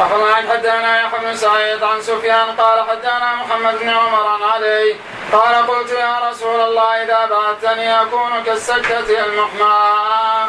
أخبرنا 0.00 0.34
حدانا 0.34 1.00
يحيى 1.02 1.20
بن 1.20 1.36
سعيد 1.36 1.82
عن 1.82 2.00
سفيان 2.02 2.46
قال 2.58 2.84
حدانا 2.90 3.34
محمد 3.34 3.78
بن 3.78 3.88
عمر 3.88 4.26
عن 4.26 4.42
علي. 4.42 4.96
قال 5.32 5.54
قلت 5.66 5.92
يا 5.92 6.30
رسول 6.30 6.60
الله 6.60 7.02
إذا 7.02 7.26
بعثتني 7.26 8.02
أكون 8.02 8.42
كالسكة 8.46 9.24
المحماة. 9.24 10.44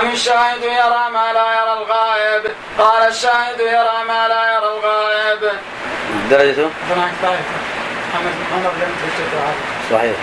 أم 0.00 0.10
الشاهد 0.12 0.62
يرى 0.62 1.04
ما 1.12 1.32
لا 1.32 1.46
يرى 1.58 1.72
الغائب؟ 1.72 2.42
قال 2.78 3.08
الشاهد 3.08 3.60
يرى 3.60 4.04
ما 4.08 4.28
لا 4.28 4.54
يرى 4.54 4.68
الغائب. 4.74 5.52
درجته؟ 6.30 6.70
محمد 6.90 7.12
بن 8.14 8.46
عمر 8.52 8.70
لم 8.80 8.92
صحيح. 9.90 10.16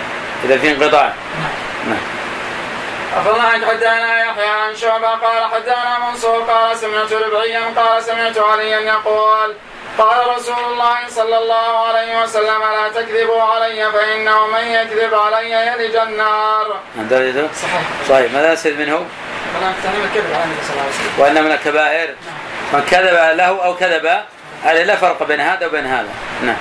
إذا 0.44 0.58
في 0.58 0.70
انقطاع. 0.72 1.12
نعم. 1.86 2.23
أفضل 3.16 3.66
حدانا 3.66 4.24
يحيى 4.24 4.46
عن 4.46 4.76
شعبة؟ 4.76 5.08
قال 5.08 5.44
حدانا 5.44 5.98
منصور 5.98 6.42
قال 6.42 6.76
سمعت 6.76 7.12
ربعيا 7.12 7.60
قال 7.76 8.02
سمعت 8.02 8.38
عليا 8.38 8.80
يقول 8.80 9.54
قال 9.98 10.36
رسول 10.36 10.64
الله 10.72 10.96
صلى 11.08 11.38
الله 11.38 11.86
عليه 11.86 12.22
وسلم 12.22 12.60
لا 12.62 12.88
تكذبوا 12.88 13.42
علي 13.42 13.92
فإنه 13.92 14.46
من 14.46 14.64
يكذب 14.64 15.14
علي 15.14 15.50
يلج 15.50 15.96
النار. 15.96 16.80
درجته؟ 16.96 17.48
صحيح. 17.62 17.82
صحيح 18.08 18.32
ماذا 18.32 18.52
يستفيد 18.52 18.78
منه؟ 18.78 19.06
وأن 21.18 21.44
من 21.44 21.52
الكبائر. 21.52 22.14
من 22.72 22.82
كذب 22.90 23.36
له 23.36 23.64
أو 23.64 23.76
كذب 23.76 24.22
عليه 24.64 24.84
لا 24.84 24.96
فرق 24.96 25.22
بين 25.22 25.40
هذا 25.40 25.66
وبين 25.66 25.86
هذا. 25.86 26.08
نعم. 26.42 26.56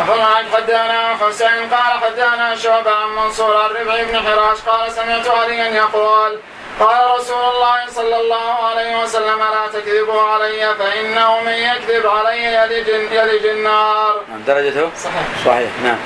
أخبرنا 0.00 0.44
حدانا 0.56 1.16
حسين 1.16 1.70
قال 1.74 2.00
حدانا 2.00 2.56
شعبة 2.56 2.90
عن 2.90 3.08
منصور 3.08 3.66
الربع 3.66 4.02
بن 4.02 4.16
حراش 4.18 4.58
قال 4.60 4.92
سمعت 4.92 5.28
عليا 5.28 5.64
يقول 5.68 6.38
قال 6.80 7.20
رسول 7.20 7.44
الله 7.52 7.78
صلى 7.88 8.16
الله 8.20 8.52
عليه 8.68 9.02
وسلم 9.02 9.38
لا 9.38 9.80
تكذبوا 9.80 10.22
علي 10.22 10.74
فإنه 10.78 11.40
من 11.40 11.52
يكذب 11.52 12.06
علي 12.06 12.44
يلج, 12.54 12.88
يلج 12.88 13.46
النار 13.46 14.20
نعم 14.28 14.42
درجته؟ 14.46 14.90
صحيح. 14.96 15.26
صحيح 15.44 15.70
نعم. 15.84 15.98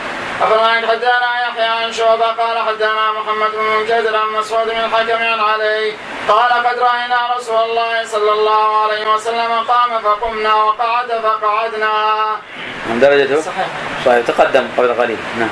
عن 0.42 0.86
حدانا 0.86 1.30
يحيى 1.48 1.64
عن 1.64 1.92
شعبة؟ 1.92 2.26
قال 2.26 2.58
حدانا 2.58 3.12
محمد 3.12 3.50
بن 3.50 3.64
منكدر 3.64 4.16
عن 4.16 4.28
مسعود 4.28 4.66
بن 4.66 4.80
الحكم 4.84 5.22
عن 5.22 5.40
علي. 5.40 5.92
قال 6.28 6.52
قد 6.66 6.78
رأينا 6.78 7.34
رسول 7.36 7.70
الله 7.70 8.04
صلى 8.04 8.32
الله 8.32 8.82
عليه 8.82 9.14
وسلم 9.14 9.52
قام 9.68 10.02
فقمنا 10.02 10.54
وقعد 10.54 11.08
فقعدنا. 11.24 11.92
نعم 12.88 13.00
درجته؟ 13.00 13.40
صحيح. 13.40 13.66
صحيح 14.04 14.26
تقدم 14.26 14.68
قبل 14.78 14.94
قليل 14.94 15.18
نعم. 15.38 15.50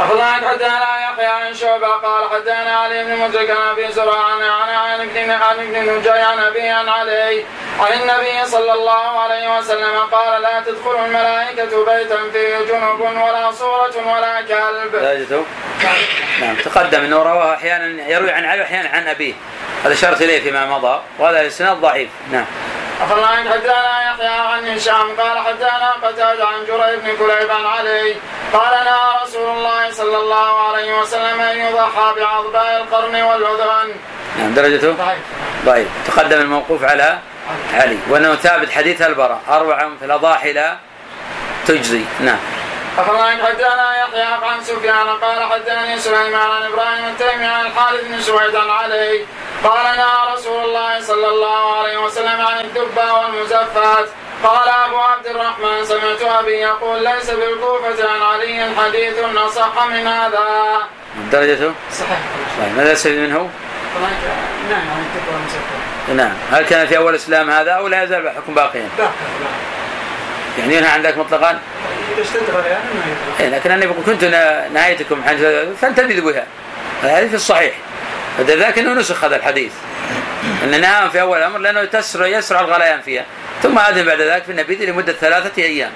أخبرنا 0.00 0.24
عن 0.24 0.48
حدانا 0.48 1.10
يحيى 1.10 1.26
عن 1.26 1.54
شعبة 1.54 1.88
قال 1.88 2.30
حدانا 2.30 2.76
علي 2.76 3.04
بن 3.04 3.16
مدرك 3.16 3.50
عن 3.50 3.68
أبي 3.70 3.92
زرع 3.92 4.24
عن 4.24 4.42
عن 4.42 4.68
عن 4.68 5.00
ابن 5.00 5.30
عن 5.30 5.58
ابن 5.58 5.98
نجي 5.98 6.10
عن 6.10 6.38
أبي 6.38 6.68
عن 6.68 6.88
علي. 6.88 7.44
عن 7.80 7.92
النبي 7.92 8.44
صلى 8.46 8.72
الله 8.72 9.20
عليه 9.20 9.58
وسلم 9.58 9.98
قال 10.12 10.42
لا 10.42 10.60
تدخل 10.60 11.04
الملائكة 11.04 11.84
بيتا 11.84 12.16
فيه 12.32 12.58
جنب 12.58 13.00
ولا 13.00 13.52
صورة 13.52 13.94
ولا 14.06 14.40
كلب. 14.40 15.46
نعم 16.40 16.56
تقدم 16.56 17.00
إنه 17.00 17.22
رواه 17.22 17.54
أحيانا 17.54 18.08
يروي 18.08 18.30
عن 18.30 18.44
علي 18.44 18.60
واحيانا 18.60 18.88
عن 18.88 19.08
أبيه. 19.08 19.34
هذا 19.84 19.92
اشرت 19.92 20.22
إليه 20.22 20.42
فيما 20.42 20.66
مضى 20.66 21.00
وهذا 21.18 21.40
الإسناد 21.40 21.76
ضعيف. 21.76 22.08
نعم. 22.32 22.46
أخبرنا 23.00 23.26
عن 23.26 23.52
حدانا 23.52 24.10
يحيى 24.10 24.28
عن 24.28 24.68
هشام. 24.68 25.20
قال 25.20 25.38
حدانا 25.38 25.90
قتادة 26.02 26.46
عن 26.46 26.64
جرير 26.64 26.98
بن 26.98 27.16
كليب 27.16 27.50
عن 27.50 27.66
علي. 27.66 28.16
قال 28.52 28.84
نهى 28.84 29.22
رسول 29.22 29.48
الله 29.56 29.83
صلى 29.92 30.16
الله 30.16 30.68
عليه 30.68 31.00
وسلم 31.00 31.40
أن 31.40 31.58
يضحى 31.58 32.14
بعضباء 32.16 32.82
القرن 32.82 33.22
والأذن 33.22 33.94
نعم 34.38 34.54
درجته؟ 34.54 34.92
ضعيف 34.92 35.18
ضعيف 35.64 35.88
تقدم 36.06 36.40
الموقوف 36.40 36.84
على 36.84 37.18
علي. 37.74 37.98
وأنه 38.10 38.34
ثابت 38.34 38.70
حديث 38.70 39.02
البراء 39.02 39.40
أربع 39.48 39.78
في 39.98 40.04
الأضاحي 40.04 40.52
لا 40.52 40.76
تجزي. 41.66 42.04
نعم. 42.20 42.38
عن 42.98 43.38
حدانا 43.46 44.02
يحيى 44.02 44.22
عن 44.22 44.64
سفيان 44.64 45.08
قال 45.08 45.42
حدثني 45.52 45.98
سليمان 45.98 46.50
عن 46.50 46.62
إبراهيم 46.62 47.04
التيمي 47.04 47.46
عن 47.46 47.66
الحارث 47.66 48.04
بن 48.04 48.20
سويد 48.20 48.56
عن 48.56 48.70
علي. 48.70 49.24
قال 49.64 49.84
نهى 49.96 50.34
رسول 50.34 50.64
الله 50.64 51.00
صلى 51.00 51.28
الله 51.28 51.78
عليه 51.78 51.98
وسلم 51.98 52.40
عن 52.40 52.60
الدبة 52.60 53.12
والمزفات 53.12 54.08
قال 54.44 54.68
أبو 54.68 54.96
عبد 54.96 55.26
الرحمن 55.26 55.84
سمعت 55.84 56.22
أبي 56.22 56.52
يقول 56.52 57.04
ليس 57.04 57.30
بالكوفة 57.30 58.08
عن 58.10 58.22
علي 58.22 58.66
حديث 58.76 59.14
أصح 59.36 59.86
من 59.86 60.06
هذا. 60.06 60.78
درجته 61.32 61.72
صحيح. 61.92 62.18
صحيح 62.58 62.72
ماذا 62.76 62.92
يستفيد 62.92 63.18
منه؟ 63.18 63.50
نعم 64.70 64.82
والمسكر 65.28 66.14
نعم. 66.16 66.32
هل 66.52 66.64
كان 66.64 66.86
في 66.86 66.96
أول 66.96 67.10
الاسلام 67.10 67.50
هذا 67.50 67.70
أو 67.70 67.88
لا 67.88 68.02
يزال 68.02 68.26
الحكم 68.26 68.54
باقيا؟ 68.54 68.88
باقي 68.98 69.10
يعني 70.58 70.76
ينهى 70.76 70.90
عن 70.90 71.02
ذلك 71.02 71.18
مطلقا؟ 71.18 71.50
إذا 72.14 72.22
اشتد 72.22 72.50
غليان 72.50 72.80
إيه 73.40 73.48
لكن 73.48 73.70
أنا 73.70 73.86
بقول 73.86 74.04
كنت 74.06 74.24
نهايتكم 74.72 75.22
عن 75.26 75.74
فانتبذوا 75.80 76.32
بها. 76.32 76.46
الحديث 77.04 77.28
في 77.28 77.36
الصحيح. 77.36 77.74
ذاك 78.40 78.78
أنه 78.78 78.92
نسخ 78.92 79.24
هذا 79.24 79.36
الحديث. 79.36 79.72
أن 80.64 80.80
نهى 80.80 81.10
في 81.10 81.20
أول 81.20 81.38
الامر 81.38 81.58
لأنه 81.58 81.84
تسرع 81.84 82.26
يسرع 82.26 82.60
الغليان 82.60 83.00
فيها. 83.00 83.24
ثم 83.62 83.78
اذن 83.78 84.06
بعد 84.06 84.20
ذلك 84.20 84.44
في 84.44 84.50
النبيذ 84.50 84.90
لمدة 84.90 85.12
ثلاثة 85.12 85.62
أيام. 85.62 85.92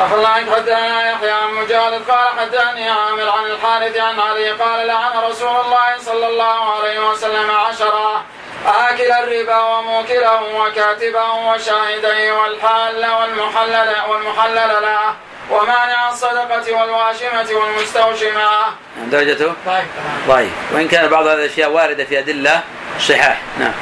أخبرنا 0.00 0.28
عن 0.28 0.50
حدثنا 0.50 1.10
يحيى 1.10 1.30
عن 1.30 1.54
مجالد 1.54 2.02
قال 2.10 2.28
حدثني 2.38 2.90
عامر 2.90 3.28
عن 3.30 3.44
الحارث 3.44 3.96
عن 3.96 4.20
علي. 4.20 4.50
قال 4.50 4.86
لعن 4.86 5.12
رسول 5.30 5.48
الله 5.48 5.98
صلى 5.98 6.26
الله 6.26 6.74
عليه 6.74 7.10
وسلم 7.10 7.50
عشرة. 7.50 8.24
آكل 8.66 9.12
الربا 9.12 9.62
وموكله 9.62 10.42
وكاتبه 10.42 11.32
وشاهديه 11.32 12.32
والحال 12.32 13.06
والمحلل 13.06 13.94
والمحلل 14.08 14.82
له. 14.82 15.14
ومانع 15.50 16.08
الصدقة 16.08 16.72
والواشمة 16.72 17.58
والمستوشمة. 17.58 18.50
درجته؟ 18.96 19.52
ضعيف 19.66 19.86
ضعيف 20.28 20.52
وإن 20.72 20.88
كان 20.88 21.08
بعض 21.08 21.26
هذه 21.26 21.34
الأشياء 21.34 21.70
واردة 21.70 22.04
في 22.04 22.18
أدلة 22.18 22.60
صحاح 23.00 23.40
نعم. 23.58 23.72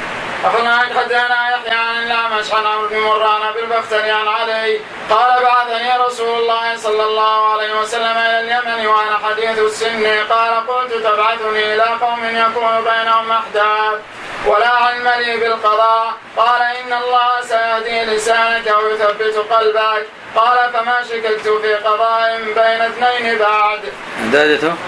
أخبرنا 0.43 0.75
عن 0.75 0.85
حدثنا 0.97 1.49
يحيى 1.49 1.77
عن 1.77 2.03
الأعمش 2.03 2.53
عن 2.53 2.65
عمرو 2.65 2.87
بن 2.87 2.99
مران 2.99 3.53
بالبختري 3.53 4.11
عن 4.11 4.27
علي. 4.27 4.79
قال 5.09 5.43
بعثني 5.43 5.97
رسول 6.05 6.39
الله 6.39 6.77
صلى 6.77 7.03
الله 7.03 7.53
عليه 7.53 7.79
وسلم 7.79 8.17
إلى 8.17 8.39
اليمن 8.39 8.85
وأنا 8.87 9.17
حديث 9.27 9.59
السن. 9.59 10.05
قال 10.29 10.67
قلت 10.67 10.93
تبعثني 10.93 11.73
إلى 11.73 11.83
قوم 11.83 12.25
يكون 12.25 12.83
بينهم 12.83 13.31
أحداث 13.31 13.99
ولا 14.45 14.69
علم 14.69 15.07
لي 15.07 15.37
بالقضاء. 15.37 16.13
قال 16.37 16.61
إن 16.61 16.93
الله 16.93 17.41
سيهدي 17.41 18.03
لسانك 18.03 18.73
ويثبت 18.83 19.35
قلبك. 19.53 20.07
قال 20.35 20.69
فما 20.73 21.03
شككت 21.09 21.47
في 21.61 21.73
قضاء 21.73 22.41
بين 22.43 22.81
اثنين 22.81 23.37
بعد. 23.37 23.79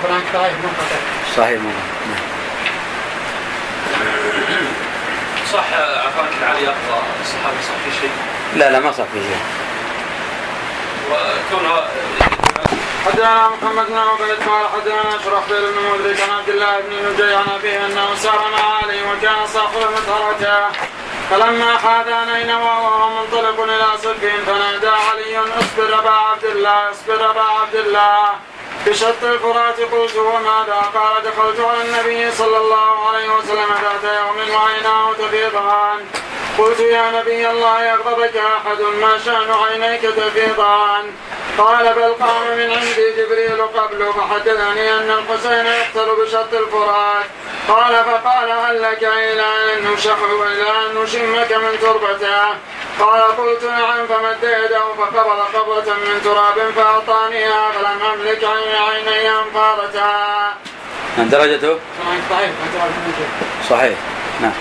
منقطع 0.04 0.50
صحيح 1.38 1.60
مرة. 1.60 1.84
نعم. 2.10 2.26
صح 5.54 5.74
عفاك 6.06 6.34
علي 6.50 6.64
اخطا 6.68 7.04
الصحابي 7.22 7.62
صح 7.62 7.78
في 7.86 8.02
شيء؟ 8.02 8.12
لا 8.56 8.72
لا 8.72 8.80
ما 8.80 8.92
صار 8.92 9.06
في 9.14 9.20
شيء. 9.20 9.42
وكونها 11.12 11.88
حدثنا 13.06 13.50
محمد 13.50 13.88
بن 13.88 13.98
عبيد 13.98 14.50
قال 14.50 14.66
حدثنا 14.74 15.18
شرحبيل 15.26 15.62
بن 15.72 16.00
مدرك 16.00 16.22
عن 16.22 16.38
عبد 16.38 16.50
الله 16.50 16.80
بن 16.80 17.14
نجي 17.14 17.36
عن 17.36 17.46
أبيه 17.60 17.86
أنه 17.86 18.16
سار 18.16 18.40
مع 18.58 18.78
علي 18.78 19.02
وكان 19.02 19.48
صاحب 19.54 19.78
مسهرته 19.78 20.68
فلما 21.32 21.78
حاذا 21.78 22.26
نينوى 22.26 22.62
وهو 22.64 23.10
منطلق 23.22 23.64
إلى 23.64 23.98
صدق 24.04 24.32
فنادى 24.46 24.88
علي 24.88 25.38
اصبر 25.38 26.00
أبا 26.00 26.10
عبد 26.12 26.44
الله 26.44 26.92
اصبر 26.92 27.32
أبا 27.32 27.42
عبد 27.42 27.76
الله. 27.76 28.30
بشط 28.88 29.24
الفرات 29.24 29.80
قلت 29.80 30.16
وماذا 30.16 30.82
قال 30.94 31.24
دخلت 31.24 31.60
على 31.60 31.82
النبي 31.82 32.32
صلى 32.32 32.58
الله 32.58 33.10
عليه 33.10 33.30
وسلم 33.30 33.70
ذات 33.84 34.14
يوم 34.20 34.56
وعيناه 34.56 35.14
تفيضان 35.14 36.00
قلت 36.58 36.80
يا 36.80 37.12
نبي 37.12 37.50
الله 37.50 37.84
يغضبك 37.84 38.38
أحد 38.38 38.82
ما 39.02 39.18
شأن 39.26 39.52
عينيك 39.52 40.02
تفيضان؟ 40.02 41.12
قال 41.58 41.94
بل 41.94 42.14
قام 42.26 42.58
من 42.58 42.72
عندي 42.72 43.12
جبريل 43.18 43.62
قبل 43.62 44.14
فحدثني 44.14 44.92
أن 44.94 45.12
الحسين 45.12 45.66
يقتل 45.66 46.10
بشط 46.22 46.54
الفرات. 46.54 47.26
قال 47.68 48.04
فقال 48.06 48.52
هل 48.52 48.82
لك 48.82 49.04
إلى 49.04 49.42
أن 49.42 49.94
نشح 49.94 50.18
إلى 50.52 50.70
أن 50.70 51.04
نشمك 51.04 51.52
من 51.52 51.80
تربته؟ 51.82 52.48
قال 53.00 53.22
قلت 53.22 53.64
نعم 53.64 54.08
فمد 54.08 54.44
يده 54.44 54.94
فقبض 54.98 55.40
قبضة 55.56 55.94
من 55.94 56.22
تراب 56.24 56.72
فأعطانيها 56.76 57.72
فلم 57.72 58.02
أملك 58.14 58.44
عين 58.44 58.76
عيني 58.76 59.30
أنفاضتها. 59.30 60.54
نعم 61.18 61.30
درجته؟ 61.30 61.80
ضعيف 62.30 62.54
صحيح. 63.70 63.98
نعم. 64.42 64.54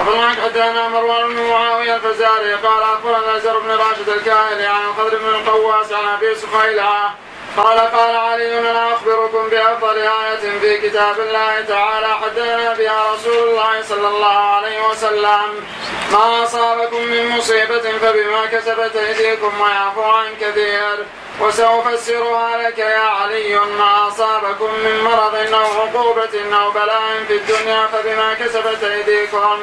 أخبرنا 0.00 0.30
حدثنا 0.30 0.88
مروان 0.88 1.28
بن 1.28 1.42
معاوية 1.42 1.94
الفزاري 1.94 2.54
قال 2.54 2.82
أخبرنا 2.82 3.38
زر 3.38 3.58
بن 3.58 3.70
راشد 3.70 4.08
الكاهلي 4.08 4.66
عن 4.66 4.84
الخضر 4.88 5.18
بن 5.18 5.28
القواس 5.28 5.92
عن 5.92 6.08
أبي 6.08 6.34
سخيلة 6.34 7.10
قال 7.56 7.78
قال 7.78 8.16
علي 8.16 8.58
أنا 8.58 8.92
أخبركم 8.94 9.48
بأفضل 9.48 9.98
آية 9.98 10.58
في 10.60 10.88
كتاب 10.88 11.20
الله 11.20 11.60
تعالى 11.60 12.08
حدثنا 12.08 12.74
بها 12.74 13.12
رسول 13.14 13.48
الله 13.48 13.82
صلى 13.82 14.08
الله 14.08 14.38
عليه 14.38 14.88
وسلم. 14.88 15.66
ما 16.12 16.44
أصابكم 16.44 17.02
من 17.02 17.28
مصيبة 17.28 17.98
فبما 18.02 18.46
كسبت 18.46 18.96
أيديكم 18.96 19.60
ويعفو 19.60 20.02
عن 20.02 20.34
كثير. 20.40 21.06
وسأفسرها 21.40 22.68
لك 22.68 22.78
يا 22.78 22.98
علي 22.98 23.56
ما 23.78 24.08
أصابكم 24.08 24.70
من 24.84 25.04
مرض 25.04 25.34
أو 25.54 25.80
عقوبة 25.80 26.56
أو 26.62 26.70
بلاء 26.70 27.24
في 27.28 27.36
الدنيا 27.36 27.86
فبما 27.86 28.34
كسبت 28.34 28.84
أيديكم. 28.84 29.58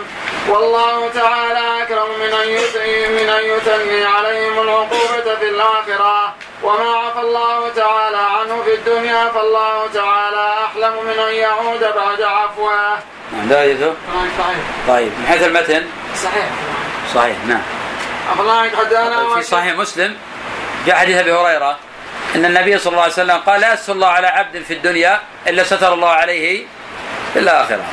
والله 0.49 1.09
تعالى 1.09 1.83
أكرم 1.83 2.19
من 2.19 2.33
أن 2.33 2.49
يثني 2.49 3.07
من 3.07 3.29
أن 3.29 3.43
يثني 3.43 4.05
عليهم 4.05 4.61
العقوبة 4.61 5.35
في 5.39 5.49
الآخرة. 5.49 6.33
وما 6.63 6.89
عفى 6.89 7.19
الله 7.19 7.69
تعالى 7.69 8.17
عنه 8.17 8.63
في 8.63 8.73
الدنيا 8.73 9.29
فالله 9.29 9.87
تعالى 9.93 10.53
أحلم 10.65 10.93
من 11.05 11.19
أن 11.19 11.33
يعود 11.33 11.79
بعد 11.79 12.21
عفوه. 12.21 12.89
نعم 13.33 13.47
درجته 13.49 13.93
ضعيف 14.13 14.31
طيب. 14.87 15.11
من 15.19 15.25
حيث 15.27 15.43
المتن؟ 15.43 15.85
صحيح. 16.23 16.49
صحيح 17.15 17.37
نعم. 17.47 17.61
أخبرناك 18.31 18.75
حدانا 18.75 19.35
في 19.35 19.43
صحيح 19.43 19.75
مسلم. 19.75 20.17
جاء 20.85 20.95
حديث 20.95 21.17
أبي 21.17 21.33
هريرة 21.33 21.77
إن 22.35 22.45
النبي 22.45 22.77
صلى 22.77 22.91
الله 22.91 23.03
عليه 23.03 23.13
وسلم 23.13 23.37
قال 23.37 23.61
لا 23.61 23.73
يستر 23.73 23.93
الله 23.93 24.07
على 24.07 24.27
عبد 24.27 24.63
في 24.63 24.73
الدنيا 24.73 25.21
إلا 25.47 25.63
ستر 25.63 25.93
الله 25.93 26.09
عليه 26.09 26.65
في 27.33 27.39
الآخرة. 27.39 27.83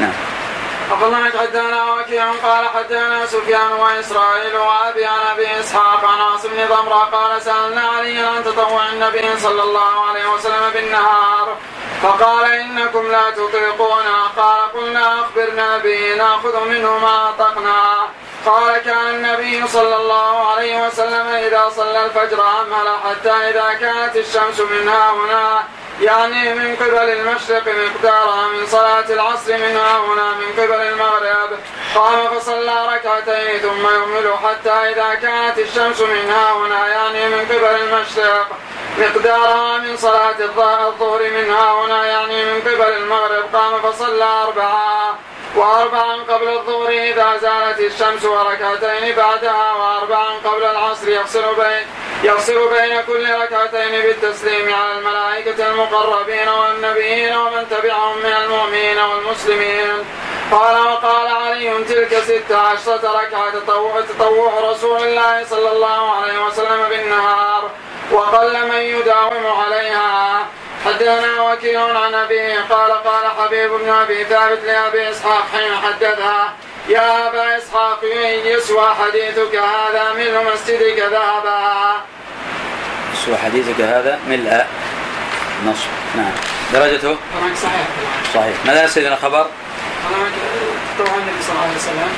نعم. 0.00 0.12
أخبرنا 0.90 1.30
حدثنا 1.40 1.92
وكيع 1.92 2.32
قال 2.32 2.68
حدثنا 2.68 3.26
سفيان 3.26 3.72
وإسرائيل 3.72 4.56
وأبي 4.56 5.04
عن 5.04 5.18
أبي 5.32 5.60
إسحاق 5.60 6.04
عن 6.04 6.20
عاصم 6.20 6.48
بن 6.48 6.66
ضمرة 6.74 7.08
قال 7.12 7.42
سألنا 7.42 7.80
عليا 7.80 8.26
عن 8.26 8.44
تطوع 8.44 8.88
النبي 8.88 9.38
صلى 9.38 9.62
الله 9.62 10.08
عليه 10.08 10.26
وسلم 10.34 10.70
بالنهار 10.74 11.56
فقال 12.02 12.52
إنكم 12.52 13.10
لا 13.10 13.30
تطيقونه 13.30 14.16
قال 14.36 14.72
قلنا 14.72 15.20
أخبرنا 15.20 15.78
به 15.78 16.14
نأخذ 16.14 16.68
منه 16.68 16.98
ما 16.98 17.28
أطقنا. 17.28 18.06
قال 18.46 18.78
كان 18.78 19.14
النبي 19.14 19.68
صلى 19.68 19.96
الله 19.96 20.50
عليه 20.50 20.86
وسلم 20.86 21.26
إذا 21.26 21.68
صلى 21.76 22.04
الفجر 22.04 22.42
أمهل 22.42 22.88
حتى 23.04 23.30
إذا 23.30 23.74
كانت 23.80 24.16
الشمس 24.16 24.60
من 24.60 24.88
ها 24.88 25.10
هنا 25.10 25.62
يعني 26.00 26.54
من 26.54 26.76
قبل 26.76 27.08
المشرق 27.08 27.62
مقدارها 27.66 28.48
من 28.48 28.66
صلاة 28.66 29.04
العصر 29.10 29.52
من 29.52 29.76
ها 29.76 29.98
هنا 29.98 30.34
من 30.34 30.62
قبل 30.62 30.80
المغرب. 30.80 31.58
قام 31.94 32.38
فصلى 32.38 32.86
ركعتين 32.94 33.58
ثم 33.60 33.80
يمهل 33.80 34.34
حتى 34.44 34.70
إذا 34.70 35.14
كانت 35.14 35.58
الشمس 35.58 36.00
من 36.00 36.30
ها 36.30 36.52
هنا 36.52 36.88
يعني 36.88 37.28
من 37.28 37.44
قبل 37.44 37.64
المشرق 37.64 38.48
مقدارها 38.98 39.78
من 39.78 39.96
صلاة 39.96 40.40
الظهر 40.40 41.20
من 41.30 41.50
ها 41.50 41.84
هنا 41.84 42.06
يعني 42.06 42.44
من 42.44 42.60
قبل 42.60 42.92
المغرب. 42.92 43.44
قام 43.56 43.92
فصلى 43.92 44.24
أربعة. 44.24 45.18
وأربعا 45.56 46.16
قبل 46.16 46.48
الظهر 46.48 46.88
إذا 46.88 47.36
زالت 47.42 47.80
الشمس 47.80 48.24
وركعتين 48.24 49.16
بعدها 49.16 49.72
وأربعا 49.72 50.38
قبل 50.44 50.64
العصر 50.64 51.08
يفصل 51.08 51.54
بين 51.54 51.86
يفصل 52.22 52.68
بين 52.68 53.02
كل 53.06 53.34
ركعتين 53.34 54.02
بالتسليم 54.02 54.74
على 54.74 54.98
الملائكة 54.98 55.70
المقربين 55.70 56.48
والنبيين 56.48 57.36
ومن 57.36 57.66
تبعهم 57.70 58.18
من 58.18 58.32
المؤمنين 58.32 58.98
والمسلمين. 58.98 60.04
قال 60.52 60.86
وقال 60.86 61.26
علي 61.26 61.84
تلك 61.84 62.20
ست 62.20 62.52
عشرة 62.52 63.20
ركعة 63.20 63.50
تطوع, 63.50 64.00
تطوع 64.00 64.70
رسول 64.70 65.02
الله 65.02 65.44
صلى 65.44 65.72
الله 65.72 66.10
عليه 66.12 66.46
وسلم 66.46 66.88
بالنهار 66.88 67.70
وقل 68.12 68.66
من 68.68 68.80
يداوم 68.80 69.46
عليها. 69.46 70.46
حدثنا 70.86 71.42
وكيل 71.42 71.76
عن 71.76 72.14
ابيه 72.14 72.60
قال 72.70 72.92
قال 72.92 73.24
حبيب 73.38 73.70
بن 73.70 73.88
أبي 73.90 74.24
ثابت 74.24 74.64
لأبي 74.64 75.10
إسحاق 75.10 75.46
حين 75.52 75.76
حدثها 75.76 76.52
يا 76.88 77.28
أبا 77.28 77.58
إسحاق 77.58 78.00
يسوى 78.44 78.94
حديثك 78.94 79.56
هذا 79.56 80.12
ملء 80.12 80.52
مسجدك 80.54 80.98
ذهبا. 80.98 81.92
يسوى 83.14 83.36
حديثك 83.36 83.80
هذا 83.80 84.18
ملء 84.28 84.64
نصب 85.66 85.88
نعم. 86.16 86.32
درجته؟ 86.72 87.16
صحيح. 87.62 87.86
صحيح. 88.34 88.56
ماذا 88.66 88.86
سيدنا 88.86 89.16
خبر؟ 89.16 89.46
طبعا 90.98 91.16
النبي 91.18 91.42
صلى 91.42 91.52
الله 91.52 91.62
عليه 91.62 91.76
وسلم 91.76 92.10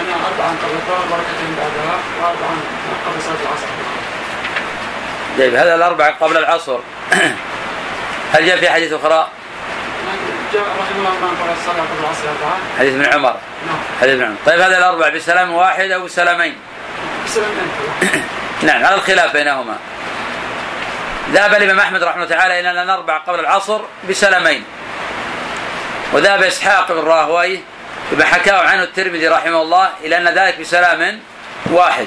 أن 0.00 0.06
أربعا 0.10 0.56
قبل 0.62 0.74
الظهر 0.74 1.04
وركعتين 1.10 1.56
بعدها 1.58 1.98
وأربعا 2.20 2.56
قبل 3.06 3.22
صلاة 3.22 3.40
العصر. 3.42 3.66
طيب 5.38 5.54
هذا 5.54 5.74
الأربعة 5.74 6.16
قبل 6.20 6.36
العصر. 6.36 6.78
هل 8.32 8.46
جاء 8.46 8.56
في 8.56 8.70
حديث 8.70 8.92
أخرى؟ 8.92 9.28
جاء 10.52 10.62
رحمه 10.62 10.98
الله 10.98 11.10
من 11.10 11.36
قال 11.40 11.50
الصلاة 11.60 11.74
قبل 11.74 12.04
العصر 12.04 12.28
أربعة 12.28 12.58
حديث 12.78 12.94
ابن 12.94 13.14
عمر. 13.14 13.36
نعم 13.66 13.78
حديث 14.00 14.14
ابن 14.14 14.24
عمر. 14.24 14.36
طيب 14.46 14.60
هذا 14.60 14.78
الأربع 14.78 15.08
بسلام 15.08 15.50
واحد 15.54 15.90
أو 15.90 16.04
بسلامين؟ 16.04 16.56
بسلامتين 17.24 18.24
نعم 18.62 18.84
على 18.84 18.94
الخلاف 18.94 19.32
بينهما. 19.32 19.76
ذهب 21.32 21.54
الإمام 21.54 21.80
أحمد 21.80 22.02
رحمه 22.02 22.24
الله 22.24 22.36
تعالى 22.36 22.60
إلى 22.60 22.82
أن 22.82 22.86
نربع 22.86 23.18
قبل 23.18 23.40
العصر 23.40 23.80
بسلامين 24.08 24.64
وذهب 26.12 26.42
إسحاق 26.42 26.92
بن 26.92 27.00
راهوي 27.00 27.60
بما 28.12 28.24
حكاه 28.24 28.58
عنه 28.58 28.82
الترمذي 28.82 29.28
رحمه 29.28 29.62
الله 29.62 29.88
إلى 30.04 30.16
أن 30.16 30.28
ذلك 30.28 30.60
بسلام 30.60 31.20
واحد. 31.70 32.06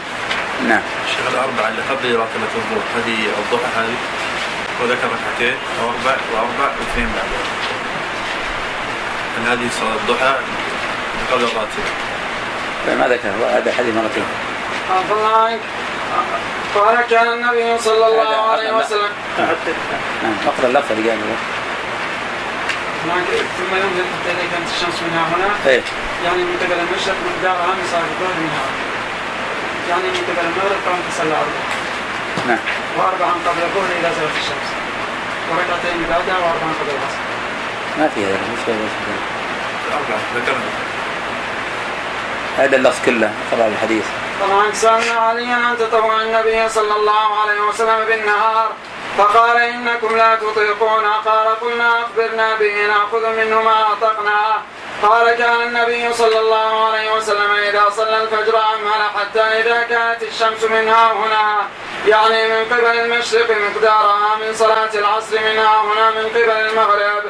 نعم. 0.67 0.81
الشيخ 1.05 1.33
الأربعة 1.33 1.67
اللي 1.67 1.81
قبل 1.89 2.19
راتبة 2.19 2.51
الظهر 2.55 2.83
هذه 2.95 3.17
الضحى 3.39 3.69
هذه؟ 3.77 3.95
وذكر 4.81 5.07
ركعتين 5.15 5.55
أو 5.81 5.89
أربع 5.89 6.15
وأربع 6.33 6.71
واثنين 6.79 7.09
بعدها 7.15 7.43
هل 9.37 9.43
هذه 9.51 9.69
صلاة 9.79 9.95
الضحى؟ 9.95 10.35
قبل 11.31 11.43
الراتبة 11.43 11.91
ما 12.99 13.07
ذكر 13.13 13.29
هذا 13.57 13.71
حديث 13.77 13.95
مرتين 13.95 14.23
عفى 14.91 15.13
الله 15.13 15.37
عنك. 15.45 15.59
قال 16.75 16.95
كان 17.09 17.33
النبي 17.33 17.77
صلى 17.77 18.07
الله 18.07 18.51
عليه 18.51 18.71
وسلم. 18.71 19.09
نعم 19.37 20.35
اقرا 20.47 20.67
اللفظ 20.67 20.91
اللي 20.91 21.09
قاله. 21.09 21.35
ثم 23.57 23.75
ينزل 23.75 24.05
حتى 24.13 24.31
إذا 24.31 24.45
كانت 24.51 24.67
الشمس 24.75 24.97
منها 25.03 25.23
هنا. 25.27 25.49
إيه 25.71 25.81
يعني 26.25 26.43
من 26.43 26.57
قبل 26.63 26.79
المشرق 26.79 27.15
مقدارها 27.27 27.73
من 27.77 27.85
صلاة 27.91 28.09
الظهر 28.13 28.35
منها 28.43 28.65
يعني 29.89 30.03
من 30.03 30.23
قبل 30.29 30.45
المغرب 30.47 30.79
قام 30.87 30.99
تصلى 31.11 31.37
نعم. 32.47 32.57
وأربعا 32.97 33.31
قبل 33.47 33.61
الظهر 33.63 33.89
إذا 33.99 34.09
زالت 34.19 34.35
الشمس. 34.41 34.67
وركعتين 35.51 36.03
بعدها 36.09 36.37
وأربعا 36.37 36.71
قبل 36.79 36.89
العصر. 36.89 37.21
ما 37.97 38.09
في 38.15 38.25
هذا 38.25 38.39
مش 38.53 38.59
هذا 38.67 38.87
الأربعة 39.87 40.19
ذكرنا. 40.35 40.71
هذا 42.57 42.75
اللفظ 42.75 43.05
كله 43.05 43.31
اقرا 43.53 43.67
الحديث. 43.67 44.05
طبعا 44.41 44.71
سألنا 44.73 45.19
عليا 45.19 45.55
عن 45.55 45.77
تطوع 45.77 46.21
النبي 46.21 46.69
صلى 46.69 46.95
الله 46.95 47.41
عليه 47.41 47.61
وسلم 47.61 48.05
بالنهار 48.07 48.69
فقال 49.17 49.57
إنكم 49.57 50.15
لا 50.15 50.35
تطيقون 50.35 51.05
قال 51.25 51.59
قلنا 51.61 51.89
أخبرنا 51.99 52.55
به 52.55 52.87
نأخذ 52.87 53.23
منه 53.37 53.61
ما 53.61 53.91
أطقنا. 53.91 54.61
قال 55.03 55.35
كان 55.35 55.61
النبي 55.61 56.13
صلى 56.13 56.39
الله 56.39 56.85
عليه 56.85 57.13
وسلم 57.13 57.51
إذا 57.51 57.89
صلى 57.89 58.23
الفجر 58.23 58.57
أمهل 58.57 59.01
حتى 59.15 59.41
إذا 59.41 59.83
كانت 59.83 60.23
الشمس 60.23 60.63
من 60.63 60.87
ها 60.87 61.13
هنا 61.13 61.67
يعني 62.07 62.47
من 62.47 62.65
قبل 62.65 62.99
المشرق 62.99 63.47
مقدارها 63.51 64.35
من 64.35 64.53
صلاة 64.53 64.89
العصر 64.93 65.39
من 65.39 65.57
ها 65.57 65.81
هنا 65.81 66.09
من 66.11 66.29
قبل 66.29 66.49
المغرب. 66.49 67.23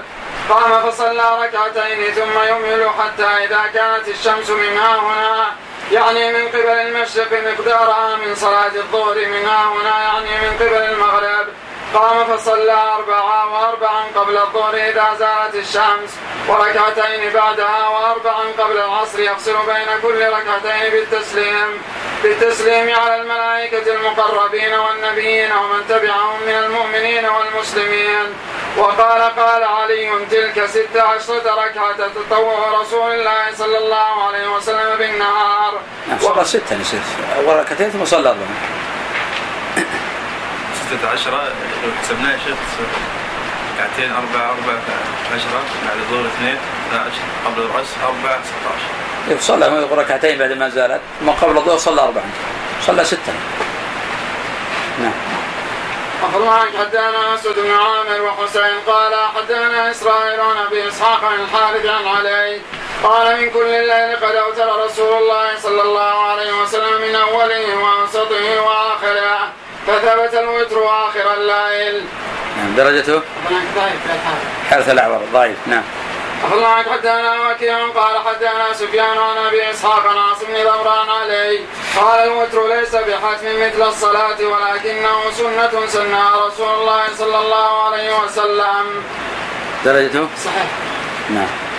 قام 0.49 0.91
فصلى 0.91 1.37
ركعتين 1.41 2.13
ثم 2.13 2.39
يمهل 2.49 2.89
حتى 2.99 3.23
إذا 3.45 3.61
كانت 3.73 4.07
الشمس 4.07 4.49
من 4.49 4.77
ها 4.77 4.99
هنا 4.99 5.45
يعني 5.91 6.33
من 6.33 6.47
قبل 6.47 6.69
المشرق 6.69 7.31
مقدارها 7.31 8.15
من 8.15 8.35
صلاة 8.35 8.75
الظهر 8.75 9.15
من 9.15 9.45
ها 9.45 9.65
هنا 9.73 10.03
يعني 10.03 10.47
من 10.47 10.57
قبل 10.59 10.75
المغرب. 10.93 11.47
قام 11.93 12.37
فصلى 12.37 12.73
أربعة 12.97 13.53
وأربعا 13.53 14.05
قبل 14.15 14.37
الظهر 14.37 14.75
إذا 14.75 15.07
زالت 15.19 15.55
الشمس 15.55 16.11
وركعتين 16.47 17.33
بعدها 17.33 17.87
وأربعا 17.87 18.43
قبل 18.57 18.77
العصر 18.77 19.19
يفصل 19.19 19.55
بين 19.65 19.87
كل 20.01 20.21
ركعتين 20.27 20.91
بالتسليم. 20.91 21.81
بالتسليم 22.23 22.95
على 22.95 23.15
الملائكة 23.21 23.95
المقربين 23.95 24.73
والنبيين 24.73 25.51
ومن 25.51 25.87
تبعهم 25.89 26.39
من 26.47 26.53
المؤمنين 26.53 27.25
والمسلمين. 27.25 28.25
وقال 28.77 29.21
قال 29.21 29.63
علي 29.63 30.11
تلك 30.31 30.65
ست 30.65 30.97
عشرة 30.97 31.65
ركعة 31.65 32.07
تطوع 32.07 32.81
رسول 32.81 33.11
الله 33.11 33.43
صلى 33.57 33.77
الله 33.77 34.27
عليه 34.27 34.47
وسلم 34.55 34.97
بالنهار. 34.97 35.79
نعم 36.07 36.19
صلى 36.19 36.45
ستة 36.45 36.81
يصير 36.81 36.99
أول 37.37 37.59
ركعتين 37.59 37.89
ثم 37.89 38.05
صلى 38.05 38.29
أربعة. 38.29 38.47
ستة 40.91 41.09
عشرة 41.09 41.43
لو 41.83 41.91
حسبناها 42.03 42.31
يا 42.31 42.37
شيخ 42.37 42.57
ركعتين 43.75 44.11
أربعة 44.11 44.49
أربعة 44.49 44.81
عشرة 45.35 45.61
بعد 45.87 45.97
الظهر 45.97 46.25
اثنين 46.25 46.57
12 46.89 47.11
قبل 47.45 47.61
العصر 47.61 47.95
أربعة 48.03 48.39
16 48.43 49.01
إيه، 49.29 49.37
صلى 49.39 49.87
ركعتين 49.91 50.37
بعد 50.37 50.51
ما 50.51 50.69
زالت 50.69 51.01
ثم 51.19 51.29
قبل 51.29 51.57
الظهر 51.57 51.77
صلى 51.77 52.01
أربعة 52.01 52.23
صلى 52.81 53.03
ستة. 53.03 53.33
نعم. 54.99 55.13
أخبرنا 56.23 56.51
عنك 56.51 56.77
حدثنا 56.79 57.35
أسود 57.35 57.55
بن 57.55 57.71
عامر 57.71 58.21
وحسين 58.21 58.79
قال 58.87 59.13
حدثنا 59.35 59.91
إسرائيل 59.91 60.39
عن 60.39 60.57
أبي 60.57 60.87
إسحاق 60.87 61.25
عن 61.25 61.39
الحارث 61.39 61.85
عن 61.85 62.07
علي 62.07 62.61
قال 63.03 63.41
من 63.41 63.49
كل 63.49 63.65
الليل 63.65 64.15
قد 64.15 64.35
أوتر 64.35 64.85
رسول 64.85 65.23
الله 65.23 65.59
صلى 65.59 65.81
الله 65.81 66.23
عليه 66.23 66.61
وسلم 66.61 67.01
من 67.01 67.15
أوله 67.15 67.75
وأوسطه 67.75 68.61
وآخره. 68.61 69.51
فثبت 69.87 70.33
الوتر 70.33 70.85
آخر 70.85 71.33
الليل. 71.33 72.05
نعم 72.57 72.75
درجته 72.75 73.21
حارث 74.69 74.89
الأعور 74.89 75.21
ضعيف 75.33 75.57
نعم. 75.67 75.83
أخبرنا 76.43 76.67
عنك 76.67 76.89
حدثنا 76.89 77.49
وكيع 77.49 77.87
قال 77.87 78.15
حدثنا 78.27 78.73
سفيان 78.73 79.17
عن 79.17 79.37
أبي 79.37 79.71
إسحاق 79.71 80.07
عن 80.07 80.17
عاصم 80.17 80.47
علي. 81.11 81.59
قال 81.97 82.19
الوتر 82.19 82.67
ليس 82.67 82.95
بحتم 82.95 83.61
مثل 83.61 83.81
الصلاة 83.87 84.37
ولكنه 84.41 85.31
سنة 85.37 85.87
سنها 85.87 86.47
رسول 86.47 86.69
الله 86.69 87.03
صلى 87.17 87.37
الله 87.37 87.83
عليه 87.85 88.19
وسلم. 88.19 89.03
درجته 89.85 90.27
صحيح. 90.45 90.67
نعم. 91.29 91.70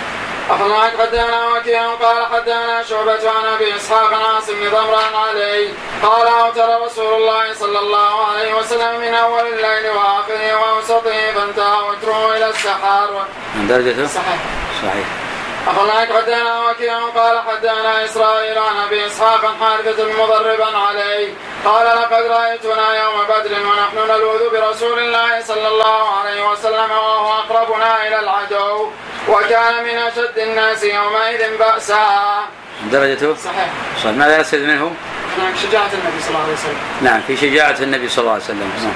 أخبرنا 0.49 0.91
حدثنا 0.99 1.47
وكيع 1.47 1.93
قال 1.93 2.25
حدثنا 2.25 2.83
شعبة 2.83 3.29
عن 3.29 3.45
أبي 3.45 3.75
إسحاق 3.75 4.13
عاصم 4.13 4.53
بن 4.53 4.69
ضمران 4.69 5.15
علي 5.15 5.69
قال 6.03 6.27
أوتر 6.27 6.85
رسول 6.85 7.13
الله 7.13 7.53
صلى 7.53 7.79
الله 7.79 8.25
عليه 8.25 8.53
وسلم 8.53 8.99
من 8.99 9.13
أول 9.13 9.47
الليل 9.47 9.91
وآخره 9.91 10.55
وأوسطه 10.55 11.31
فانتهى 11.35 11.89
وتره 11.89 12.37
إلى 12.37 12.49
السحر. 12.49 13.25
درجته 13.69 14.07
صحيح. 14.07 14.39
صحيح. 14.83 15.22
أخبرنا 15.67 15.93
حدثنا 15.93 16.69
وكيع 16.69 16.99
قال 16.99 17.39
حدثنا 17.39 18.05
إسرائيل 18.05 18.57
عن 18.57 18.77
أبي 18.87 19.05
إسحاق 19.05 19.55
حارثة 19.59 20.23
مضربا 20.23 20.77
عليه. 20.77 21.33
قال 21.65 21.85
لقد 21.85 22.23
رأيتنا 22.23 23.03
يوم 23.03 23.23
بدر 23.23 23.53
ونحن 23.67 23.97
نلوذ 24.11 24.49
برسول 24.49 24.99
الله 24.99 25.41
صلى 25.41 25.67
الله 25.67 26.17
عليه 26.19 26.49
وسلم 26.51 26.91
وهو 26.91 27.33
أقربنا 27.33 28.07
إلى 28.07 28.19
العدو 28.19 28.89
وكان 29.29 29.83
من 29.83 29.97
أشد 29.97 30.37
الناس 30.37 30.83
يومئذ 30.83 31.57
بأسا. 31.57 32.05
درجته 32.91 33.35
صحيح. 33.35 33.69
صحيح. 34.03 34.15
ماذا 34.15 34.39
يستفيد 34.39 34.61
منه؟ 34.61 34.95
هناك 35.37 35.55
شجاعة 35.55 35.89
النبي 35.93 36.21
صلى 36.21 36.29
الله 36.29 36.43
عليه 36.43 36.53
وسلم. 36.53 36.77
نعم 37.01 37.21
في 37.27 37.37
شجاعة 37.37 37.77
النبي 37.79 38.09
صلى 38.09 38.21
الله 38.21 38.33
عليه 38.33 38.43
وسلم. 38.43 38.71
نعم. 38.83 38.93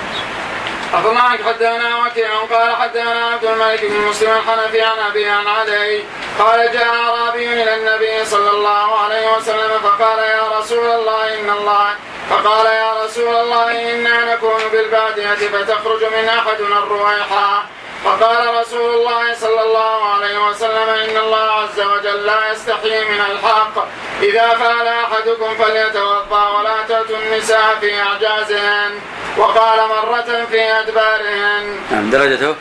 أخبرنا 0.93 1.21
حدثنا 1.21 2.05
وكيع 2.05 2.29
قال 2.51 2.75
حدثنا 2.75 3.25
عبد 3.25 3.45
الملك 3.45 3.85
بن 3.85 4.01
مسلم 4.09 4.31
الحنفي 4.31 4.81
عن 4.81 4.99
أبي 4.99 5.29
عن 5.29 5.47
علي 5.47 6.03
قال 6.39 6.71
جاء 6.73 6.87
أعرابي 6.87 7.63
إلى 7.63 7.75
النبي 7.75 8.25
صلى 8.25 8.49
الله 8.49 8.99
عليه 8.99 9.35
وسلم 9.37 9.79
فقال 9.83 10.19
يا 10.19 10.59
رسول 10.59 10.85
الله 10.85 11.39
إن 11.39 11.49
الله 11.49 11.95
فقال 12.29 12.65
يا 12.65 13.03
رسول 13.05 13.35
الله 13.35 13.93
إنا 13.93 14.33
نكون 14.33 14.61
بالبادية 14.71 15.33
فتخرج 15.33 16.03
من 16.03 16.29
أحدنا 16.29 16.77
الرويحة. 16.77 17.63
فقال 18.07 18.59
رسول 18.61 18.93
الله 18.93 19.33
صلى 19.33 19.61
الله 19.61 20.13
عليه 20.13 20.49
وسلم 20.49 20.89
إن 20.89 21.17
الله 21.17 21.47
عز 21.51 21.79
وجل 21.79 22.25
لا 22.25 22.51
يستحيي 22.51 23.05
من 23.05 23.21
الحق. 23.31 23.75
إذا 24.21 24.47
فعل 24.47 24.87
أحدكم 24.87 25.55
فليتوضأ 25.63 26.49
ولا 26.49 26.83
تأتوا 26.87 27.17
النساء 27.17 27.77
في 27.81 28.01
أعجازهن. 28.01 28.91
وقال 29.37 29.79
مرة 29.89 30.45
في 30.51 30.61
أدبارهن. 30.61 31.79
نعم 31.91 32.09
درجته؟ 32.09 32.55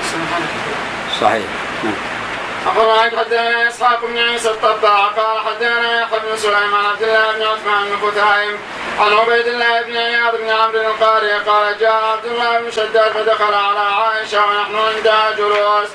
مسلم 0.00 0.22
الحنفي 0.22 1.20
صحيح. 1.20 1.46
نعم. 1.84 2.07
أخبرنا 2.66 3.02
حدثنا 3.02 3.68
إسحاق 3.68 4.04
بن 4.04 4.18
عيسى 4.18 4.50
الطباع؟ 4.50 5.06
قال 5.06 5.40
حدثنا 5.46 6.02
يحيى 6.02 6.18
بن 6.18 6.36
سليمان 6.36 6.86
عبد 6.86 7.02
الله 7.02 7.32
بن 7.32 7.42
عثمان 7.42 7.84
بن 7.84 7.96
خثيم 7.96 8.58
عن 9.00 9.12
عبيد 9.12 9.46
الله 9.46 9.82
بن 9.82 9.96
عياض 9.96 10.36
بن 10.36 10.48
عمرو 10.50 10.80
القاري 10.80 11.32
قال 11.32 11.78
جاء 11.78 11.92
عبد 11.92 12.24
الله 12.24 12.60
بن 12.60 12.70
شداد 12.70 13.12
فدخل 13.12 13.54
على 13.54 13.78
عائشة 13.78 14.46
ونحن 14.46 14.76
عندها 14.76 15.30
جلوس 15.30 15.88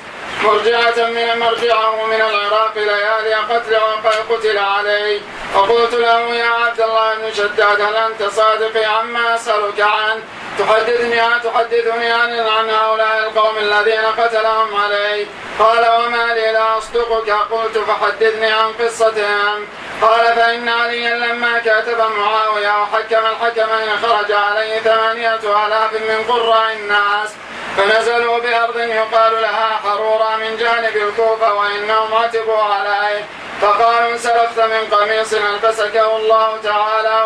مرجعة 0.44 1.10
من 1.10 1.40
مرجعه 1.40 2.06
من 2.06 2.22
العراق 2.22 2.72
ليالي 2.76 3.34
قتل 3.34 3.76
وقد 3.76 4.16
قتل 4.30 4.58
عليه. 4.58 5.20
فقلت 5.54 5.94
له 5.94 6.20
يا 6.36 6.50
عبد 6.50 6.82
الله 6.82 7.16
بن 7.16 7.34
شداد 7.34 7.82
هل 7.82 7.96
أنت 7.96 8.24
صادق 8.24 8.88
عما 8.88 9.36
أسألك 9.36 9.82
عنه؟ 9.82 10.24
تحدثني 10.60 11.40
تحدثني 11.44 12.12
عن 12.12 12.40
عن 12.40 12.70
هؤلاء 12.70 13.28
القوم 13.28 13.58
الذين 13.58 14.06
قتلهم 14.18 14.76
علي 14.76 15.28
قال 15.60 15.80
وما 15.80 16.34
لي 16.34 16.52
لا 16.54 16.78
أصدقك 16.78 17.30
قلت 17.30 17.78
فحدثني 17.78 18.52
عن 18.52 18.74
قصتهم. 18.74 19.68
قال 20.02 20.36
فإن 20.36 20.70
عليا 20.70 21.16
لما 21.16 21.60
كاتب 21.60 22.00
معاوية 22.18 22.82
وحكم 22.82 23.26
الحكمين 23.26 23.90
خرج 24.02 24.32
عليه 24.32 24.80
ثمانية 24.80 25.44
آلاف 25.66 25.94
من 25.94 26.26
قراء 26.28 26.74
الناس. 26.74 27.30
فنزلوا 27.78 28.40
بأرض 28.40 28.78
يقال 28.78 29.42
لها 29.42 29.80
حرورا 29.84 30.36
من 30.36 30.58
جانب 30.58 30.98
الكوفة 30.98 31.54
وإنهم 31.54 32.14
عتبوا 32.14 32.64
عليه. 32.64 33.26
فقالوا 33.62 34.12
انسلخت 34.12 34.60
من 34.60 34.88
قميص 34.92 35.34
ألبسكه 35.34 36.18
الله 36.18 36.58
تعالى 36.64 37.26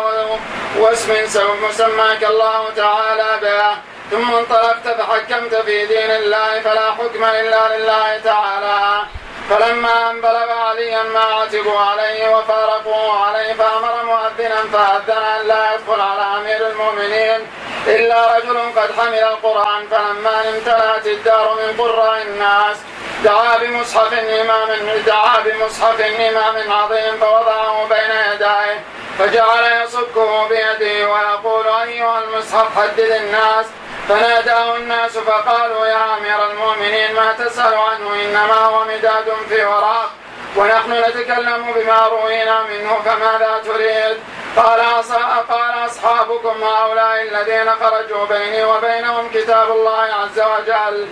واسم 0.78 1.12
مسماك 1.68 2.24
الله 2.24 2.70
تعالى 2.76 3.38
به. 3.42 3.76
ثم 4.10 4.34
انطلقت 4.34 4.86
فحكمت 4.98 5.54
في 5.54 5.86
دين 5.86 6.10
الله 6.10 6.60
فلا 6.60 6.92
حكم 6.92 7.24
إلا 7.24 7.76
لله 7.76 8.20
تعالى. 8.24 9.02
فلما 9.50 10.10
ان 10.10 10.20
بلغ 10.20 10.50
عليا 10.52 11.02
ما 11.02 11.20
عتبوا 11.20 11.78
عليه 11.78 12.36
وفارقوه 12.36 13.26
عليه 13.26 13.52
فأمر 13.52 14.04
مؤذنا 14.04 14.56
فأذن 14.72 15.22
أن 15.22 15.46
لا 15.46 15.74
يدخل 15.74 16.00
على 16.00 16.22
أمير 16.40 16.68
المؤمنين 16.70 17.46
إلا 17.86 18.36
رجل 18.36 18.58
قد 18.76 18.90
حمل 18.98 19.14
القرآن 19.14 19.86
فلما 19.90 20.48
امتلأت 20.48 21.06
الدار 21.06 21.54
من 21.54 21.80
قراء 21.80 22.22
الناس 22.22 22.76
دعا 23.24 23.58
بمصحف 23.58 24.12
إمام 24.12 24.68
دعا 25.06 25.40
بمصحف 25.40 26.00
إمام 26.00 26.72
عظيم 26.72 27.16
فوضعه 27.20 27.86
بين 27.88 28.32
يديه 28.32 28.80
فجعل 29.18 29.82
يصكه 29.84 30.48
بيده 30.48 31.10
ويقول 31.10 31.66
أيها 31.66 32.18
المصحف 32.24 32.78
حدد 32.78 33.00
الناس 33.10 33.66
فناداه 34.08 34.76
الناس 34.76 35.18
فقالوا 35.18 35.86
يا 35.86 36.16
أمير 36.18 36.50
المؤمنين 36.50 37.14
ما 37.14 37.32
تسأل 37.32 37.74
عنه 37.74 38.14
إنما 38.24 38.54
هو 38.54 38.84
مداد 38.84 39.24
في 39.48 39.64
وراق 39.64 40.10
ونحن 40.56 40.92
نتكلم 40.92 41.72
بما 41.76 42.06
روينا 42.08 42.62
منه 42.62 42.94
فماذا 43.04 43.62
تريد؟ 43.64 44.16
قال 44.56 44.80
قال 45.48 45.86
أصحابكم 45.86 46.62
هؤلاء 46.64 47.22
الذين 47.22 47.70
خرجوا 47.70 48.26
بيني 48.26 48.64
وبينهم 48.64 49.28
كتاب 49.34 49.70
الله 49.70 50.00
عز 50.02 50.40
وجل 50.40 51.08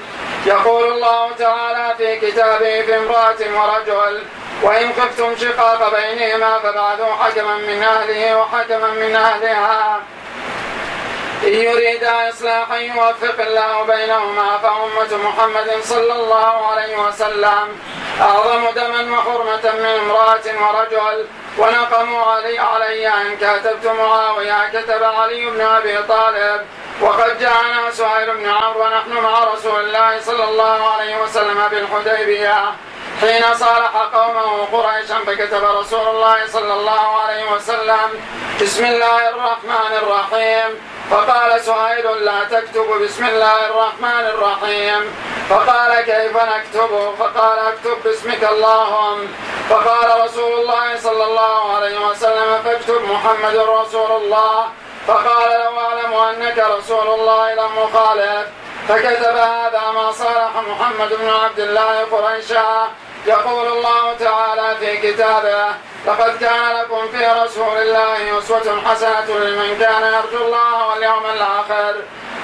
يقول 0.47 0.92
الله 0.92 1.32
تعالى 1.38 1.94
في 1.97 2.16
كتابه 2.16 2.82
في 2.82 2.97
امرأة 2.97 3.36
ورجل 3.55 4.22
وإن 4.62 4.92
خفتم 4.92 5.36
شقاق 5.36 5.94
بينهما 5.94 6.59
فبعثوا 6.59 7.14
حكما 7.14 7.57
من 7.57 7.82
أهله 7.82 8.38
وحكما 8.38 8.88
من 8.88 9.16
أهلها 9.16 10.01
إن 11.47 11.55
يريدا 11.55 12.28
إصلاحا 12.28 12.76
يوفق 12.76 13.40
الله 13.40 13.82
بينهما 13.82 14.59
فأمة 14.59 15.28
محمد 15.28 15.70
صلى 15.82 16.12
الله 16.12 16.66
عليه 16.66 16.97
وسلم 16.97 17.78
أعظم 18.20 18.70
دما 18.70 19.18
وحرمة 19.18 19.72
من 19.78 19.86
امرأة 19.86 20.47
ورجل 20.62 21.26
ونقموا 21.59 22.22
علي 22.24 22.59
علي 22.59 23.09
أن 23.09 23.36
كاتبت 23.36 23.86
معاوية 23.86 24.68
كتب 24.72 25.03
علي 25.03 25.51
بن 25.51 25.61
أبي 25.61 26.03
طالب 26.03 26.61
وقد 27.01 27.38
جاءنا 27.38 27.90
سهيل 27.90 28.36
بن 28.36 28.49
عمرو 28.49 28.84
ونحن 28.84 29.12
مع 29.12 29.44
رسول 29.44 29.80
الله 29.80 30.20
صلى 30.20 30.44
الله 30.44 30.90
عليه 30.92 31.22
وسلم 31.22 31.68
بالحديبية. 31.70 32.64
حين 33.21 33.55
صالح 33.55 33.97
قومه 34.14 34.64
قريشا 34.73 35.19
فكتب 35.27 35.64
رسول 35.64 36.09
الله 36.09 36.47
صلى 36.47 36.75
الله 36.75 37.21
عليه 37.21 37.53
وسلم 37.53 38.09
بسم 38.61 38.85
الله 38.85 39.29
الرحمن 39.29 39.93
الرحيم. 40.03 40.71
فقال 41.11 41.61
سهيل 41.61 42.25
لا 42.25 42.45
تكتب 42.45 42.87
بسم 43.03 43.25
الله 43.25 43.67
الرحمن 43.67 44.25
الرحيم. 44.35 45.03
فقال 45.51 46.01
كيف 46.01 46.37
نكتب؟ 46.37 47.14
فقال 47.19 47.59
اكتب 47.59 48.03
باسمك 48.05 48.45
اللهم. 48.45 49.29
فقال 49.71 50.25
رسول 50.25 50.53
الله 50.61 50.97
صلى 50.97 51.25
الله 51.25 51.77
عليه 51.77 51.99
وسلم 52.09 52.62
فاكتب 52.64 53.01
محمد 53.05 53.57
رسول 53.57 54.11
الله. 54.23 54.64
فقال 55.07 55.51
لو 55.64 55.81
أعلم 55.81 56.14
أنك 56.14 56.59
رسول 56.59 57.09
الله 57.21 57.55
لم 57.55 57.79
أخالف. 57.79 58.47
فكتب 58.89 59.37
هذا 59.37 59.83
ما 59.95 60.12
صالح 60.12 60.53
محمد 60.71 61.11
بن 61.21 61.29
عبد 61.29 61.61
الله 61.61 62.05
قريشا. 62.12 62.91
يقول 63.27 63.66
الله 63.66 64.14
تعالى 64.14 64.77
في 64.81 64.97
كتابه 64.97 65.66
لقد 66.07 66.37
كان 66.41 66.77
لكم 66.77 67.09
في 67.09 67.27
رسول 67.27 67.79
الله 67.79 68.39
أسوة 68.39 68.83
حسنة 68.87 69.39
لمن 69.39 69.79
كان 69.79 70.03
يرجو 70.03 70.45
الله 70.45 70.87
واليوم 70.87 71.27
الآخر. 71.27 71.95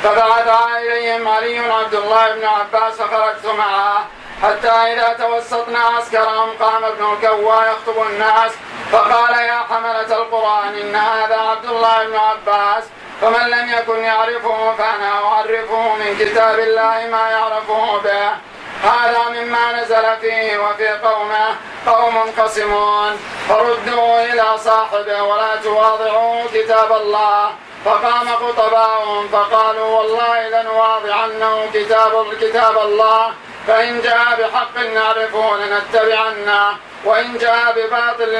فبعث 0.02 0.48
إليهم 0.76 1.28
علي 1.28 1.58
عبد 1.58 1.94
الله 1.94 2.34
بن 2.34 2.44
عباس 2.44 2.94
فخرجت 2.94 3.46
معه. 3.58 4.06
حتى 4.42 4.68
إذا 4.68 5.16
توسطنا 5.18 5.78
عسكرهم 5.78 6.50
قام 6.60 6.84
ابن 6.84 7.12
الكوى 7.12 7.56
يخطب 7.56 8.02
الناس 8.10 8.52
فقال 8.92 9.34
يا 9.34 9.60
حملة 9.70 10.16
القرآن 10.16 10.74
إن 10.74 10.94
هذا 10.96 11.36
عبد 11.36 11.64
الله 11.64 12.04
بن 12.04 12.16
عباس. 12.16 12.84
فمن 13.20 13.50
لم 13.50 13.68
يكن 13.78 13.98
يعرفه 14.04 14.74
فأنا 14.78 15.24
أعرفه 15.24 15.94
من 15.96 16.16
كتاب 16.18 16.58
الله 16.58 17.06
ما 17.10 17.30
يعرفه 17.30 17.98
به. 17.98 18.51
هذا 18.82 19.28
مما 19.28 19.82
نزل 19.82 20.16
فيه 20.20 20.58
وفي 20.58 20.88
قومه 20.88 21.56
قوم 21.86 22.16
قسمون. 22.38 23.12
فردوا 23.48 24.24
إلى 24.24 24.58
صاحبه 24.58 25.22
ولا 25.22 25.56
تواضعوا 25.56 26.44
كتاب 26.54 26.92
الله. 26.92 27.50
فقام 27.84 28.28
خطباؤهم 28.28 29.28
فقالوا 29.28 29.98
والله 29.98 30.48
لنواضعنه 30.48 31.70
كتاب 31.74 32.34
كتاب 32.40 32.78
الله. 32.78 33.32
فإن 33.66 34.00
جاء 34.00 34.24
بحق 34.38 34.78
نعرفه 34.78 35.56
لنتبعنه 35.56 36.76
وإن 37.04 37.38
جاء 37.38 37.72
بباطل 37.76 38.32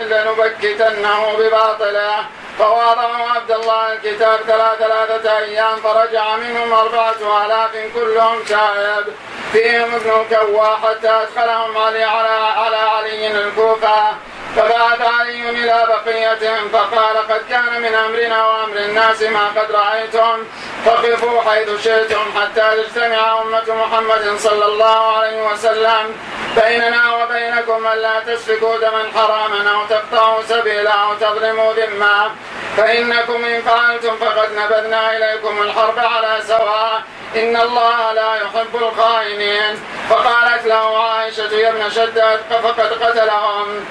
لنبكتنه 0.00 1.36
بباطله 1.38 2.24
فواضعوا 2.58 3.28
عبد 3.34 3.50
الله 3.50 3.92
الكتاب 3.92 4.40
ثلاث 4.46 4.78
ثلاثة 4.78 5.38
أيام 5.38 5.76
فرجع 5.76 6.36
منهم 6.36 6.72
أربعة 6.72 7.44
آلاف 7.46 7.70
كلهم 7.94 8.42
تائب 8.42 9.06
فيهم 9.52 9.94
ابن 9.94 10.10
الكوا 10.20 10.66
حتى 10.66 11.10
أدخلهم 11.10 11.78
علي 11.78 12.04
على 12.04 12.28
على 12.56 12.76
علي 12.76 13.30
الكوفة. 13.30 14.12
فبعث 14.56 15.00
علي 15.00 15.50
إلى 15.50 15.86
بقيتهم 15.88 16.68
فقال 16.68 17.16
قد 17.16 17.42
كان 17.50 17.80
من 17.82 17.94
أمرنا 17.94 18.46
وأمر 18.46 18.76
الناس 18.76 19.22
ما 19.22 19.48
قد 19.56 19.72
رأيتم. 19.72 20.44
فقفوا 20.86 21.40
حيث 21.42 21.84
شئتم 21.84 22.24
حتى 22.40 22.70
تجتمع 22.76 23.42
أمة 23.42 23.74
محمد 23.74 24.36
صلى 24.38 24.66
الله 24.66 25.16
عليه 25.16 25.52
وسلم 25.52 26.16
بيننا 26.56 27.14
وبينكم 27.14 27.86
ألا 27.86 28.20
تسفكوا 28.20 28.76
دما 28.76 29.04
حراما 29.14 29.70
أو 29.70 29.86
تقطعوا 29.86 30.42
سبيلا 30.48 30.90
أو 30.90 31.14
تظلموا 31.14 31.72
ذمة. 31.72 32.30
فإنكم 32.76 33.44
إن 33.44 33.62
فعلتم 33.62 34.16
فقد 34.16 34.48
نبذنا 34.52 35.16
إليكم 35.16 35.62
الحرب 35.62 35.98
على 35.98 36.42
سواء. 36.48 37.02
إن 37.36 37.56
الله 37.56 38.12
لا 38.12 38.34
يحب 38.34 38.74
الخائنين. 38.74 39.82
فقالت 40.10 40.66
له 40.66 41.04
عائشة 41.04 41.52
يا 41.52 41.68
ابن 41.68 41.90
شداد 41.90 42.40
فقد 42.50 42.80
قتلهم. 42.80 43.86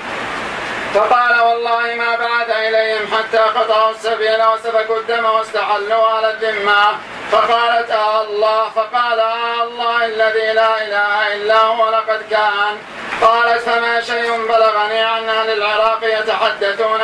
فقال 0.98 1.42
والله 1.42 1.96
ما 1.96 2.16
بعث 2.16 2.50
إليهم 2.50 3.06
حتى 3.14 3.38
قطعوا 3.38 3.92
السبيل 3.92 4.44
وسفكوا 4.44 4.98
الدم 4.98 5.26
واستحلوا 5.26 6.08
على 6.08 6.32
الذمة. 6.32 6.84
فقالت 7.32 7.92
آه 7.92 8.22
الله 8.22 8.70
فقال 8.70 9.20
آه 9.20 9.64
الله 9.64 10.06
الذي 10.06 10.54
لا 10.54 10.72
إله 10.86 11.36
إلا 11.36 11.60
هو 11.62 11.90
لقد 11.90 12.22
كان. 12.32 12.78
قالت 13.22 13.62
فما 13.62 14.02
شيء 14.02 14.48
بلغني 14.48 15.00
عن 15.00 15.30
أهل 15.30 15.50
العراق 15.50 16.00
يتحدثون. 16.04 17.02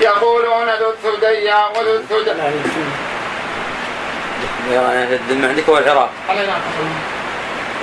يقولون 0.00 0.68
ذو 0.70 0.90
الثدي 0.90 1.52
وذو 1.76 2.02
يعني 4.72 5.14
الذمة 5.14 5.48
عندك 5.48 5.68
هو 5.68 5.78
العراق 5.78 6.10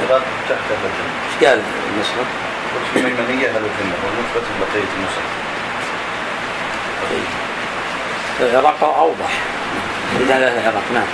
العراق 0.04 0.24
تحت 0.50 0.68
الذمة 0.72 1.10
إيش 1.26 1.50
قال 1.50 1.62
النسخة؟ 1.94 2.26
قلت 2.74 3.04
من 3.04 3.06
المنية 3.06 3.48
أهل 3.48 3.56
الذمة 3.56 3.96
والنطفة 4.04 4.42
بقية 4.60 4.92
النسخ 4.98 5.22
العراق 8.40 8.84
أوضح. 8.84 9.32
إذا 10.20 10.38
العراق 10.38 10.84
نعم. 10.94 11.08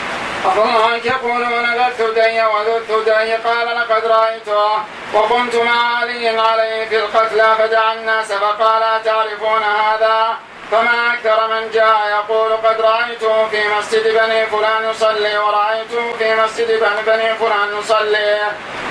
أفالله 0.46 0.96
يقولون 0.96 1.76
ذا 1.76 1.88
الثدي 1.88 2.44
وذو 2.44 2.78
الثدي 2.78 3.34
قال 3.34 3.68
لقد 3.68 4.06
رأيته 4.06 4.72
وقمت 5.14 5.56
مع 5.56 5.98
علي 5.98 6.30
عليه 6.30 6.86
في 6.86 7.00
القتلى 7.00 7.56
فدعا 7.60 7.94
الناس 7.94 8.32
فقال 8.32 8.84
أتعرفون 8.84 9.64
هذا؟ 9.64 10.38
فما 10.74 11.14
أكثر 11.14 11.48
من 11.48 11.72
جاء 11.72 12.08
يقول 12.10 12.54
قد 12.54 12.82
رأيته 12.82 13.48
في 13.48 13.68
مسجد 13.78 14.04
بني 14.04 14.46
فلان 14.46 14.90
يصلي 14.90 15.38
ورأيته 15.38 16.14
في 16.18 16.36
مسجد 16.36 16.80
بني 17.06 17.36
فلان 17.36 17.80
يصلي 17.80 18.42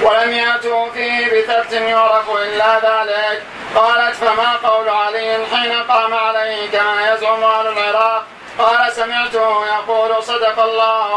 ولم 0.03 0.33
يأتوا 0.33 0.91
فيه 0.91 1.27
بثبت 1.27 1.73
يعرف 1.73 2.31
إلا 2.31 2.75
ذلك. 2.75 3.43
قالت 3.77 4.15
فما 4.15 4.57
قول 4.57 4.89
علي 4.89 5.47
حين 5.53 5.83
قام 5.83 6.15
عليه 6.15 6.71
كما 6.71 7.13
يزعم 7.13 7.45
أهل 7.45 7.67
العراق؟ 7.67 8.25
قال 8.59 8.93
سمعته 8.93 9.67
يقول 9.67 10.23
صدق 10.23 10.63
الله 10.63 11.15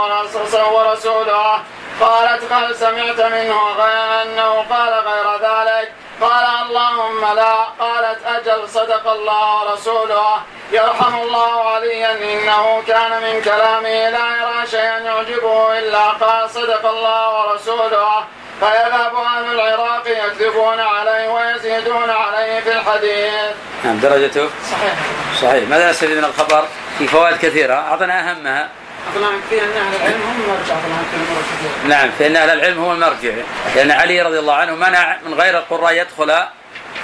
ورسوله. 0.71 1.59
قالت 2.01 2.51
هل 2.51 2.75
سمعت 2.75 3.21
منه 3.21 3.59
غير 3.77 4.21
أنه 4.21 4.65
قال 4.69 4.93
غير 4.93 5.27
ذلك. 5.41 5.91
قال 6.21 6.45
اللهم 6.61 7.35
لا. 7.35 7.55
قالت 7.79 8.19
أجل 8.25 8.69
صدق 8.69 9.07
الله 9.07 9.63
ورسوله. 9.63 10.41
يرحم 10.71 11.15
الله 11.15 11.69
عليا 11.69 12.11
إنه 12.11 12.83
كان 12.87 13.21
من 13.21 13.41
كلامه 13.41 14.09
لا 14.09 14.27
يرى 14.41 14.67
شيئا 14.71 14.99
يعجبه 14.99 15.79
إلا 15.79 16.03
قال 16.09 16.49
صدق 16.49 16.85
الله 16.89 17.39
ورسوله. 17.39 18.23
فيذهب 18.59 19.15
أهل 19.15 19.59
العراق 19.59 20.07
يكذبون 20.07 20.79
عليه 20.79 21.29
ويزيدون 21.29 22.09
عليه 22.09 22.59
في 22.59 22.71
الحديث. 22.71 23.55
نعم 23.83 23.97
درجته؟ 23.99 24.49
صحيح. 24.71 24.95
صحيح. 25.41 25.69
ماذا 25.69 25.89
نستفيد 25.89 26.17
من 26.17 26.25
الخبر؟ 26.25 26.67
في 26.97 27.07
فوائد 27.07 27.37
كثيرة. 27.37 27.73
أعطنا 27.73 28.31
أهمها. 28.31 28.69
أن 29.15 29.23
أهل 29.59 29.95
العلم 29.95 30.21
هم 30.21 30.39
مرجع 30.47 30.75
طبعا 30.75 31.03
في 31.11 31.15
المره 31.15 31.41
كثير 31.41 31.89
نعم 31.89 32.09
فإن 32.19 32.35
أهل 32.35 32.49
العلم 32.49 32.83
هو 32.83 32.91
المرجع. 32.91 33.33
لأن 33.75 33.91
علي 33.91 34.21
رضي 34.21 34.39
الله 34.39 34.53
عنه 34.53 34.75
منع 34.75 35.17
من 35.25 35.33
غير 35.33 35.57
القراء 35.57 35.93
يدخل 35.93 36.33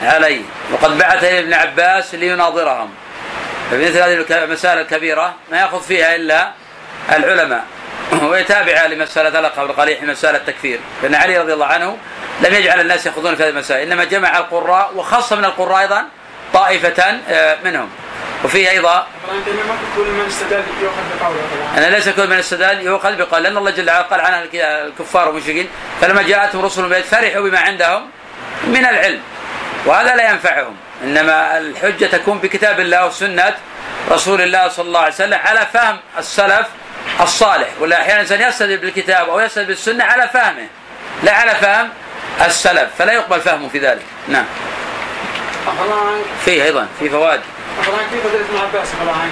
عليه 0.01 0.41
وقد 0.71 0.97
بعث 0.97 1.23
إلى 1.23 1.39
ابن 1.39 1.53
عباس 1.53 2.15
ليناظرهم. 2.15 2.89
فمثل 3.71 3.97
هذه 3.97 4.43
المسائل 4.43 4.77
الكبيرة 4.77 5.33
ما 5.51 5.57
يأخذ 5.57 5.81
فيها 5.81 6.15
إلا 6.15 6.51
العلماء. 7.11 7.63
ويتابع 8.23 8.85
لمسألة 8.85 9.39
ألقى 9.39 9.61
قبل 9.61 9.73
قليل 9.73 10.07
مسألة 10.07 10.37
التكفير. 10.37 10.79
لأن 11.03 11.15
علي 11.15 11.37
رضي 11.37 11.53
الله 11.53 11.65
عنه 11.65 11.97
لم 12.41 12.53
يجعل 12.53 12.79
الناس 12.79 13.05
يأخذون 13.05 13.35
في 13.35 13.43
هذه 13.43 13.49
المسائل 13.49 13.91
إنما 13.91 14.03
جمع 14.03 14.37
القراء 14.37 14.91
وخص 14.95 15.33
من 15.33 15.45
القراء 15.45 15.79
أيضا 15.79 16.05
طائفة 16.53 17.19
آه، 17.29 17.57
منهم. 17.63 17.89
وفيه 18.43 18.69
أيضا 18.69 19.07
طبعا 19.27 19.37
ما 19.37 19.77
كل 19.95 20.01
من 20.01 20.25
استدل 20.27 20.63
يؤخذ 20.81 21.01
بقوله 21.19 21.39
طبعا 21.75 21.87
أن 21.87 21.93
ليس 21.93 22.09
كل 22.09 22.27
من 22.27 22.37
استدل 22.37 22.81
يؤخذ 22.81 23.15
بقول 23.15 23.43
لأن 23.43 23.57
الله 23.57 23.71
جل 23.71 23.89
وعلا 23.89 24.01
قال 24.01 24.21
عن 24.21 24.47
الكفار 24.53 25.27
والمشركين 25.27 25.69
فلما 26.01 26.21
جاءتهم 26.21 26.65
رسل 26.65 26.81
من 26.81 27.01
فرحوا 27.01 27.41
بما 27.41 27.59
عندهم 27.59 28.09
من 28.67 28.85
العلم 28.85 29.21
وهذا 29.85 30.15
لا 30.15 30.31
ينفعهم. 30.31 30.75
إنما 31.03 31.57
الحجة 31.57 32.05
تكون 32.05 32.37
بكتاب 32.37 32.79
الله 32.79 33.07
وسنة 33.07 33.55
رسول 34.11 34.41
الله 34.41 34.67
صلى 34.67 34.87
الله 34.87 34.99
عليه 34.99 35.13
وسلم 35.13 35.39
على 35.45 35.67
فهم 35.73 35.97
السلف 36.17 36.67
الصالح. 37.21 37.67
ولا 37.79 38.01
أحيانا 38.01 38.21
الإنسان 38.21 38.41
يستدل 38.41 38.77
بالكتاب 38.77 39.29
أو 39.29 39.39
يستدل 39.39 39.65
بالسنة 39.65 40.03
على 40.03 40.29
فهمه 40.29 40.67
لا 41.23 41.31
على 41.31 41.51
فهم 41.51 41.89
السلف. 42.45 42.89
فلا 42.97 43.13
يقبل 43.13 43.41
فهمه 43.41 43.69
في 43.69 43.79
ذلك. 43.79 44.05
نعم. 44.27 44.45
الله 45.67 46.11
عنك 46.11 46.25
فيه 46.45 46.63
أيضا 46.63 46.87
في 46.99 47.09
فوائد. 47.09 47.41
الله 47.87 47.97
عنك 47.97 48.09
في 48.09 48.17
ابن 48.17 48.57
عباس 48.57 48.87
الله 49.01 49.13
عنك 49.13 49.31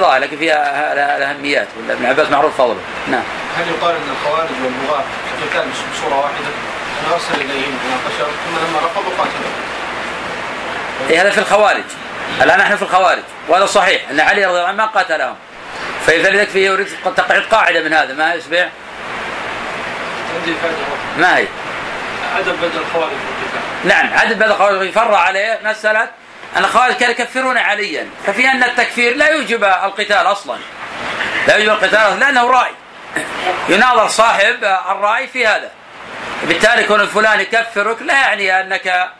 ظاهر 0.00 0.20
لكن 0.20 0.36
فيها 0.36 1.16
الأهميات 1.16 1.68
ولا 1.78 1.92
ابن 1.92 2.06
عباس 2.06 2.30
معروف 2.30 2.56
فضله. 2.56 2.80
نعم. 3.08 3.22
هل 3.58 3.64
يقال 3.68 3.94
ان 3.94 4.10
الخوارج 4.10 4.50
والبغاة 4.64 5.04
قتال 5.42 5.68
بصورة 5.92 6.16
واحدة؟ 6.20 6.46
أنا 7.06 7.14
أرسل 7.14 7.34
إليهم 7.34 7.78
مناقشه 7.84 8.24
ثم 8.24 8.56
لما 8.56 8.78
رفضوا 8.78 9.12
قاتلوا. 9.18 9.50
إيه 11.10 11.22
هذا 11.22 11.30
في 11.30 11.38
الخوارج. 11.38 11.84
الآن 12.42 12.58
نحن 12.58 12.76
في 12.76 12.82
الخوارج. 12.82 13.22
وهذا 13.48 13.66
صحيح 13.66 14.10
أن 14.10 14.20
علي 14.20 14.44
رضي 14.44 14.56
الله 14.56 14.68
عنه 14.68 14.76
ما 14.76 14.86
قاتلهم. 14.86 15.34
فإذا 16.06 16.30
لذلك 16.30 16.48
فيه 16.48 16.66
يريد 16.66 16.88
تقعد 17.16 17.42
قاعدة 17.50 17.82
من 17.82 17.92
هذا. 17.92 18.14
ما 18.14 18.34
يشبع 18.34 18.68
عندي 20.36 20.54
فائدة. 20.62 20.76
ما 21.18 21.36
هي؟ 21.36 21.46
عدم 22.36 22.52
بدل 22.52 22.80
الخوارج 22.88 23.16
نعم 23.84 24.14
عدد 24.14 24.38
بعض 24.38 24.50
الخوارج 24.50 24.88
يفرع 24.88 25.18
عليه 25.18 25.60
مسألة 25.64 26.08
أن 26.56 26.64
الخوارج 26.64 26.94
كانوا 26.94 27.14
يكفرون 27.14 27.58
عليا. 27.58 28.10
ففي 28.26 28.48
أن 28.48 28.64
التكفير 28.64 29.16
لا 29.16 29.28
يوجب 29.28 29.64
القتال 29.64 30.26
أصلا. 30.26 30.58
لا 31.48 31.56
يوجب 31.56 31.72
القتال 31.72 32.20
لأنه 32.20 32.50
رأي. 32.50 32.70
يناظر 33.68 34.08
صاحب 34.08 34.64
الرأي 34.64 35.26
في 35.26 35.46
هذا. 35.46 35.70
بالتالي 36.42 36.84
كون 36.84 37.06
فلان 37.06 37.40
يكفرك 37.40 38.02
لا 38.02 38.14
يعني 38.14 38.60
أنك 38.60 39.10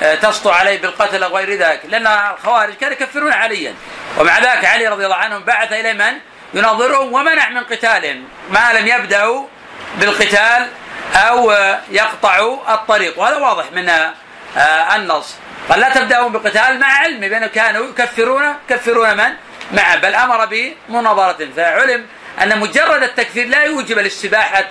آه، 0.00 0.14
تسطو 0.14 0.50
عليه 0.50 0.78
بالقتل 0.78 1.22
أو 1.22 1.36
غير 1.36 1.54
ذلك 1.54 1.80
لأن 1.88 2.06
الخوارج 2.06 2.74
كانوا 2.74 2.94
يكفرون 2.94 3.32
عليا. 3.32 3.74
ومع 4.18 4.38
ذلك 4.38 4.64
علي 4.64 4.88
رضي 4.88 5.04
الله 5.04 5.16
عنه 5.16 5.38
بعث 5.38 5.72
إلى 5.72 5.92
من؟ 5.92 6.12
يناظرهم 6.54 7.12
ومنع 7.12 7.48
من 7.48 7.64
قتالهم. 7.64 8.28
ما 8.50 8.72
لم 8.72 8.86
يبدأوا 8.86 9.46
بالقتال 9.94 10.68
أو 11.14 11.52
يقطعوا 11.90 12.74
الطريق. 12.74 13.18
وهذا 13.18 13.36
واضح 13.36 13.64
من 13.72 13.88
آه، 13.88 14.96
النص. 14.96 15.34
قال 15.68 15.80
لا 15.80 15.88
تبدأون 15.94 16.32
بقتال 16.32 16.80
مع 16.80 16.86
علم 16.86 17.20
بأنهم 17.20 17.48
كانوا 17.48 17.86
يكفرون. 17.86 18.54
يكفرون 18.70 19.16
من؟ 19.16 19.32
معه 19.72 19.96
بل 19.96 20.14
أمر 20.14 20.48
بمناظرة. 20.88 21.48
فعلم 21.56 22.06
أن 22.42 22.58
مجرد 22.58 23.02
التكفير 23.02 23.48
لا 23.48 23.64
يوجب 23.64 23.98
الاستباحة 23.98 24.68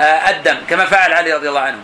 آه، 0.00 0.30
الدم 0.30 0.58
كما 0.70 0.84
فعل 0.86 1.12
علي 1.12 1.32
رضي 1.32 1.48
الله 1.48 1.60
عنه. 1.60 1.78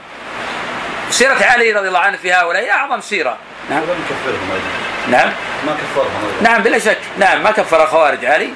سيرة 1.11 1.45
علي 1.45 1.73
رضي 1.73 1.89
الله 1.89 1.99
عنه 1.99 2.17
في 2.17 2.33
هؤلاء 2.33 2.71
أعظم 2.71 3.01
سيرة. 3.01 3.37
نعم. 3.71 3.83
ولم 3.83 4.05
يكفرهم 4.11 4.51
أيضا. 4.53 5.17
نعم. 5.19 5.33
ما 5.67 5.73
كفرهم 5.73 6.25
أيضا. 6.25 6.51
نعم 6.51 6.63
بلا 6.63 6.79
شك. 6.79 6.99
نعم 7.19 7.43
ما 7.43 7.51
كفر 7.51 7.87
خوارج 7.87 8.25
علي. 8.25 8.53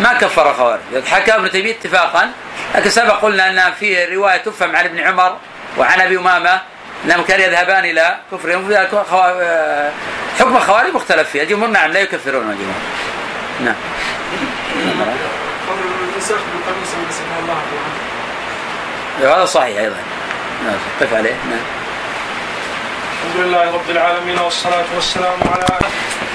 ما 0.00 0.12
كفر 0.12 0.54
خوارج. 0.54 0.80
حكى 1.06 1.34
ابن 1.34 1.50
تيمية 1.50 1.72
اتفاقا. 1.72 2.30
لكن 2.74 2.90
سبق 2.90 3.20
قلنا 3.20 3.50
أن 3.50 3.72
في 3.72 4.04
رواية 4.04 4.36
تفهم 4.36 4.76
عن 4.76 4.84
ابن 4.84 4.98
عمر 4.98 5.36
وعن 5.78 6.00
أبي 6.00 6.18
أمامة 6.18 6.60
أنهم 7.04 7.24
كانوا 7.24 7.44
يذهبان 7.44 7.84
إلى 7.84 8.16
كفرهم. 8.32 8.68
في 8.68 8.76
آه، 8.76 9.90
حكم 10.38 10.56
الخوارج 10.56 10.94
مختلف 10.94 11.30
فيه. 11.30 11.42
الجمهور 11.42 11.68
نعم 11.68 11.90
لا 11.90 12.00
يكفرون 12.00 12.50
الجمهور 12.50 12.74
نعم. 13.60 13.74
وهذا 19.22 19.44
صحيح 19.44 19.80
نعم 20.64 20.76
قف 21.00 21.14
عليه. 21.14 21.34
نعم. 21.50 21.60
الحمد 23.20 23.36
لله 23.36 23.74
رب 23.74 23.90
العالمين 23.90 24.38
والصلاة 24.38 24.88
والسلام 24.94 25.38
على 25.52 25.66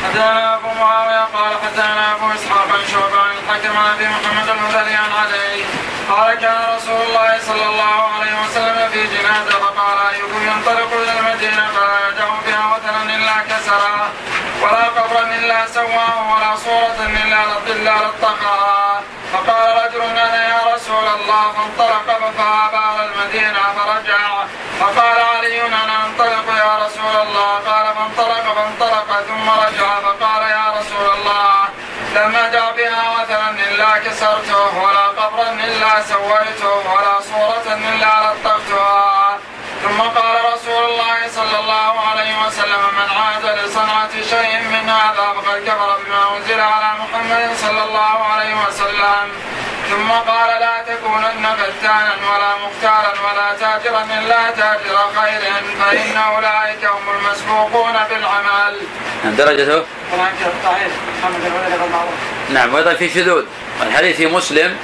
حدثنا 0.03 0.55
أبو 0.55 0.67
معاوية 0.79 1.23
قال 1.35 1.51
حدثنا 1.63 2.15
أبو 2.15 2.25
إسحاق 2.37 2.67
عن 2.75 2.83
شعبه 2.91 3.19
عن 3.25 3.31
الحكم 3.37 3.77
عن 3.77 3.87
أبي 3.95 4.07
محمد 4.07 4.49
المدلي 4.49 4.95
عن 4.95 5.11
علي 5.21 5.63
قال 6.09 6.35
كان 6.39 6.61
رسول 6.75 7.01
الله 7.07 7.39
صلى 7.47 7.65
الله 7.71 7.97
عليه 8.15 8.33
وسلم 8.43 8.89
في 8.93 9.01
جنازة 9.13 9.55
فقال 9.65 9.97
أيكم 10.13 10.41
ينطلق 10.51 10.89
إلى 11.01 11.19
المدينة؟ 11.19 11.65
فلا 11.75 11.97
يدع 12.09 12.27
بها 12.45 12.75
وثنا 12.75 12.95
إلا 15.45 15.67
سواه 15.67 16.33
ولا 16.33 16.55
صورة 16.55 16.99
إلا 17.23 17.41
إلا 17.67 17.95
لطخها 18.05 19.01
فقال 19.33 19.85
رجل 19.85 20.01
أنا 20.01 20.47
يا 20.49 20.75
رسول 20.75 21.05
الله. 21.15 21.53
فانطلق 21.53 22.07
ففاب 22.19 22.75
على 22.75 23.09
المدينة 23.09 23.59
فرجع 23.77 24.43
فقال 24.79 25.19
علي 25.35 25.67
أنا 25.67 26.05
أنطلق 26.05 26.47
يا 26.57 26.85
رسول 26.85 27.15
الله 27.27 27.51
قال 27.67 27.85
فانطلق 27.95 28.45
فانطلق 28.55 29.07
ثم 29.45 29.51
رجع 29.51 29.99
فقال 29.99 30.41
يا 30.51 30.73
رسول 30.79 31.09
الله 31.17 31.69
لم 32.15 32.35
أدع 32.35 32.71
بها 32.71 33.03
وثنا 33.13 33.49
إلا 33.49 33.97
كسرته 33.97 34.77
ولا 34.83 35.07
قبرا 35.07 35.49
إلا 35.51 36.01
سويته 36.01 36.93
ولا 36.93 37.21
صورة 37.21 37.67
إلا 37.73 38.33
لطختها 38.33 39.37
ثم 39.83 40.01
قال 40.01 40.53
رسول 40.53 40.83
الله 40.89 41.17
صلى 41.35 41.59
الله 41.59 41.93
عليه 42.09 42.45
وسلم 42.45 42.83
من 42.97 43.09
عاد 43.17 43.59
لصنعة 43.59 44.13
شيء 44.29 44.59
من 44.59 44.89
هذا 44.89 45.25
فقد 45.35 45.57
كفر 45.67 45.97
بما 46.05 46.37
أنزل 46.37 46.61
على 46.61 46.89
محمد 46.99 47.55
صلى 47.55 47.83
الله 47.83 48.25
عليه 48.25 48.55
وسلم. 48.67 49.54
ثم 49.95 50.11
قال 50.11 50.61
لا 50.61 50.83
تكونن 50.87 51.45
فتانا 51.55 52.15
ولا 52.31 52.51
مختالا 52.65 53.13
ولا 53.25 53.53
تاجرا 53.59 54.03
إلا 54.19 54.51
تاجر 54.51 54.97
خير 55.15 55.41
فإن 55.79 56.17
أولئك 56.17 56.85
هم 56.85 57.09
المسبوقون 57.15 57.93
بالعمل. 58.09 58.75
درجته 59.37 59.83
الولد 60.13 61.81
المعروف 61.85 62.19
نعم 62.49 62.73
وأيضا 62.73 62.93
في 62.93 63.09
شذوذ. 63.09 63.45
الحديث 63.81 64.15
في 64.15 64.27
مسلم 64.27 64.77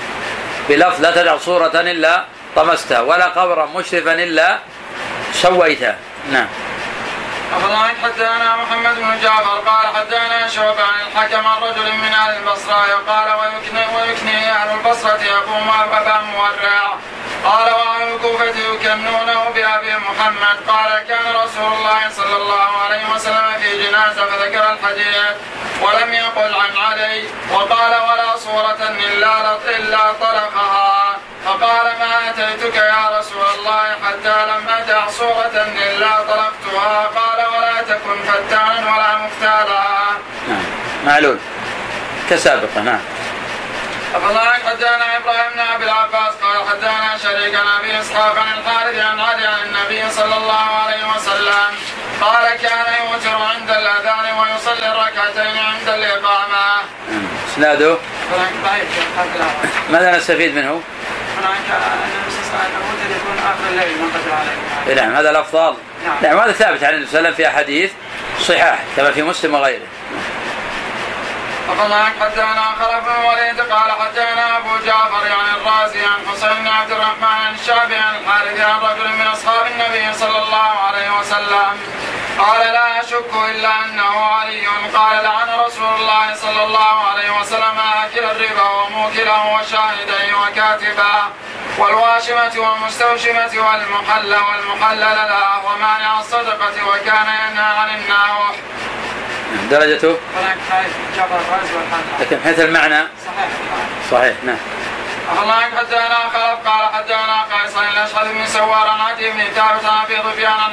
بلفظ 0.70 1.02
لا 1.02 1.12
تدع 1.12 1.38
صورة 1.38 1.76
إلا 1.76 2.26
طمستها 2.56 3.02
ولا 3.02 3.26
قبرا 3.26 3.66
مشرفا 3.66 4.14
إلا 4.14 4.60
سويته. 5.34 5.96
نعم. 6.32 6.48
أخبرنا 7.52 7.92
حدثنا 8.04 8.56
محمد 8.56 8.96
بن 8.96 9.20
جعفر 9.22 9.60
قال 9.60 9.96
حدثنا 9.96 10.48
شعبة 10.48 10.84
عن 10.84 11.02
الحكم 11.08 11.48
عن 11.48 11.62
رجل 11.62 11.94
من 11.94 12.14
أهل 12.14 12.38
البصرة 12.38 13.04
قال 13.08 13.32
ويكني, 13.40 13.86
ويكني 13.96 14.52
أهل 14.52 14.78
البصرة 14.78 15.24
يقوم 15.24 15.70
أبا 15.70 16.22
مورع. 16.22 16.96
قال 17.46 17.74
وأهل 17.74 18.14
الكوفة 18.14 18.46
يكنونه 18.46 19.50
بأبي 19.56 19.96
محمد. 19.96 20.58
قال 20.68 21.08
كان 21.08 21.36
رسول 21.36 21.74
الله 21.74 22.10
صلى 22.10 22.36
الله 22.36 22.78
عليه 22.86 23.10
وسلم 23.16 23.52
في 23.62 23.84
جنازة 23.84 24.26
فذكر 24.26 24.74
الحديث 24.74 25.36
ولم 25.82 26.14
يقل 26.14 26.56
عن 26.56 26.78
علي. 26.78 27.24
وقال 27.52 27.92
ولا 27.92 28.38
صورة 28.38 28.90
إلا 29.00 29.58
إلا 29.78 30.12
طلقها. 30.12 31.11
فقال 31.46 31.86
ما 32.00 32.30
أتيتك 32.30 32.76
يا 32.76 33.20
رسول 33.20 33.46
الله 33.60 33.84
حتى 34.04 34.46
لم 34.46 34.70
أدع 34.70 35.08
صورة 35.10 35.66
إلا 35.88 36.22
طلقتها 36.22 37.04
قال 37.16 37.46
ولا 37.58 37.82
تكن 37.82 38.24
فتانا 38.28 38.96
ولا 38.96 39.18
مختالا 39.18 39.84
نعم. 40.50 40.64
معلول. 41.06 41.38
كسابقة 42.30 42.82
نعم. 42.82 43.00
أفضل 44.16 44.40
حدثنا 44.40 45.18
إبراهيم 45.18 45.52
بن 45.54 45.60
أبي 45.60 45.84
العباس 45.84 46.34
قال 46.42 46.70
حدثنا 46.70 47.18
شريك 47.24 47.56
عن 47.56 47.68
أبي 47.80 48.00
إسحاق 48.00 48.40
عن 48.40 48.60
الحارث 48.60 49.00
عن 49.00 49.20
علي 49.20 49.48
عن 49.48 49.60
النبي 49.66 50.10
صلى 50.10 50.38
الله 50.38 50.68
عليه 50.84 51.16
وسلم 51.16 51.72
قال 52.22 52.56
كان 52.56 52.86
يوتر 53.02 53.36
عند 53.44 53.70
الأذان 53.70 54.26
ويصلي 54.40 54.92
الركعتين 54.92 55.58
عند 55.58 55.90
الإقامة. 55.90 56.82
إسناده 57.54 57.98
ضعيف 58.64 58.88
ماذا 59.90 60.18
نستفيد 60.18 60.56
منه؟ 60.56 60.82
إيه 64.88 64.96
نعم 64.96 65.16
هذا 65.16 65.30
الأفضل 65.30 65.78
نعم. 66.06 66.18
نعم 66.22 66.38
هذا 66.40 66.52
ثابت 66.52 66.84
عن 66.84 66.94
النبي 66.94 67.08
صلى 67.08 67.20
الله 67.20 67.30
عليه 67.30 67.30
وسلم 67.30 67.34
في 67.34 67.48
أحاديث 67.48 67.92
صحاح 68.40 68.80
كما 68.98 69.12
في 69.12 69.22
مسلم 69.22 69.54
وغيره 69.54 69.88
أخبرنا 71.70 72.06
حدثنا 72.22 72.66
خلف 72.80 73.04
بن 73.06 73.12
الوليد 73.22 73.62
قال 73.62 73.92
حدثنا 73.92 74.58
أبو 74.58 74.86
جعفر 74.86 75.26
يعني 75.26 75.52
الرازي 75.58 76.06
عن 76.06 76.28
حسين 76.32 76.64
بن 76.64 76.68
عبد 76.68 76.92
الرحمن 76.92 77.24
عن 77.24 77.54
الشعبي 77.54 77.96
عن 77.96 78.16
الحارث 78.16 78.60
عن 78.60 78.80
رجل 78.80 79.08
من 79.10 79.28
أصحاب 79.28 79.66
النبي 79.66 80.14
صلى 80.14 80.38
الله 80.44 80.72
عليه 80.88 81.20
وسلم. 81.20 81.80
قال 82.40 82.74
لا 82.74 83.02
أشك 83.02 83.34
إلا 83.50 83.86
أنه 83.86 84.26
علي. 84.26 84.68
قال 84.96 85.24
لعن 85.24 85.60
رسول 85.60 85.96
الله 85.96 86.36
صلى 86.36 86.64
الله 86.64 87.08
عليه 87.10 87.40
وسلم 87.40 87.78
آكل 88.04 88.24
الربا 88.24 88.70
وموكله 88.70 89.54
وشاهديه 89.56 90.34
وكاتبه. 90.34 91.16
والواشمة 91.78 92.54
والمستوشمة 92.58 93.54
والمحل 93.66 94.36
والمحلل 94.36 95.16
له 95.32 95.66
ومانع 95.66 96.20
الصدقة 96.20 96.88
وكان 96.88 97.28
ينهى 97.44 97.70
عن 97.80 97.90
الناوح. 97.90 98.56
درجته. 99.72 100.18
لكن 102.20 102.40
حيث 102.44 102.60
المعنى 102.60 103.08
صحيح. 103.26 103.50
صحيح 104.12 104.36
نعم 104.44 104.58
الله 105.44 105.62
حدثنا 105.78 106.20
خلف 106.34 106.68
قال 106.68 106.90
حدثنا 106.94 107.42
قيس 107.52 107.74
بن 107.74 107.88
الاشهد 107.94 108.34
بن 108.34 108.46
سوار 108.46 108.88
عن 108.90 109.00
بن 109.32 109.44
ثابت 109.56 109.86
عن 109.86 110.06
ابي 110.06 110.16
سفيان 110.16 110.52
عن 110.52 110.72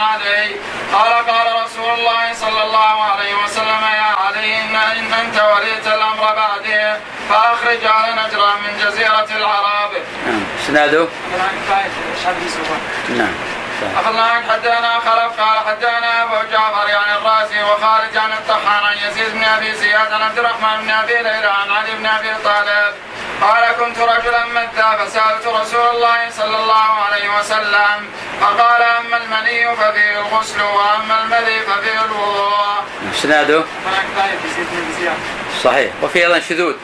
قال 0.93 1.13
قال 1.13 1.65
رسول 1.65 1.99
الله 1.99 2.33
صلى 2.33 2.63
الله 2.63 3.05
عليه 3.05 3.35
وسلم 3.45 3.83
يا 3.83 4.15
علي 4.27 4.61
ان 4.61 4.77
ان 4.77 5.13
انت 5.13 5.43
وليت 5.55 5.87
الامر 5.87 6.35
بعدي 6.35 6.99
فاخرج 7.29 7.85
على 7.85 8.13
نجران 8.13 8.57
من 8.63 8.85
جزيره 8.85 9.29
العرب. 9.37 9.91
نعم 10.27 10.43
سوار. 10.67 11.09
نعم 13.09 13.58
صحيح. 13.81 13.99
أخبرنا 13.99 14.25
حدثنا 14.53 14.99
خلف 14.99 15.41
قال 15.41 15.59
حدثنا 15.67 16.23
أبو 16.23 16.35
جعفر 16.53 16.89
يعني 16.89 17.19
الرازي 17.19 17.63
وخالد 17.63 18.17
عن 18.17 18.33
الطحان 18.33 18.85
عن 18.85 18.97
يزيد 19.09 19.33
بن 19.35 19.45
أبي 19.45 19.75
زياد 19.75 20.13
عن 20.13 20.23
عبد 20.23 20.39
الرحمن 20.39 20.83
بن 20.83 20.91
أبي 20.91 21.13
ليلى 21.15 21.47
عن 21.61 21.71
علي 21.71 21.93
بن 21.99 22.07
أبي 22.07 22.29
طالب 22.45 22.95
قال 23.43 23.65
كنت 23.81 23.99
رجلا 23.99 24.45
مدا 24.47 24.97
فسألت 25.05 25.47
رسول 25.47 25.87
الله 25.95 26.31
صلى 26.31 26.57
الله 26.57 26.93
عليه 27.05 27.39
وسلم 27.39 28.09
فقال 28.41 28.83
أما 28.83 29.17
المني 29.17 29.77
ففيه 29.77 30.21
الغسل 30.21 30.63
وأما 30.63 31.23
المذي 31.23 31.61
ففيه 31.61 32.05
الوضوء. 32.05 32.85
زياد. 35.01 35.15
صحيح 35.65 35.93
وفي 36.03 36.19
أيضا 36.19 36.41
شذوذ 36.41 36.75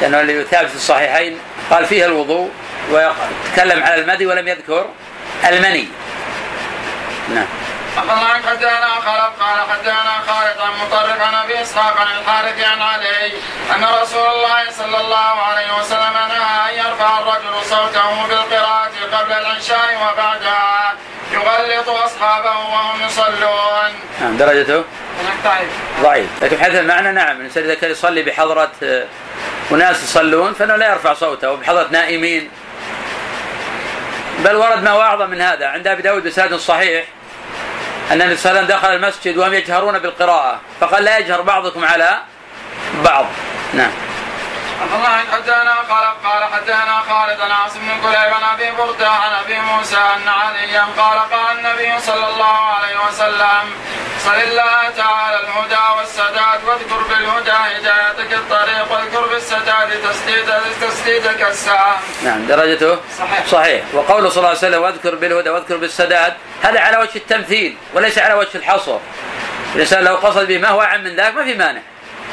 لأنه 0.00 0.20
اللي 0.20 0.44
ثابت 0.44 0.70
في 0.70 0.76
الصحيحين 0.76 1.38
قال 1.70 1.86
فيها 1.86 2.06
الوضوء 2.06 2.50
وتكلم 2.90 3.82
على 3.82 3.94
المدي 4.02 4.26
ولم 4.26 4.48
يذكر 4.48 4.86
المني 5.48 5.88
نعم. 7.34 7.46
أخبرنا 7.96 8.48
حدثنا 8.50 8.94
خلف 8.94 9.42
قال 9.42 9.60
حدثنا 9.70 10.14
خالد 10.26 10.58
عن 10.58 10.72
مطرف 10.86 11.20
عن 11.20 11.34
أبي 11.34 11.62
إسحاق 11.62 12.00
عن 12.00 12.06
الحارث 12.18 12.64
عن 12.64 12.82
علي 12.82 13.32
أن 13.76 13.84
رسول 14.02 14.26
الله 14.26 14.70
صلى 14.70 15.00
الله 15.00 15.42
عليه 15.42 15.78
وسلم 15.78 16.14
نهى 16.28 16.70
أن 16.70 16.86
يرفع 16.86 17.18
الرجل 17.18 17.64
صوته 17.64 18.26
بالقراءة 18.28 18.90
قبل 19.12 19.32
العشاء 19.32 19.96
وبعدها 19.96 20.94
يغلط 21.32 21.88
أصحابه 21.88 22.50
وهم 22.50 23.00
يصلون. 23.06 23.92
نعم 24.20 24.36
درجته؟ 24.36 24.84
ضعيف. 25.44 25.70
ضعيف. 26.02 26.26
لكن 26.42 26.58
حيث 26.58 26.74
المعنى 26.74 27.12
نعم 27.12 27.36
الانسان 27.36 27.64
اذا 27.64 27.74
كان 27.74 27.90
يصلي 27.90 28.22
بحضرة 28.22 28.72
آه، 28.82 29.04
أناس 29.72 30.02
يصلون 30.02 30.52
فإنه 30.54 30.76
لا 30.76 30.92
يرفع 30.92 31.14
صوته 31.14 31.50
وبحضرة 31.50 31.88
نائمين. 31.90 32.50
بل 34.38 34.56
ورد 34.56 34.82
ما 34.82 34.90
هو 34.90 35.00
اعظم 35.00 35.30
من 35.30 35.40
هذا 35.40 35.66
عند 35.66 35.86
أبي 35.86 36.02
داود 36.02 36.24
بسند 36.24 36.54
صحيح 36.54 37.04
أن 38.10 38.22
النبي 38.22 38.36
صلى 38.36 38.50
الله 38.50 38.60
عليه 38.60 38.68
وسلم 38.68 38.78
دخل 38.78 38.94
المسجد 38.94 39.36
وهم 39.36 39.54
يجهرون 39.54 39.98
بالقراءة 39.98 40.60
فقال 40.80 41.04
لا 41.04 41.18
يجهر 41.18 41.40
بعضكم 41.40 41.84
على 41.84 42.18
بعض. 43.04 43.26
نعم. 43.74 43.90
الله 44.82 45.18
حدثنا 45.32 45.74
خلف 45.90 46.26
قال 46.26 46.44
حدثنا 46.44 47.02
خالد 47.08 47.40
عن 47.40 47.50
عاصم 47.50 47.80
بن 47.80 48.00
كليب 48.02 48.34
عن 48.34 48.42
أبي 48.54 48.70
بردة 48.78 49.08
عن 49.08 49.32
أبي 49.44 49.60
موسى 49.60 49.96
أن 49.96 50.28
عليا 50.28 50.84
قال 50.98 51.18
قال 51.18 51.58
النبي 51.58 52.00
صلى 52.00 52.28
الله 52.28 52.58
عليه 52.74 52.96
وسلم 53.08 53.64
صل 54.24 54.34
الله 54.34 54.90
تعالى 54.96 55.40
الهدى 55.40 55.84
والسداد 55.98 56.64
واذكر 56.66 57.02
بالهدى 57.08 57.50
هدايتك 57.50 58.32
الطريق 58.32 58.92
واذكر 58.92 59.26
بالسداد 59.26 59.88
تسديد 60.10 60.46
تسديدك 60.80 61.42
السهم. 61.42 61.96
نعم 62.24 62.46
درجته 62.46 62.98
صحيح. 63.18 63.46
صحيح 63.46 63.84
وقوله 63.94 64.28
صلى 64.28 64.36
الله 64.38 64.48
عليه 64.48 64.58
وسلم 64.58 64.82
واذكر 64.82 65.14
بالهدى 65.14 65.50
واذكر 65.50 65.76
بالسداد 65.76 66.34
هذا 66.62 66.80
على 66.80 66.96
وجه 66.96 67.16
التمثيل 67.16 67.76
وليس 67.94 68.18
على 68.18 68.34
وجه 68.34 68.50
الحصر 68.54 68.98
الإنسان 69.74 70.04
لو 70.04 70.16
قصد 70.16 70.46
به 70.46 70.58
ما 70.58 70.68
هو 70.68 70.82
أعم 70.82 71.04
من 71.04 71.16
ذلك 71.16 71.34
ما 71.34 71.44
في 71.44 71.54
مانع 71.54 71.80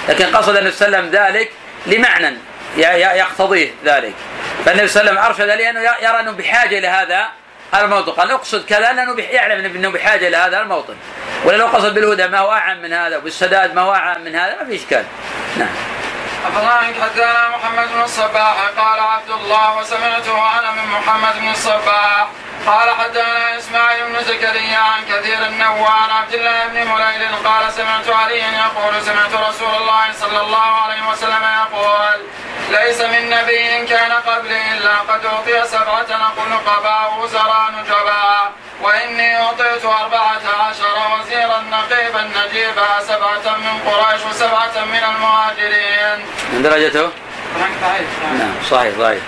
لكن 0.10 0.26
قصد 0.26 0.56
النبي 0.56 0.72
صلى 0.72 0.88
الله 0.88 0.98
عليه 0.98 1.08
وسلم 1.08 1.26
ذلك 1.26 1.52
لمعنى. 1.86 2.38
يقتضيه 2.78 3.72
ذلك. 3.86 4.14
فالنبي 4.66 4.88
صلى 4.88 5.02
الله 5.10 5.22
عليه 5.22 5.30
وسلم 5.32 5.46
أرشد 5.48 5.58
لأنه 5.62 5.80
ي- 5.80 6.04
يرى 6.06 6.20
أنه 6.20 6.32
بحاجة 6.32 6.78
إلى 6.78 6.88
هذا 6.88 7.28
الموطن. 7.74 8.12
قال 8.12 8.32
أقصد 8.32 8.66
كذا 8.66 8.80
لأنه 8.80 9.14
بح- 9.16 9.30
يعلم 9.30 9.66
انه 9.66 9.90
بحاجة 9.90 10.28
إلى 10.28 10.38
هذا 10.38 10.60
الموطن. 10.62 10.96
ولا 11.46 11.58
لو 11.58 11.68
قصد 11.68 11.94
بالهدى 11.94 12.28
ما 12.28 12.40
هو 12.40 12.52
أعم 12.52 12.82
من 12.82 12.94
هذا 12.94 13.18
وبالسداد 13.18 13.76
ما 13.76 13.82
هو 13.82 13.94
أعم 13.94 14.22
من 14.22 14.36
هذا 14.36 14.56
ما 14.62 14.66
في 14.66 14.76
إشكال. 14.76 15.06
نعم. 15.58 15.70
أفضل 16.48 17.02
حدثنا 17.02 17.50
محمد 17.50 17.88
بن 17.96 18.02
الصباح 18.02 18.56
قال 18.78 19.00
عبد 19.00 19.30
الله 19.30 19.78
وسمعته 19.78 20.60
أنا 20.60 20.72
من 20.72 20.86
محمد 20.92 21.40
بن 21.42 21.50
الصباح. 21.50 22.28
قال 22.68 22.90
حدثنا 22.90 23.58
إسماعيل 23.58 24.04
بن 24.06 24.24
زكريا 24.24 24.78
عن 24.78 25.04
كثير 25.10 25.46
النوى 25.48 25.88
عن 25.88 26.10
عبد 26.10 26.34
الله 26.34 26.68
بن 26.68 26.92
مليل 26.92 27.36
قال 27.46 27.74
سمعت 27.74 28.10
عليا 28.10 28.48
يقول 28.48 29.02
سمعت 29.02 29.34
رسول 29.50 29.76
الله 29.82 30.14
صلى 30.20 30.42
الله 30.42 30.82
عليه 30.82 31.10
وسلم 31.12 31.44
يقول 31.62 32.20
ليس 32.70 33.02
من 33.02 33.30
نبي 33.30 33.86
كان 33.86 34.12
قبلي 34.12 34.62
إلا 34.78 34.96
قد 35.00 35.26
اعطي 35.26 35.68
سبعة 35.68 36.32
نقباء 36.52 37.20
وزراء 37.20 37.72
نجباء 37.80 38.52
وإني 38.82 39.38
اعطيت 39.42 39.86
أربعة 39.86 40.42
عشر 40.60 40.96
وزيرا 41.14 41.64
نقيبا 41.72 42.22
نجيبا 42.22 42.88
سبعة 43.08 43.58
من 43.58 43.92
قريش 43.92 44.22
وسبعة 44.26 44.86
من 44.86 45.04
المهاجرين. 45.04 46.26
من 46.54 46.62
درجته؟ 46.64 47.10
نعم 48.40 48.54
صحيح 48.70 48.98
ضعيف 48.98 49.24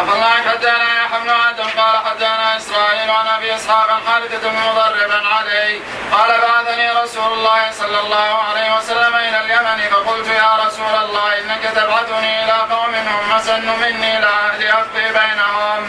عفى 0.00 0.12
الله 0.12 0.26
عنك 0.26 0.46
حدثنا 0.48 1.04
يحيى 1.04 1.20
بن 1.20 1.30
عدن 1.30 1.64
قال 1.64 1.96
حدثنا 2.06 2.39
إسرائيل 2.60 3.10
عن 3.10 3.26
أبي 3.26 3.54
إسحاق 3.54 3.90
عن 3.90 4.00
خالد 4.06 4.32
بن 4.42 4.56
مضرب 4.68 5.10
عن 5.10 5.26
علي 5.36 5.80
قال 6.12 6.30
بعثني 6.40 6.90
رسول 7.02 7.32
الله 7.32 7.70
صلى 7.80 8.00
الله 8.00 8.30
عليه 8.48 8.68
وسلم 8.76 9.14
إلى 9.14 9.38
اليمن 9.44 9.78
فقلت 9.90 10.28
يا 10.28 10.52
رسول 10.66 10.94
الله 11.04 11.28
إنك 11.40 11.64
تبعثني 11.76 12.44
إلى 12.44 12.56
قوم 12.70 12.94
هم 12.94 13.32
اسن 13.32 13.66
مني 13.82 14.20
لاقضي 14.20 15.06
بينهم. 15.18 15.80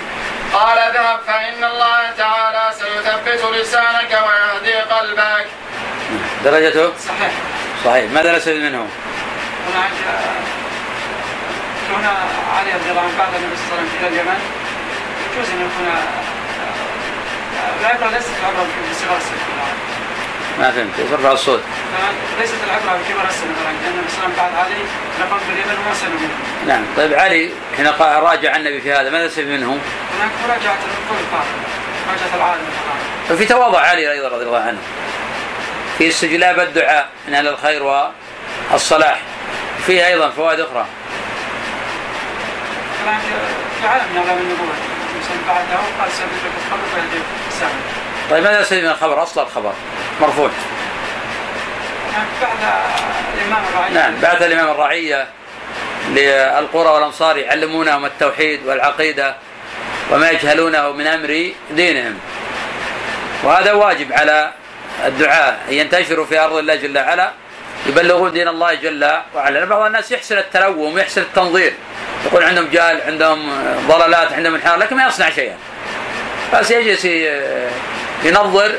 قال 0.54 0.78
اذهب 0.78 1.20
فإن 1.28 1.64
الله 1.64 2.12
تعالى 2.18 2.74
سيثبت 2.80 3.42
لسانك 3.56 4.12
ويهدي 4.26 4.76
قلبك. 4.94 5.48
درجته؟ 6.44 6.94
صحيح. 7.08 7.34
صحيح. 7.86 8.12
ماذا 8.12 8.36
نستفيد 8.36 8.62
منه؟ 8.62 8.88
هناك 9.68 9.92
كون 11.90 12.06
علي 12.58 12.72
رضي 12.74 12.90
الله 12.92 13.02
عنه 13.02 13.18
بعث 13.20 13.36
النبي 13.36 13.56
صلى 13.56 13.66
الله 13.66 13.78
عليه 13.78 13.88
وسلم 13.88 13.98
إلى 14.00 14.08
اليمن. 14.08 14.40
يجوز 15.32 15.50
أن 15.50 15.60
يكون 15.66 15.88
العبرة 17.82 18.18
ليست 18.18 18.30
العبرة 18.40 18.68
بصغر 18.92 19.18
السن. 19.18 19.36
ما 20.60 20.72
فهمت. 20.72 21.12
ارفع 21.14 21.32
الصوت. 21.32 21.62
ليست 22.40 22.56
العبرة 22.68 23.00
بكبر 23.02 23.30
السن 23.30 23.48
مثلا 23.52 23.72
لأن 23.72 23.94
النبي 23.94 24.10
صلى 24.10 24.26
الله 24.26 24.36
عليه 24.36 24.36
وسلم 24.36 24.36
بعث 24.38 24.66
علي 24.66 24.84
نقل 25.20 25.40
باليمن 25.48 25.78
وما 25.86 25.94
منه 26.20 26.30
نعم. 26.68 26.84
طيب 26.98 27.14
علي 27.14 27.52
حين 27.78 27.88
راجع 28.00 28.56
النبي 28.56 28.82
في 28.82 28.94
هذا 28.94 29.10
ماذا 29.10 29.26
نستفيد 29.26 29.48
منه؟ 29.48 29.68
هناك 29.68 30.32
مراجعة 30.48 30.74
الكل 30.74 31.24
مراجعة 32.08 32.36
العالم 32.36 32.62
وفي 33.32 33.46
تواضع 33.46 33.80
علي 33.80 34.12
أيضا 34.12 34.28
رضي 34.28 34.46
الله 34.46 34.60
عنه. 34.60 34.78
في 35.98 36.08
استجلاب 36.08 36.60
الدعاء 36.60 37.10
من 37.28 37.34
أهل 37.34 37.48
الخير 37.48 38.08
والصلاح. 38.72 39.22
فيه 39.86 40.08
أيضا 40.08 40.30
فوائد 40.30 40.60
أخرى. 40.60 40.86
كمان 43.04 43.20
في 43.82 43.88
عالم 43.88 44.06
من 44.14 44.18
النبوه 44.18 45.01
بعده 45.48 45.80
قال 46.00 46.10
طيب 48.30 48.44
ماذا 48.44 48.62
نستفيد 48.62 48.84
من 48.84 48.90
الخبر؟ 48.90 49.24
أصل 49.24 49.42
الخبر. 49.42 49.74
مرفوع. 50.22 50.50
بعد 52.42 52.54
الإمام 53.38 53.64
الرعية. 53.74 53.94
نعم 53.94 54.22
بعث 54.22 54.42
الإمام 54.42 54.70
الرعية 54.70 55.28
للقرى 56.10 56.90
والامصار 56.90 57.38
يعلمونهم 57.38 58.06
التوحيد 58.06 58.68
والعقيدة 58.68 59.36
وما 60.12 60.30
يجهلونه 60.30 60.92
من 60.92 61.08
أمر 61.08 61.52
دينهم. 61.72 62.20
وهذا 63.44 63.72
واجب 63.72 64.14
على 64.14 64.52
الدعاة 65.06 65.56
أن 65.70 65.74
ينتشروا 65.74 66.26
في 66.26 66.40
أرض 66.40 66.56
الله 66.56 66.76
جل 66.76 66.98
وعلا. 66.98 67.32
يبلغون 67.86 68.32
دين 68.32 68.48
الله 68.48 68.74
جل 68.74 69.12
وعلا. 69.36 69.66
بعض 69.66 69.82
الناس 69.82 70.12
يحسن 70.12 70.38
التلوم 70.38 70.94
ويحسن 70.94 71.22
التنظير. 71.22 71.74
يقول 72.26 72.44
عندهم 72.44 72.68
جهل 72.68 73.02
عندهم 73.02 73.64
ضلالات 73.88 74.34
عندهم 74.34 74.56
انحراف 74.56 74.80
لكن 74.80 74.96
ما 74.96 75.08
يصنع 75.08 75.30
شيئا. 75.30 75.58
بس 76.54 76.72
يجلس 76.72 77.06
ينظر 78.24 78.72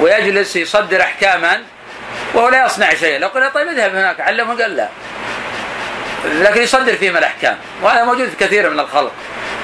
ويجلس 0.00 0.56
يصدر 0.56 1.00
أحكاما 1.00 1.62
وهو 2.34 2.48
لا 2.48 2.66
يصنع 2.66 2.94
شيئا. 2.94 3.18
لو 3.18 3.28
قلنا 3.28 3.48
طيب 3.48 3.68
اذهب 3.68 3.94
هناك 3.94 4.20
علمه 4.20 4.62
قال 4.62 4.76
لا. 4.76 4.88
لكن 6.24 6.62
يصدر 6.62 6.96
فيهم 6.96 7.16
الأحكام. 7.16 7.58
وهذا 7.82 8.04
موجود 8.04 8.28
في 8.28 8.36
كثير 8.36 8.70
من 8.70 8.80
الخلق. 8.80 9.12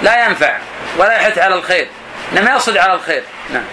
لا 0.03 0.27
ينفع 0.27 0.59
ولا 0.99 1.12
يحث 1.12 1.39
على 1.39 1.55
الخير. 1.55 1.89
إنما 2.33 2.55
يصل 2.55 2.79
على 2.79 2.95
الخير. 2.95 3.23
نعم. 3.53 3.64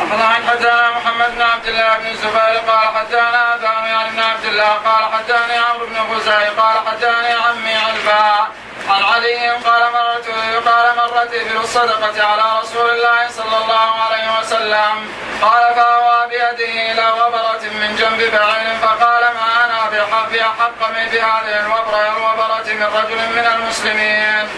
أخبرنا 0.00 0.50
حدثنا 0.50 0.90
محمد 0.90 1.34
بن 1.34 1.42
عبد 1.42 1.66
الله 1.66 1.98
بن 1.98 2.06
الزبير 2.06 2.60
قال 2.68 2.88
حدثنا 2.96 3.58
ثاني 3.62 3.92
عن 3.92 4.06
ابن 4.06 4.20
عبد 4.20 4.44
الله 4.44 4.72
قال 4.84 5.04
حدثني 5.12 5.58
عمرو 5.58 5.86
بن 5.86 5.96
غزي 5.96 6.44
قال 6.58 6.76
حدثني 6.86 7.32
عمي 7.32 7.76
الباء 7.90 8.48
عن 8.88 9.02
علي 9.04 9.48
قال 9.50 9.92
مرت 9.92 10.26
قال 10.68 10.96
مرت 10.96 11.30
بالصدقة 11.34 12.26
على 12.26 12.60
رسول 12.62 12.90
الله 12.90 13.28
صلى 13.28 13.56
الله 13.62 13.90
عليه 14.04 14.38
وسلم 14.40 14.94
قال 15.42 15.74
فهوى 15.74 16.28
بيده 16.28 16.92
إلى 16.92 17.06
وبرة 17.20 17.62
من 17.80 17.96
جنب 17.96 18.18
بعير 18.18 18.76
فقال 18.82 19.22
ما 19.22 19.64
أنا 19.64 19.90
بحق 19.92 20.28
بأحق 20.32 20.90
من 20.90 21.06
بهذه 21.12 21.60
الوبرة 21.60 22.12
الوبرة 22.16 22.72
من 22.74 22.88
رجل 22.98 23.16
من 23.36 23.46
المسلمين. 23.54 24.48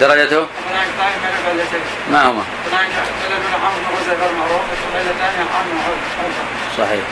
درجته 0.00 0.46
ما 2.10 2.30
هما 2.30 2.44
بن 6.78 6.78
صحيح 6.78 7.04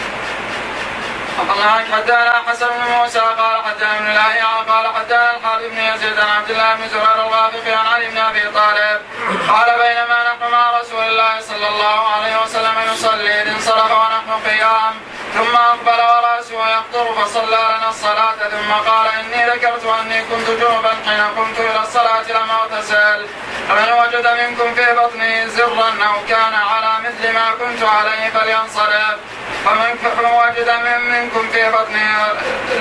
عنك 1.38 1.86
حدثنا 1.92 2.42
حسن 2.48 2.66
بن 2.66 2.92
موسى 2.92 3.18
قال 3.18 3.62
حدثنا 3.64 3.98
ابن 3.98 4.06
لاهيعة 4.06 4.62
قال 4.62 4.94
حدثنا 4.94 5.36
الحارث 5.36 5.70
بن 5.70 5.78
يزيد 5.78 6.18
عن 6.18 6.28
عبد 6.28 6.50
الله 6.50 6.74
بن 6.74 6.88
زهير 6.88 7.26
الغافقي 7.26 7.72
عن 7.72 7.86
علي 7.86 8.10
بن 8.10 8.18
ابي 8.18 8.40
طالب 8.40 9.00
قال 9.48 9.78
بينما 9.78 10.18
نحن 10.28 10.52
مع 10.52 10.80
رسول 10.80 11.04
الله 11.04 11.40
صلى 11.40 11.68
الله 11.68 12.08
عليه 12.08 12.42
وسلم 12.42 12.74
نصلي 12.92 13.42
اذ 13.42 13.48
انصرف 13.48 13.90
ونحن 13.90 14.48
قيام 14.48 14.94
ثم 15.34 15.56
أقبل 15.56 16.00
ورأسه 16.02 16.68
يقطر 16.68 17.06
فصلى 17.14 17.56
لنا 17.56 17.88
الصلاة 17.88 18.36
ثم 18.50 18.72
قال 18.72 19.06
إني 19.06 19.50
ذكرت 19.50 19.84
أني 20.00 20.22
كنت 20.22 20.48
جنبا 20.50 20.94
حين 21.06 21.20
قمت 21.36 21.60
إلى 21.60 21.82
الصلاة 21.82 22.22
لم 22.22 22.50
أغتسل. 22.50 23.26
فمن 23.68 23.92
وجد 23.92 24.26
منكم 24.26 24.74
في 24.74 24.92
بطنه 24.92 25.46
زرا 25.46 25.88
أو 26.06 26.14
كان 26.28 26.54
على 26.54 26.92
مثل 27.04 27.32
ما 27.32 27.50
كنت 27.50 27.82
عليه 27.82 28.30
فلينصرف. 28.30 29.16
فمن 29.64 29.94
فمن 30.02 30.24
وجد 30.24 30.70
من 30.70 31.10
منكم 31.10 31.48
في 31.52 31.70
بطنه 31.70 32.26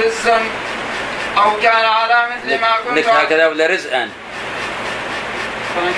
رزا 0.06 0.42
أو 1.38 1.60
كان 1.62 1.86
على 1.86 2.28
مثل 2.36 2.62
ما 2.62 2.72
كنت 2.88 2.98
لك 2.98 3.08
هكذا 3.08 3.48
ولا 3.48 3.68
رزقان 3.68 4.10
هناك 5.78 5.96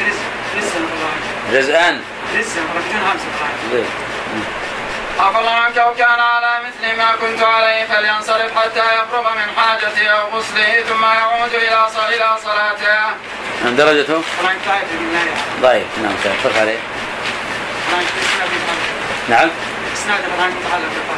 لسه 0.58 0.78
الله 0.78 1.60
رزقان 1.60 2.02
لسه 2.36 2.62
بدون 2.62 3.02
همسه 3.02 3.26
طبعا 3.40 3.52
زين. 3.72 3.86
عفى 5.20 5.48
عنك 5.48 5.78
أو 5.78 5.94
كان 5.94 6.20
على 6.20 6.60
مثل 6.68 6.98
ما 6.98 7.12
كنت 7.22 7.44
عليه 7.44 7.86
فلينصرف 7.86 8.58
حتى 8.58 8.80
يفرغ 8.80 9.34
من 9.34 9.48
حاجته 9.58 10.08
أو 10.08 10.28
غسله 10.28 10.84
ثم 10.90 11.04
يعود 11.04 11.54
إلى 11.54 11.88
إلى 12.16 12.38
صلاته. 12.44 13.00
نعم 13.64 13.76
درجته؟ 13.76 14.22
ضعيف 14.44 14.92
النهايه 14.92 15.36
ضعيف 15.62 15.88
نعم 16.04 16.16
تفرق 16.24 16.62
عليه. 16.62 16.78
نعم 19.30 19.50
بالفرق 19.90 21.16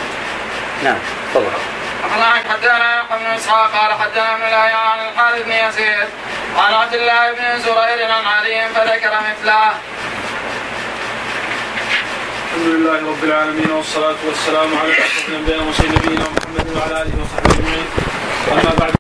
نعم. 0.83 0.97
تفضل. 1.33 1.51
عفى 2.03 2.23
عنك 2.23 2.47
حدثنا 2.47 2.95
يحيى 2.95 3.19
بن 3.19 3.25
إسحاق 3.25 3.71
قال 3.71 3.93
حدثنا 4.01 4.35
ابن 4.35 4.53
عن 4.75 4.99
الحارث 5.09 5.41
بن 5.41 5.51
يزيد 5.51 6.09
عن 6.57 6.73
عبد 6.73 6.93
الله 6.93 7.31
بن 7.31 7.59
زرير 7.59 8.11
عن 8.11 8.25
علي 8.25 8.69
فذكر 8.75 9.11
مثله. 9.29 9.73
الحمد 12.57 12.75
لله 12.75 12.99
رب 13.11 13.23
العالمين 13.23 13.71
والصلاة 13.71 14.19
والسلام 14.27 14.69
على 14.81 14.91
أشرف 14.91 15.29
الأنبياء 15.29 15.61
وسيد 15.69 15.91
نبينا 15.95 16.25
محمد 16.35 16.67
وعلى 16.75 17.01
آله 17.01 17.13
وصحبه 17.21 17.49
أجمعين. 17.53 17.87
أما 18.51 18.71
بعد 18.79 18.95